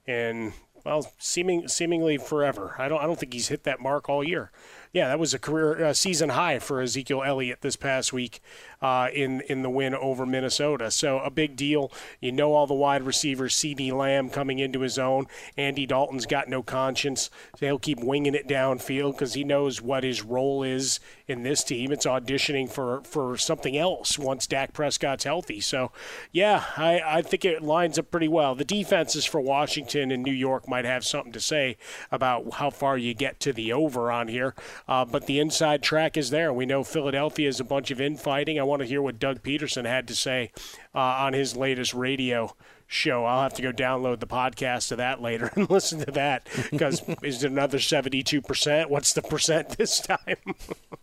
and 0.07 0.55
well, 0.89 1.13
seeming 1.19 1.69
seemingly 1.69 2.17
forever. 2.17 2.75
I 2.79 2.89
don't 2.89 3.01
I 3.01 3.07
don't 3.07 3.19
think 3.19 3.35
he's 3.35 3.49
hit 3.49 3.65
that 3.65 3.81
mark 3.81 4.09
all 4.09 4.25
year 4.25 4.51
yeah, 4.93 5.09
that 5.09 5.19
was 5.19 5.35
a 5.35 5.39
career 5.39 5.85
uh, 5.85 5.93
season 5.93 6.31
high 6.31 6.59
for 6.59 6.81
Ezekiel 6.81 7.23
Elliott 7.25 7.61
this 7.61 7.77
past 7.77 8.13
week 8.13 8.41
uh, 8.81 9.09
in 9.13 9.41
in 9.43 9.63
the 9.63 9.71
win 9.71 9.95
over 9.95 10.25
Minnesota. 10.25 10.91
So 10.91 11.19
a 11.19 11.31
big 11.31 11.57
deal. 11.57 11.93
You 12.21 12.33
know 12.33 12.55
all 12.55 12.67
the 12.67 12.75
wide 12.75 13.03
receivers. 13.03 13.55
CeeDee 13.55 13.93
Lamb 13.93 14.31
coming 14.31 14.59
into 14.59 14.81
his 14.81 14.99
own. 14.99 15.27
Andy 15.57 15.87
Dalton's 15.87 16.27
got 16.27 16.49
no 16.49 16.63
conscience. 16.63 17.31
He'll 17.61 17.79
keep 17.79 18.01
winging 18.01 18.35
it 18.35 18.49
downfield 18.49 19.13
because 19.13 19.35
he 19.35 19.45
knows 19.45 19.83
what 19.83 20.05
his 20.05 20.23
role 20.23 20.63
is 20.63 21.01
in 21.27 21.43
this 21.43 21.63
team. 21.65 21.93
It's 21.93 22.07
auditioning 22.07 22.71
for 22.71 23.03
for 23.03 23.37
something 23.37 23.77
else 23.77 24.19
once 24.19 24.47
Dak 24.47 24.73
Prescott's 24.73 25.25
healthy. 25.25 25.61
So 25.61 25.93
yeah, 26.33 26.65
I, 26.77 27.01
I 27.05 27.23
think 27.23 27.45
it 27.45 27.63
lines 27.63 27.99
up 27.99 28.11
pretty 28.11 28.29
well. 28.29 28.55
The 28.55 28.65
defenses 28.65 29.25
for 29.25 29.41
Washington 29.41 30.11
and 30.11 30.23
New 30.23 30.33
York 30.33 30.69
might 30.69 30.85
have 30.85 31.05
something 31.05 31.33
to 31.33 31.41
say 31.41 31.77
about 32.11 32.55
how 32.55 32.71
far 32.71 32.97
you 32.97 33.15
get 33.15 33.41
to 33.41 33.53
the 33.53 33.73
over 33.73 34.11
on 34.11 34.29
here. 34.29 34.55
Uh, 34.87 35.05
but 35.05 35.27
the 35.27 35.39
inside 35.41 35.83
track 35.83 36.17
is 36.17 36.31
there. 36.31 36.53
We 36.53 36.67
know 36.67 36.85
Philadelphia 36.85 37.49
is 37.49 37.61
a 37.61 37.65
bunch 37.65 37.91
of 37.91 38.01
infighting. 38.01 38.59
I 38.59 38.65
want 38.65 38.81
to 38.81 38.87
hear 38.87 39.03
what 39.03 39.19
Doug 39.19 39.43
Pederson 39.43 39.87
had 39.87 40.07
to 40.09 40.15
say 40.15 40.53
uh, 40.95 40.99
on 40.99 41.33
his 41.33 41.57
latest 41.57 41.95
radio 41.95 42.55
show. 42.89 43.27
I'll 43.27 43.43
have 43.43 43.55
to 43.55 43.63
go 43.63 43.71
download 43.71 44.19
the 44.19 44.27
podcast 44.27 44.91
of 44.91 44.99
that 44.99 45.21
later 45.21 45.53
and 45.55 45.71
listen 45.71 46.01
to 46.01 46.11
that 46.13 46.49
because 46.71 47.03
is 47.23 47.45
it 47.45 47.53
another 47.53 47.79
72%? 47.79 48.89
What's 48.89 49.13
the 49.13 49.23
percent 49.23 49.69
this 49.79 50.01
time? 50.01 50.37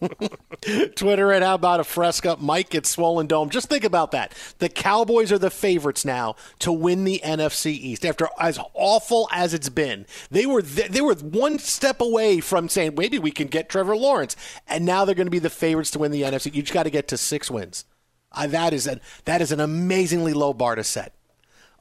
Twitter 0.96 1.32
at 1.32 1.44
How 1.44 1.54
About 1.54 1.80
a 1.80 1.84
Fresca. 1.84 2.38
Mike 2.40 2.74
at 2.74 2.86
Swollen 2.86 3.28
Dome. 3.28 3.50
Just 3.50 3.70
think 3.70 3.84
about 3.84 4.12
that. 4.12 4.34
The 4.58 4.68
Cowboys 4.68 5.32
are 5.32 5.38
the 5.38 5.52
favorites 5.52 6.04
now 6.04 6.36
to 6.60 6.74
win 6.74 7.04
the 7.04 7.22
NFC 7.24 7.68
East 7.68 8.06
after 8.06 8.28
as 8.40 8.60
awful 8.74 9.30
as 9.32 9.54
it's 9.54 9.70
been. 9.70 10.08
They 10.32 10.48
were 10.48 10.64
th- 10.64 10.90
they 10.90 11.02
were 11.02 11.14
one 11.16 11.60
step 11.60 12.02
away 12.02 12.40
from 12.40 12.68
saying 12.68 12.96
maybe 12.98 13.20
we 13.20 13.32
can 13.32 13.48
get 13.48 13.70
Trevor 13.70 13.96
Lawrence, 13.96 14.36
and 14.68 14.86
now 14.86 15.06
they're 15.06 15.16
going 15.16 15.28
to 15.28 15.32
be 15.32 15.40
the 15.40 15.50
favorites 15.50 15.92
to 15.92 16.00
win 16.00 16.12
the 16.12 16.24
NFC. 16.24 16.54
You 16.54 16.64
just 16.64 16.74
got 16.74 16.84
to 16.84 16.90
get 16.90 17.08
to 17.10 17.18
six 17.18 17.52
wins. 17.52 17.86
Uh, 18.32 18.48
that 18.48 18.74
is 18.74 18.88
a, 18.88 19.00
that 19.26 19.42
is 19.42 19.52
an 19.52 19.60
amazingly 19.60 20.34
low 20.34 20.52
bar 20.52 20.76
to 20.76 20.84
set. 20.84 21.14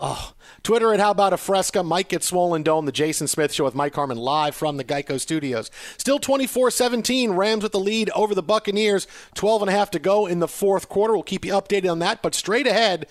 Oh, 0.00 0.32
Twitter 0.62 0.92
at 0.92 0.98
How 0.98 1.12
About 1.12 1.32
a 1.32 1.36
Fresca. 1.36 1.82
Mike 1.84 2.12
at 2.12 2.24
Swollen 2.24 2.62
Dome, 2.62 2.84
the 2.84 2.92
Jason 2.92 3.28
Smith 3.28 3.52
Show 3.52 3.64
with 3.64 3.76
Mike 3.76 3.94
Harmon 3.94 4.18
live 4.18 4.54
from 4.54 4.76
the 4.76 4.84
Geico 4.84 5.20
Studios. 5.20 5.70
Still 5.98 6.18
24 6.18 6.70
17. 6.72 7.32
Rams 7.32 7.62
with 7.62 7.72
the 7.72 7.78
lead 7.78 8.10
over 8.10 8.34
the 8.34 8.42
Buccaneers. 8.42 9.06
12 9.34 9.62
and 9.62 9.70
a 9.70 9.74
half 9.74 9.90
to 9.92 9.98
go 9.98 10.26
in 10.26 10.40
the 10.40 10.48
fourth 10.48 10.88
quarter. 10.88 11.14
We'll 11.14 11.22
keep 11.22 11.44
you 11.44 11.52
updated 11.52 11.90
on 11.90 12.00
that. 12.00 12.22
But 12.22 12.34
straight 12.34 12.66
ahead, 12.66 13.06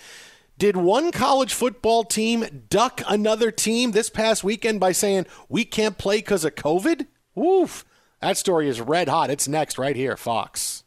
did 0.58 0.76
one 0.76 1.12
college 1.12 1.54
football 1.54 2.04
team 2.04 2.66
duck 2.70 3.02
another 3.08 3.50
team 3.50 3.92
this 3.92 4.10
past 4.10 4.44
weekend 4.44 4.80
by 4.80 4.92
saying, 4.92 5.26
we 5.48 5.64
can't 5.66 5.98
play 5.98 6.18
because 6.18 6.44
of 6.44 6.56
COVID? 6.56 7.08
Woof. 7.34 7.86
That 8.22 8.38
story 8.38 8.68
is 8.70 8.80
red 8.82 9.08
hot. 9.08 9.30
It's 9.30 9.48
next 9.48 9.78
right 9.78 9.96
here, 9.96 10.16
Fox. 10.16 10.83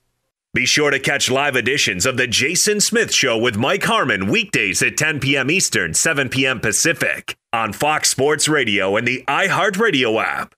Be 0.56 0.64
sure 0.64 0.90
to 0.90 0.98
catch 0.98 1.30
live 1.30 1.54
editions 1.54 2.06
of 2.06 2.16
The 2.16 2.26
Jason 2.26 2.80
Smith 2.80 3.12
Show 3.12 3.36
with 3.36 3.58
Mike 3.58 3.84
Harmon 3.84 4.26
weekdays 4.26 4.82
at 4.82 4.96
10 4.96 5.20
p.m. 5.20 5.50
Eastern, 5.50 5.92
7 5.92 6.30
p.m. 6.30 6.60
Pacific 6.60 7.36
on 7.52 7.74
Fox 7.74 8.08
Sports 8.08 8.48
Radio 8.48 8.96
and 8.96 9.06
the 9.06 9.22
iHeartRadio 9.28 10.18
app. 10.18 10.54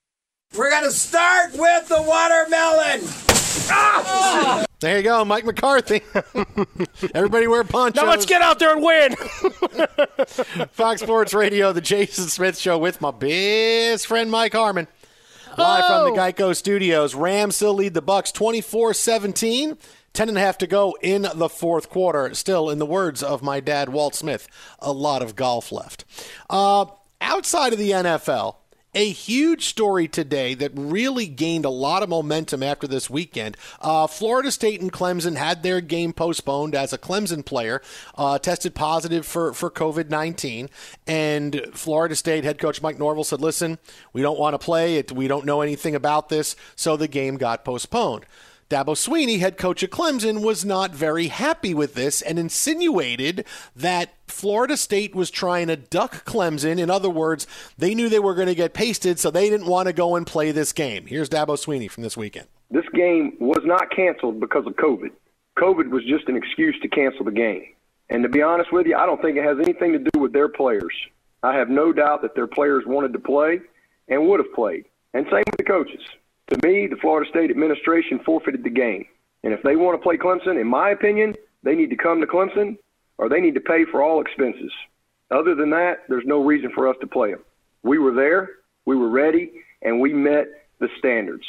We're 0.56 0.70
going 0.70 0.84
to 0.84 0.92
start 0.92 1.50
with 1.54 1.88
the 1.88 2.00
watermelon. 2.00 3.00
Ah! 3.72 4.64
There 4.78 4.98
you 4.98 5.02
go, 5.02 5.24
Mike 5.24 5.44
McCarthy. 5.44 6.02
Everybody 7.12 7.48
wear 7.48 7.64
ponchos. 7.64 8.00
Now 8.00 8.08
let's 8.08 8.24
get 8.24 8.40
out 8.40 8.60
there 8.60 8.72
and 8.72 8.80
win. 8.80 9.16
Fox 10.70 11.02
Sports 11.02 11.34
Radio, 11.34 11.72
The 11.72 11.80
Jason 11.80 12.28
Smith 12.28 12.56
Show 12.56 12.78
with 12.78 13.00
my 13.00 13.10
best 13.10 14.06
friend 14.06 14.30
Mike 14.30 14.52
Harmon. 14.52 14.86
Live 15.58 15.86
from 15.86 16.14
the 16.14 16.20
Geico 16.20 16.54
Studios, 16.54 17.16
Rams 17.16 17.56
still 17.56 17.74
lead 17.74 17.92
the 17.92 18.00
Bucks 18.00 18.30
24-17. 18.30 19.76
Ten 20.12 20.28
and 20.28 20.38
a 20.38 20.40
half 20.40 20.58
to 20.58 20.66
go 20.66 20.96
in 21.02 21.26
the 21.34 21.48
fourth 21.48 21.90
quarter. 21.90 22.32
Still, 22.34 22.70
in 22.70 22.78
the 22.78 22.86
words 22.86 23.22
of 23.22 23.42
my 23.42 23.58
dad, 23.60 23.88
Walt 23.88 24.14
Smith, 24.14 24.48
a 24.78 24.92
lot 24.92 25.20
of 25.20 25.36
golf 25.36 25.70
left. 25.72 26.04
Uh, 26.48 26.86
outside 27.20 27.72
of 27.72 27.78
the 27.78 27.90
NFL, 27.90 28.56
a 28.98 29.10
huge 29.10 29.66
story 29.66 30.08
today 30.08 30.54
that 30.54 30.72
really 30.74 31.28
gained 31.28 31.64
a 31.64 31.70
lot 31.70 32.02
of 32.02 32.08
momentum 32.08 32.64
after 32.64 32.88
this 32.88 33.08
weekend. 33.08 33.56
Uh, 33.80 34.08
Florida 34.08 34.50
State 34.50 34.80
and 34.80 34.92
Clemson 34.92 35.36
had 35.36 35.62
their 35.62 35.80
game 35.80 36.12
postponed 36.12 36.74
as 36.74 36.92
a 36.92 36.98
Clemson 36.98 37.44
player 37.44 37.80
uh, 38.16 38.40
tested 38.40 38.74
positive 38.74 39.24
for, 39.24 39.52
for 39.52 39.70
COVID 39.70 40.10
19. 40.10 40.68
And 41.06 41.70
Florida 41.74 42.16
State 42.16 42.42
head 42.42 42.58
coach 42.58 42.82
Mike 42.82 42.98
Norvell 42.98 43.22
said, 43.22 43.40
Listen, 43.40 43.78
we 44.12 44.20
don't 44.20 44.38
want 44.38 44.54
to 44.54 44.58
play 44.58 44.96
it. 44.96 45.12
We 45.12 45.28
don't 45.28 45.46
know 45.46 45.60
anything 45.60 45.94
about 45.94 46.28
this. 46.28 46.56
So 46.74 46.96
the 46.96 47.06
game 47.06 47.36
got 47.36 47.64
postponed. 47.64 48.26
Dabo 48.70 48.88
Swinney, 48.88 49.38
head 49.38 49.56
coach 49.56 49.82
of 49.82 49.88
Clemson, 49.88 50.42
was 50.42 50.62
not 50.62 50.90
very 50.90 51.28
happy 51.28 51.72
with 51.72 51.94
this 51.94 52.20
and 52.20 52.38
insinuated 52.38 53.46
that 53.74 54.12
Florida 54.26 54.76
State 54.76 55.14
was 55.14 55.30
trying 55.30 55.68
to 55.68 55.76
duck 55.76 56.26
Clemson. 56.26 56.78
In 56.78 56.90
other 56.90 57.08
words, 57.08 57.46
they 57.78 57.94
knew 57.94 58.10
they 58.10 58.18
were 58.18 58.34
going 58.34 58.48
to 58.48 58.54
get 58.54 58.74
pasted, 58.74 59.18
so 59.18 59.30
they 59.30 59.48
didn't 59.48 59.66
want 59.66 59.86
to 59.86 59.94
go 59.94 60.16
and 60.16 60.26
play 60.26 60.52
this 60.52 60.74
game. 60.74 61.06
Here's 61.06 61.30
Dabo 61.30 61.56
Swinney 61.56 61.90
from 61.90 62.02
this 62.02 62.14
weekend. 62.14 62.46
This 62.70 62.84
game 62.92 63.38
was 63.40 63.62
not 63.64 63.90
canceled 63.90 64.38
because 64.38 64.66
of 64.66 64.74
COVID. 64.74 65.12
COVID 65.58 65.88
was 65.88 66.04
just 66.04 66.28
an 66.28 66.36
excuse 66.36 66.78
to 66.82 66.88
cancel 66.88 67.24
the 67.24 67.32
game. 67.32 67.64
And 68.10 68.22
to 68.22 68.28
be 68.28 68.42
honest 68.42 68.70
with 68.70 68.86
you, 68.86 68.96
I 68.96 69.06
don't 69.06 69.22
think 69.22 69.38
it 69.38 69.44
has 69.44 69.56
anything 69.58 69.92
to 69.92 70.10
do 70.12 70.20
with 70.20 70.34
their 70.34 70.48
players. 70.48 70.92
I 71.42 71.54
have 71.56 71.70
no 71.70 71.90
doubt 71.94 72.20
that 72.20 72.34
their 72.34 72.46
players 72.46 72.84
wanted 72.86 73.14
to 73.14 73.18
play 73.18 73.60
and 74.08 74.28
would 74.28 74.40
have 74.40 74.52
played. 74.52 74.84
And 75.14 75.24
same 75.30 75.44
with 75.46 75.56
the 75.56 75.64
coaches. 75.64 76.02
To 76.50 76.66
me, 76.66 76.86
the 76.86 76.96
Florida 76.96 77.28
State 77.28 77.50
administration 77.50 78.20
forfeited 78.24 78.64
the 78.64 78.70
game. 78.70 79.06
And 79.44 79.52
if 79.52 79.62
they 79.62 79.76
want 79.76 79.98
to 79.98 80.02
play 80.02 80.16
Clemson, 80.16 80.60
in 80.60 80.66
my 80.66 80.90
opinion, 80.90 81.34
they 81.62 81.74
need 81.74 81.90
to 81.90 81.96
come 81.96 82.20
to 82.20 82.26
Clemson 82.26 82.78
or 83.18 83.28
they 83.28 83.40
need 83.40 83.54
to 83.54 83.60
pay 83.60 83.84
for 83.84 84.02
all 84.02 84.20
expenses. 84.20 84.72
Other 85.30 85.54
than 85.54 85.70
that, 85.70 86.04
there's 86.08 86.24
no 86.24 86.42
reason 86.42 86.70
for 86.74 86.88
us 86.88 86.96
to 87.00 87.06
play 87.06 87.32
them. 87.32 87.44
We 87.82 87.98
were 87.98 88.14
there. 88.14 88.50
We 88.86 88.96
were 88.96 89.10
ready, 89.10 89.50
and 89.82 90.00
we 90.00 90.14
met 90.14 90.46
the 90.80 90.88
standards. 90.98 91.44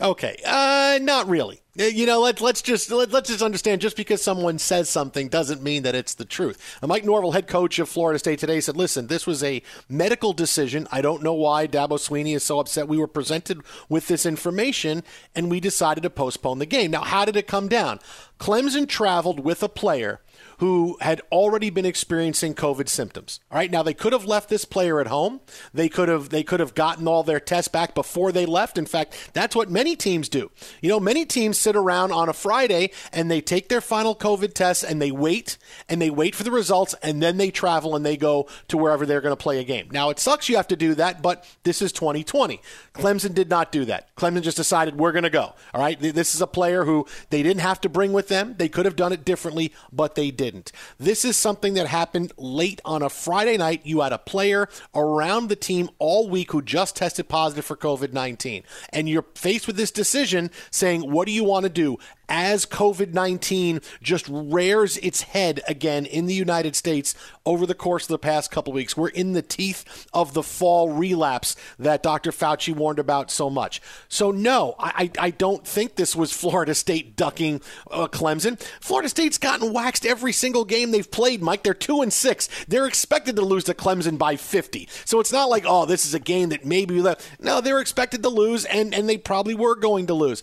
Okay, 0.00 0.40
uh, 0.46 0.98
not 1.02 1.28
really. 1.28 1.60
Uh, 1.78 1.84
You 1.84 2.06
know, 2.06 2.20
let, 2.20 2.40
let's 2.40 2.62
just 2.62 2.90
let, 2.90 3.12
let's 3.12 3.28
just 3.28 3.42
understand. 3.42 3.82
Just 3.82 3.96
because 3.96 4.22
someone 4.22 4.58
says 4.58 4.88
something 4.88 5.28
doesn't 5.28 5.62
mean 5.62 5.82
that 5.82 5.94
it's 5.94 6.14
the 6.14 6.24
truth. 6.24 6.78
Uh, 6.82 6.86
Mike 6.86 7.04
Norvell, 7.04 7.32
head 7.32 7.46
coach 7.46 7.78
of 7.78 7.88
Florida 7.88 8.18
State 8.18 8.38
today, 8.38 8.60
said, 8.60 8.78
"Listen, 8.78 9.08
this 9.08 9.26
was 9.26 9.44
a 9.44 9.62
medical 9.90 10.32
decision. 10.32 10.88
I 10.90 11.02
don't 11.02 11.22
know 11.22 11.34
why 11.34 11.66
Dabo 11.66 11.98
Swinney 11.98 12.34
is 12.34 12.42
so 12.42 12.60
upset. 12.60 12.88
We 12.88 12.96
were 12.96 13.06
presented 13.06 13.60
with 13.90 14.08
this 14.08 14.24
information, 14.24 15.04
and 15.34 15.50
we 15.50 15.60
decided 15.60 16.02
to 16.02 16.10
postpone 16.10 16.60
the 16.60 16.66
game. 16.66 16.90
Now, 16.90 17.02
how 17.02 17.26
did 17.26 17.36
it 17.36 17.46
come 17.46 17.68
down? 17.68 18.00
Clemson 18.38 18.88
traveled 18.88 19.40
with 19.40 19.62
a 19.62 19.68
player." 19.68 20.20
Who 20.60 20.98
had 21.00 21.22
already 21.32 21.70
been 21.70 21.86
experiencing 21.86 22.54
COVID 22.54 22.86
symptoms. 22.86 23.40
All 23.50 23.56
right, 23.56 23.70
now 23.70 23.82
they 23.82 23.94
could 23.94 24.12
have 24.12 24.26
left 24.26 24.50
this 24.50 24.66
player 24.66 25.00
at 25.00 25.06
home. 25.06 25.40
They 25.72 25.88
could 25.88 26.10
have 26.10 26.28
they 26.28 26.42
could 26.42 26.60
have 26.60 26.74
gotten 26.74 27.08
all 27.08 27.22
their 27.22 27.40
tests 27.40 27.68
back 27.68 27.94
before 27.94 28.30
they 28.30 28.44
left. 28.44 28.76
In 28.76 28.84
fact, 28.84 29.30
that's 29.32 29.56
what 29.56 29.70
many 29.70 29.96
teams 29.96 30.28
do. 30.28 30.50
You 30.82 30.90
know, 30.90 31.00
many 31.00 31.24
teams 31.24 31.56
sit 31.56 31.76
around 31.76 32.12
on 32.12 32.28
a 32.28 32.34
Friday 32.34 32.90
and 33.10 33.30
they 33.30 33.40
take 33.40 33.70
their 33.70 33.80
final 33.80 34.14
COVID 34.14 34.52
tests 34.52 34.84
and 34.84 35.00
they 35.00 35.10
wait 35.10 35.56
and 35.88 36.00
they 36.00 36.10
wait 36.10 36.34
for 36.34 36.44
the 36.44 36.50
results 36.50 36.94
and 37.02 37.22
then 37.22 37.38
they 37.38 37.50
travel 37.50 37.96
and 37.96 38.04
they 38.04 38.18
go 38.18 38.46
to 38.68 38.76
wherever 38.76 39.06
they're 39.06 39.22
going 39.22 39.32
to 39.32 39.42
play 39.42 39.60
a 39.60 39.64
game. 39.64 39.88
Now, 39.90 40.10
it 40.10 40.18
sucks 40.18 40.50
you 40.50 40.56
have 40.56 40.68
to 40.68 40.76
do 40.76 40.94
that, 40.96 41.22
but 41.22 41.48
this 41.62 41.80
is 41.80 41.90
2020. 41.90 42.60
Clemson 42.92 43.34
did 43.34 43.48
not 43.48 43.72
do 43.72 43.86
that. 43.86 44.14
Clemson 44.14 44.42
just 44.42 44.58
decided 44.58 44.98
we're 44.98 45.12
going 45.12 45.22
to 45.24 45.30
go. 45.30 45.54
All 45.72 45.80
right, 45.80 45.98
this 45.98 46.34
is 46.34 46.42
a 46.42 46.46
player 46.46 46.84
who 46.84 47.06
they 47.30 47.42
didn't 47.42 47.62
have 47.62 47.80
to 47.80 47.88
bring 47.88 48.12
with 48.12 48.28
them. 48.28 48.56
They 48.58 48.68
could 48.68 48.84
have 48.84 48.96
done 48.96 49.14
it 49.14 49.24
differently, 49.24 49.72
but 49.90 50.16
they 50.16 50.30
didn't. 50.50 50.72
This 50.98 51.24
is 51.24 51.36
something 51.36 51.74
that 51.74 51.86
happened 51.86 52.32
late 52.36 52.80
on 52.84 53.02
a 53.02 53.08
Friday 53.08 53.56
night. 53.56 53.82
You 53.84 54.00
had 54.00 54.12
a 54.12 54.18
player 54.18 54.68
around 54.94 55.48
the 55.48 55.56
team 55.56 55.90
all 55.98 56.28
week 56.28 56.50
who 56.50 56.60
just 56.60 56.96
tested 56.96 57.28
positive 57.28 57.64
for 57.64 57.76
COVID 57.76 58.12
19. 58.12 58.64
And 58.90 59.08
you're 59.08 59.26
faced 59.34 59.66
with 59.66 59.76
this 59.76 59.90
decision 59.90 60.50
saying, 60.70 61.02
what 61.10 61.26
do 61.26 61.32
you 61.32 61.44
want 61.44 61.64
to 61.64 61.70
do? 61.70 61.98
As 62.28 62.64
COVID 62.64 63.12
19 63.12 63.80
just 64.02 64.26
rears 64.28 64.96
its 64.98 65.22
head 65.22 65.60
again 65.66 66.06
in 66.06 66.26
the 66.26 66.34
United 66.34 66.76
States 66.76 67.14
over 67.44 67.66
the 67.66 67.74
course 67.74 68.04
of 68.04 68.08
the 68.08 68.18
past 68.18 68.52
couple 68.52 68.72
weeks, 68.72 68.96
we're 68.96 69.08
in 69.08 69.32
the 69.32 69.42
teeth 69.42 70.06
of 70.12 70.32
the 70.32 70.42
fall 70.42 70.90
relapse 70.90 71.56
that 71.78 72.04
Dr. 72.04 72.30
Fauci 72.30 72.74
warned 72.74 73.00
about 73.00 73.32
so 73.32 73.50
much. 73.50 73.82
So, 74.08 74.30
no, 74.30 74.76
I, 74.78 75.10
I 75.18 75.30
don't 75.30 75.66
think 75.66 75.96
this 75.96 76.14
was 76.14 76.32
Florida 76.32 76.74
State 76.74 77.16
ducking 77.16 77.60
uh, 77.90 78.06
Clemson. 78.06 78.60
Florida 78.80 79.08
State's 79.08 79.38
gotten 79.38 79.72
waxed 79.72 80.06
every 80.06 80.32
single 80.40 80.64
game 80.64 80.90
they've 80.90 81.10
played, 81.10 81.42
Mike. 81.42 81.62
They're 81.62 81.74
2 81.74 82.00
and 82.00 82.12
6. 82.12 82.48
They're 82.66 82.86
expected 82.86 83.36
to 83.36 83.42
lose 83.42 83.64
to 83.64 83.74
Clemson 83.74 84.16
by 84.16 84.36
50. 84.36 84.88
So 85.04 85.20
it's 85.20 85.32
not 85.32 85.50
like, 85.50 85.64
oh, 85.66 85.84
this 85.84 86.06
is 86.06 86.14
a 86.14 86.18
game 86.18 86.48
that 86.48 86.64
maybe 86.64 86.94
we 86.94 87.02
left. 87.02 87.28
No, 87.40 87.60
they're 87.60 87.80
expected 87.80 88.22
to 88.22 88.30
lose, 88.30 88.64
and, 88.64 88.94
and 88.94 89.08
they 89.08 89.18
probably 89.18 89.54
were 89.54 89.76
going 89.76 90.06
to 90.06 90.14
lose. 90.14 90.42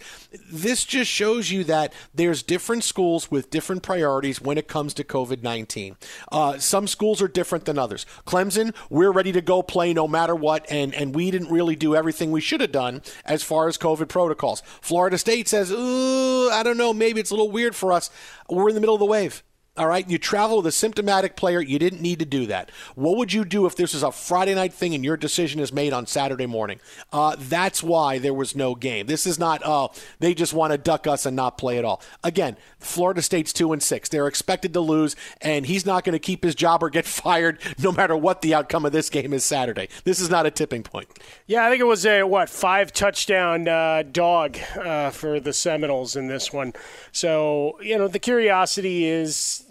This 0.51 0.85
just 0.85 1.09
shows 1.09 1.49
you 1.49 1.63
that 1.65 1.93
there's 2.13 2.43
different 2.43 2.83
schools 2.83 3.31
with 3.31 3.49
different 3.49 3.81
priorities 3.81 4.39
when 4.39 4.57
it 4.57 4.67
comes 4.67 4.93
to 4.95 5.03
COVID 5.03 5.41
19. 5.41 5.97
Uh, 6.31 6.57
some 6.59 6.87
schools 6.87 7.21
are 7.21 7.27
different 7.27 7.65
than 7.65 7.79
others. 7.79 8.05
Clemson, 8.25 8.75
we're 8.89 9.11
ready 9.11 9.31
to 9.31 9.41
go 9.41 9.63
play 9.63 9.93
no 9.93 10.07
matter 10.07 10.35
what, 10.35 10.65
and, 10.69 10.93
and 10.93 11.15
we 11.15 11.31
didn't 11.31 11.51
really 11.51 11.75
do 11.75 11.95
everything 11.95 12.31
we 12.31 12.41
should 12.41 12.61
have 12.61 12.71
done 12.71 13.01
as 13.25 13.41
far 13.41 13.67
as 13.67 13.77
COVID 13.77 14.09
protocols. 14.09 14.61
Florida 14.81 15.17
State 15.17 15.47
says, 15.47 15.71
ooh, 15.71 16.49
I 16.51 16.61
don't 16.63 16.77
know, 16.77 16.93
maybe 16.93 17.19
it's 17.19 17.31
a 17.31 17.33
little 17.33 17.51
weird 17.51 17.75
for 17.75 17.91
us. 17.91 18.11
We're 18.49 18.69
in 18.69 18.75
the 18.75 18.81
middle 18.81 18.95
of 18.95 18.99
the 18.99 19.05
wave. 19.05 19.43
All 19.77 19.87
right, 19.87 20.09
you 20.09 20.17
travel 20.17 20.57
with 20.57 20.67
a 20.67 20.71
symptomatic 20.71 21.35
player. 21.35 21.61
You 21.61 21.77
didn't 21.77 22.01
need 22.01 22.19
to 22.19 22.25
do 22.25 22.45
that. 22.47 22.71
What 22.95 23.17
would 23.17 23.33
you 23.33 23.45
do 23.45 23.65
if 23.65 23.75
this 23.75 23.93
is 23.93 24.03
a 24.03 24.11
Friday 24.11 24.55
night 24.55 24.73
thing 24.73 24.95
and 24.95 25.03
your 25.03 25.17
decision 25.17 25.59
is 25.59 25.71
made 25.71 25.93
on 25.93 26.07
Saturday 26.07 26.47
morning? 26.47 26.79
Uh, 27.13 27.35
that's 27.37 27.83
why 27.83 28.17
there 28.17 28.33
was 28.33 28.55
no 28.55 28.75
game. 28.75 29.07
This 29.07 29.27
is 29.27 29.37
not, 29.37 29.61
oh, 29.63 29.91
they 30.19 30.33
just 30.33 30.53
want 30.53 30.71
to 30.71 30.77
duck 30.77 31.05
us 31.05 31.25
and 31.25 31.35
not 31.35 31.57
play 31.57 31.77
at 31.77 31.85
all. 31.85 32.01
Again, 32.23 32.57
Florida 32.79 33.21
State's 33.21 33.53
two 33.53 33.71
and 33.73 33.81
six. 33.81 34.09
They're 34.09 34.27
expected 34.27 34.73
to 34.73 34.81
lose, 34.81 35.15
and 35.41 35.65
he's 35.65 35.85
not 35.85 36.03
going 36.03 36.13
to 36.13 36.19
keep 36.19 36.43
his 36.43 36.55
job 36.55 36.81
or 36.81 36.89
get 36.89 37.05
fired 37.17 37.59
no 37.79 37.91
matter 37.91 38.15
what 38.17 38.41
the 38.41 38.53
outcome 38.53 38.85
of 38.85 38.91
this 38.91 39.09
game 39.09 39.33
is 39.33 39.43
Saturday. 39.43 39.89
This 40.03 40.19
is 40.19 40.29
not 40.29 40.45
a 40.45 40.51
tipping 40.51 40.83
point. 40.83 41.07
Yeah, 41.45 41.65
I 41.65 41.69
think 41.69 41.81
it 41.81 41.85
was 41.85 42.05
a 42.05 42.23
what 42.23 42.49
five 42.49 42.91
touchdown 42.93 43.67
uh, 43.67 44.03
dog 44.11 44.57
uh, 44.75 45.11
for 45.11 45.39
the 45.39 45.53
Seminoles 45.53 46.15
in 46.15 46.27
this 46.27 46.51
one. 46.51 46.73
So 47.11 47.79
you 47.81 47.97
know 47.97 48.07
the 48.07 48.19
curiosity 48.19 49.05
is, 49.05 49.65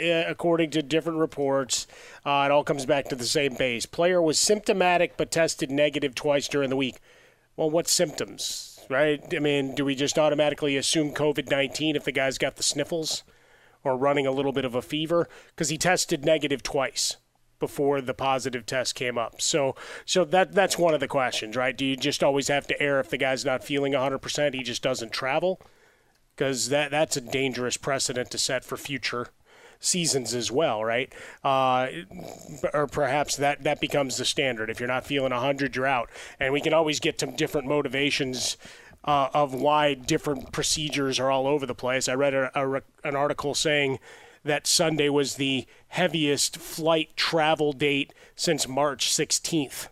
according 0.00 0.70
to 0.70 0.82
different 0.82 1.18
reports, 1.18 1.86
uh, 2.24 2.44
it 2.46 2.50
all 2.50 2.64
comes 2.64 2.86
back 2.86 3.08
to 3.08 3.16
the 3.16 3.24
same 3.24 3.54
base. 3.54 3.86
Player 3.86 4.20
was 4.20 4.38
symptomatic 4.38 5.16
but 5.16 5.30
tested 5.30 5.70
negative 5.70 6.14
twice 6.14 6.48
during 6.48 6.70
the 6.70 6.76
week. 6.76 6.98
Well, 7.56 7.70
what 7.70 7.88
symptoms? 7.88 8.80
Right? 8.88 9.22
I 9.34 9.38
mean, 9.38 9.74
do 9.74 9.84
we 9.84 9.94
just 9.94 10.18
automatically 10.18 10.76
assume 10.76 11.12
COVID 11.14 11.50
nineteen 11.50 11.94
if 11.94 12.04
the 12.04 12.12
guy's 12.12 12.38
got 12.38 12.56
the 12.56 12.62
sniffles 12.62 13.22
or 13.84 13.96
running 13.96 14.26
a 14.26 14.32
little 14.32 14.52
bit 14.52 14.64
of 14.64 14.74
a 14.74 14.82
fever 14.82 15.28
because 15.50 15.68
he 15.68 15.78
tested 15.78 16.24
negative 16.24 16.62
twice? 16.62 17.16
before 17.60 18.00
the 18.00 18.14
positive 18.14 18.66
test 18.66 18.96
came 18.96 19.16
up. 19.16 19.40
So 19.40 19.76
so 20.04 20.24
that 20.24 20.52
that's 20.52 20.78
one 20.78 20.94
of 20.94 21.00
the 21.00 21.06
questions, 21.06 21.54
right? 21.54 21.76
Do 21.76 21.84
you 21.84 21.94
just 21.94 22.24
always 22.24 22.48
have 22.48 22.66
to 22.68 22.82
err 22.82 22.98
if 22.98 23.10
the 23.10 23.18
guy's 23.18 23.44
not 23.44 23.62
feeling 23.62 23.92
100%, 23.92 24.54
he 24.54 24.62
just 24.62 24.82
doesn't 24.82 25.12
travel? 25.12 25.60
Cuz 26.36 26.70
that 26.70 26.90
that's 26.90 27.16
a 27.16 27.20
dangerous 27.20 27.76
precedent 27.76 28.30
to 28.30 28.38
set 28.38 28.64
for 28.64 28.76
future 28.76 29.28
seasons 29.80 30.34
as 30.34 30.52
well, 30.52 30.84
right? 30.84 31.12
Uh, 31.42 31.88
or 32.72 32.86
perhaps 32.86 33.36
that 33.36 33.64
that 33.64 33.80
becomes 33.80 34.18
the 34.18 34.24
standard. 34.24 34.70
If 34.70 34.78
you're 34.78 34.86
not 34.86 35.06
feeling 35.06 35.32
100, 35.32 35.74
you're 35.74 35.86
out. 35.86 36.10
And 36.38 36.52
we 36.52 36.60
can 36.60 36.74
always 36.74 37.00
get 37.00 37.18
to 37.18 37.26
different 37.26 37.66
motivations 37.66 38.56
uh, 39.04 39.28
of 39.32 39.54
why 39.54 39.94
different 39.94 40.52
procedures 40.52 41.18
are 41.18 41.30
all 41.30 41.46
over 41.46 41.66
the 41.66 41.74
place. 41.74 42.08
I 42.08 42.14
read 42.14 42.34
a, 42.34 42.50
a, 42.54 42.82
an 43.02 43.16
article 43.16 43.54
saying 43.54 43.98
that 44.44 44.66
Sunday 44.66 45.08
was 45.08 45.34
the 45.34 45.66
heaviest 45.88 46.56
flight 46.56 47.16
travel 47.16 47.72
date 47.72 48.12
since 48.36 48.68
March 48.68 49.08
16th. 49.08 49.88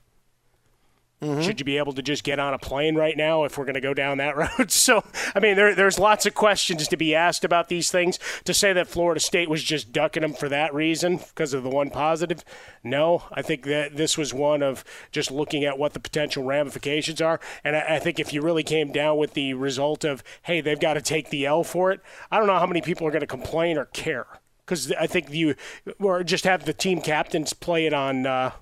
Mm-hmm. 1.20 1.40
Should 1.40 1.58
you 1.58 1.64
be 1.64 1.78
able 1.78 1.92
to 1.94 2.02
just 2.02 2.22
get 2.22 2.38
on 2.38 2.54
a 2.54 2.58
plane 2.58 2.94
right 2.94 3.16
now 3.16 3.42
if 3.42 3.58
we're 3.58 3.64
going 3.64 3.74
to 3.74 3.80
go 3.80 3.92
down 3.92 4.18
that 4.18 4.36
road? 4.58 4.70
So, 4.70 5.02
I 5.34 5.40
mean, 5.40 5.56
there, 5.56 5.74
there's 5.74 5.98
lots 5.98 6.26
of 6.26 6.34
questions 6.34 6.86
to 6.86 6.96
be 6.96 7.12
asked 7.12 7.44
about 7.44 7.68
these 7.68 7.90
things. 7.90 8.20
To 8.44 8.54
say 8.54 8.72
that 8.72 8.86
Florida 8.86 9.18
State 9.18 9.50
was 9.50 9.64
just 9.64 9.92
ducking 9.92 10.20
them 10.20 10.32
for 10.32 10.48
that 10.48 10.72
reason, 10.72 11.16
because 11.16 11.54
of 11.54 11.64
the 11.64 11.70
one 11.70 11.90
positive, 11.90 12.44
no. 12.84 13.24
I 13.32 13.42
think 13.42 13.64
that 13.64 13.96
this 13.96 14.16
was 14.16 14.32
one 14.32 14.62
of 14.62 14.84
just 15.10 15.32
looking 15.32 15.64
at 15.64 15.76
what 15.76 15.92
the 15.92 16.00
potential 16.00 16.44
ramifications 16.44 17.20
are. 17.20 17.40
And 17.64 17.74
I, 17.74 17.96
I 17.96 17.98
think 17.98 18.20
if 18.20 18.32
you 18.32 18.40
really 18.40 18.62
came 18.62 18.92
down 18.92 19.18
with 19.18 19.34
the 19.34 19.54
result 19.54 20.04
of, 20.04 20.22
hey, 20.42 20.60
they've 20.60 20.78
got 20.78 20.94
to 20.94 21.02
take 21.02 21.30
the 21.30 21.46
L 21.46 21.64
for 21.64 21.90
it, 21.90 22.00
I 22.30 22.38
don't 22.38 22.46
know 22.46 22.60
how 22.60 22.66
many 22.66 22.80
people 22.80 23.08
are 23.08 23.10
going 23.10 23.20
to 23.20 23.26
complain 23.26 23.76
or 23.76 23.86
care. 23.86 24.26
Because 24.64 24.92
I 24.92 25.08
think 25.08 25.32
you, 25.32 25.56
or 25.98 26.22
just 26.22 26.44
have 26.44 26.64
the 26.64 26.74
team 26.74 27.00
captains 27.00 27.54
play 27.54 27.86
it 27.86 27.94
on, 27.94 28.24
uh, 28.26 28.52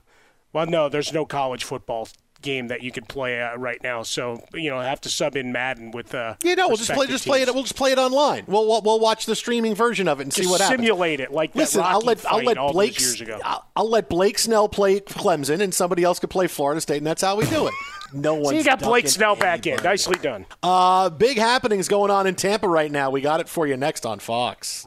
well, 0.54 0.66
no, 0.66 0.88
there's 0.88 1.12
no 1.12 1.26
college 1.26 1.64
football 1.64 2.08
game 2.46 2.68
that 2.68 2.82
you 2.82 2.90
could 2.90 3.08
play 3.08 3.42
uh, 3.42 3.56
right 3.56 3.82
now. 3.82 4.02
So 4.02 4.42
you 4.54 4.70
know, 4.70 4.80
have 4.80 5.00
to 5.02 5.10
sub 5.10 5.36
in 5.36 5.52
Madden 5.52 5.90
with. 5.90 6.14
Uh, 6.14 6.36
yeah, 6.42 6.54
no, 6.54 6.68
we'll 6.68 6.78
just 6.78 6.92
play, 6.92 7.06
just 7.06 7.26
play 7.26 7.42
it. 7.42 7.52
We'll 7.52 7.64
just 7.64 7.76
play 7.76 7.92
it 7.92 7.98
online. 7.98 8.44
We'll 8.46 8.66
we'll, 8.66 8.80
we'll 8.80 9.00
watch 9.00 9.26
the 9.26 9.36
streaming 9.36 9.74
version 9.74 10.08
of 10.08 10.20
it 10.20 10.22
and 10.24 10.32
just 10.32 10.46
see 10.46 10.50
what 10.50 10.60
happens. 10.60 10.80
Simulate 10.80 11.20
it 11.20 11.32
like 11.32 11.54
Listen, 11.54 11.82
that 11.82 11.88
I'll 11.88 12.00
let 12.00 12.24
I'll 12.24 12.42
let 12.42 12.56
Blake 12.72 12.98
years 12.98 13.20
ago. 13.20 13.38
I'll, 13.44 13.66
I'll 13.76 13.90
let 13.90 14.08
Blake 14.08 14.38
Snell 14.38 14.68
play 14.68 15.00
Clemson 15.00 15.60
and 15.60 15.74
somebody 15.74 16.04
else 16.04 16.18
could 16.18 16.30
play 16.30 16.46
Florida 16.46 16.80
State, 16.80 16.98
and 16.98 17.06
that's 17.06 17.22
how 17.22 17.36
we 17.36 17.44
do 17.46 17.66
it. 17.66 17.74
No 18.12 18.34
one. 18.34 18.44
so 18.44 18.52
you 18.52 18.62
got 18.62 18.78
Blake 18.80 19.08
Snell 19.08 19.34
back 19.34 19.66
in. 19.66 19.82
Nicely 19.82 20.16
done. 20.22 20.46
Uh, 20.62 21.10
big 21.10 21.38
happenings 21.38 21.88
going 21.88 22.10
on 22.10 22.28
in 22.28 22.36
Tampa 22.36 22.68
right 22.68 22.90
now. 22.90 23.10
We 23.10 23.20
got 23.20 23.40
it 23.40 23.48
for 23.48 23.66
you 23.66 23.76
next 23.76 24.06
on 24.06 24.20
Fox. 24.20 24.86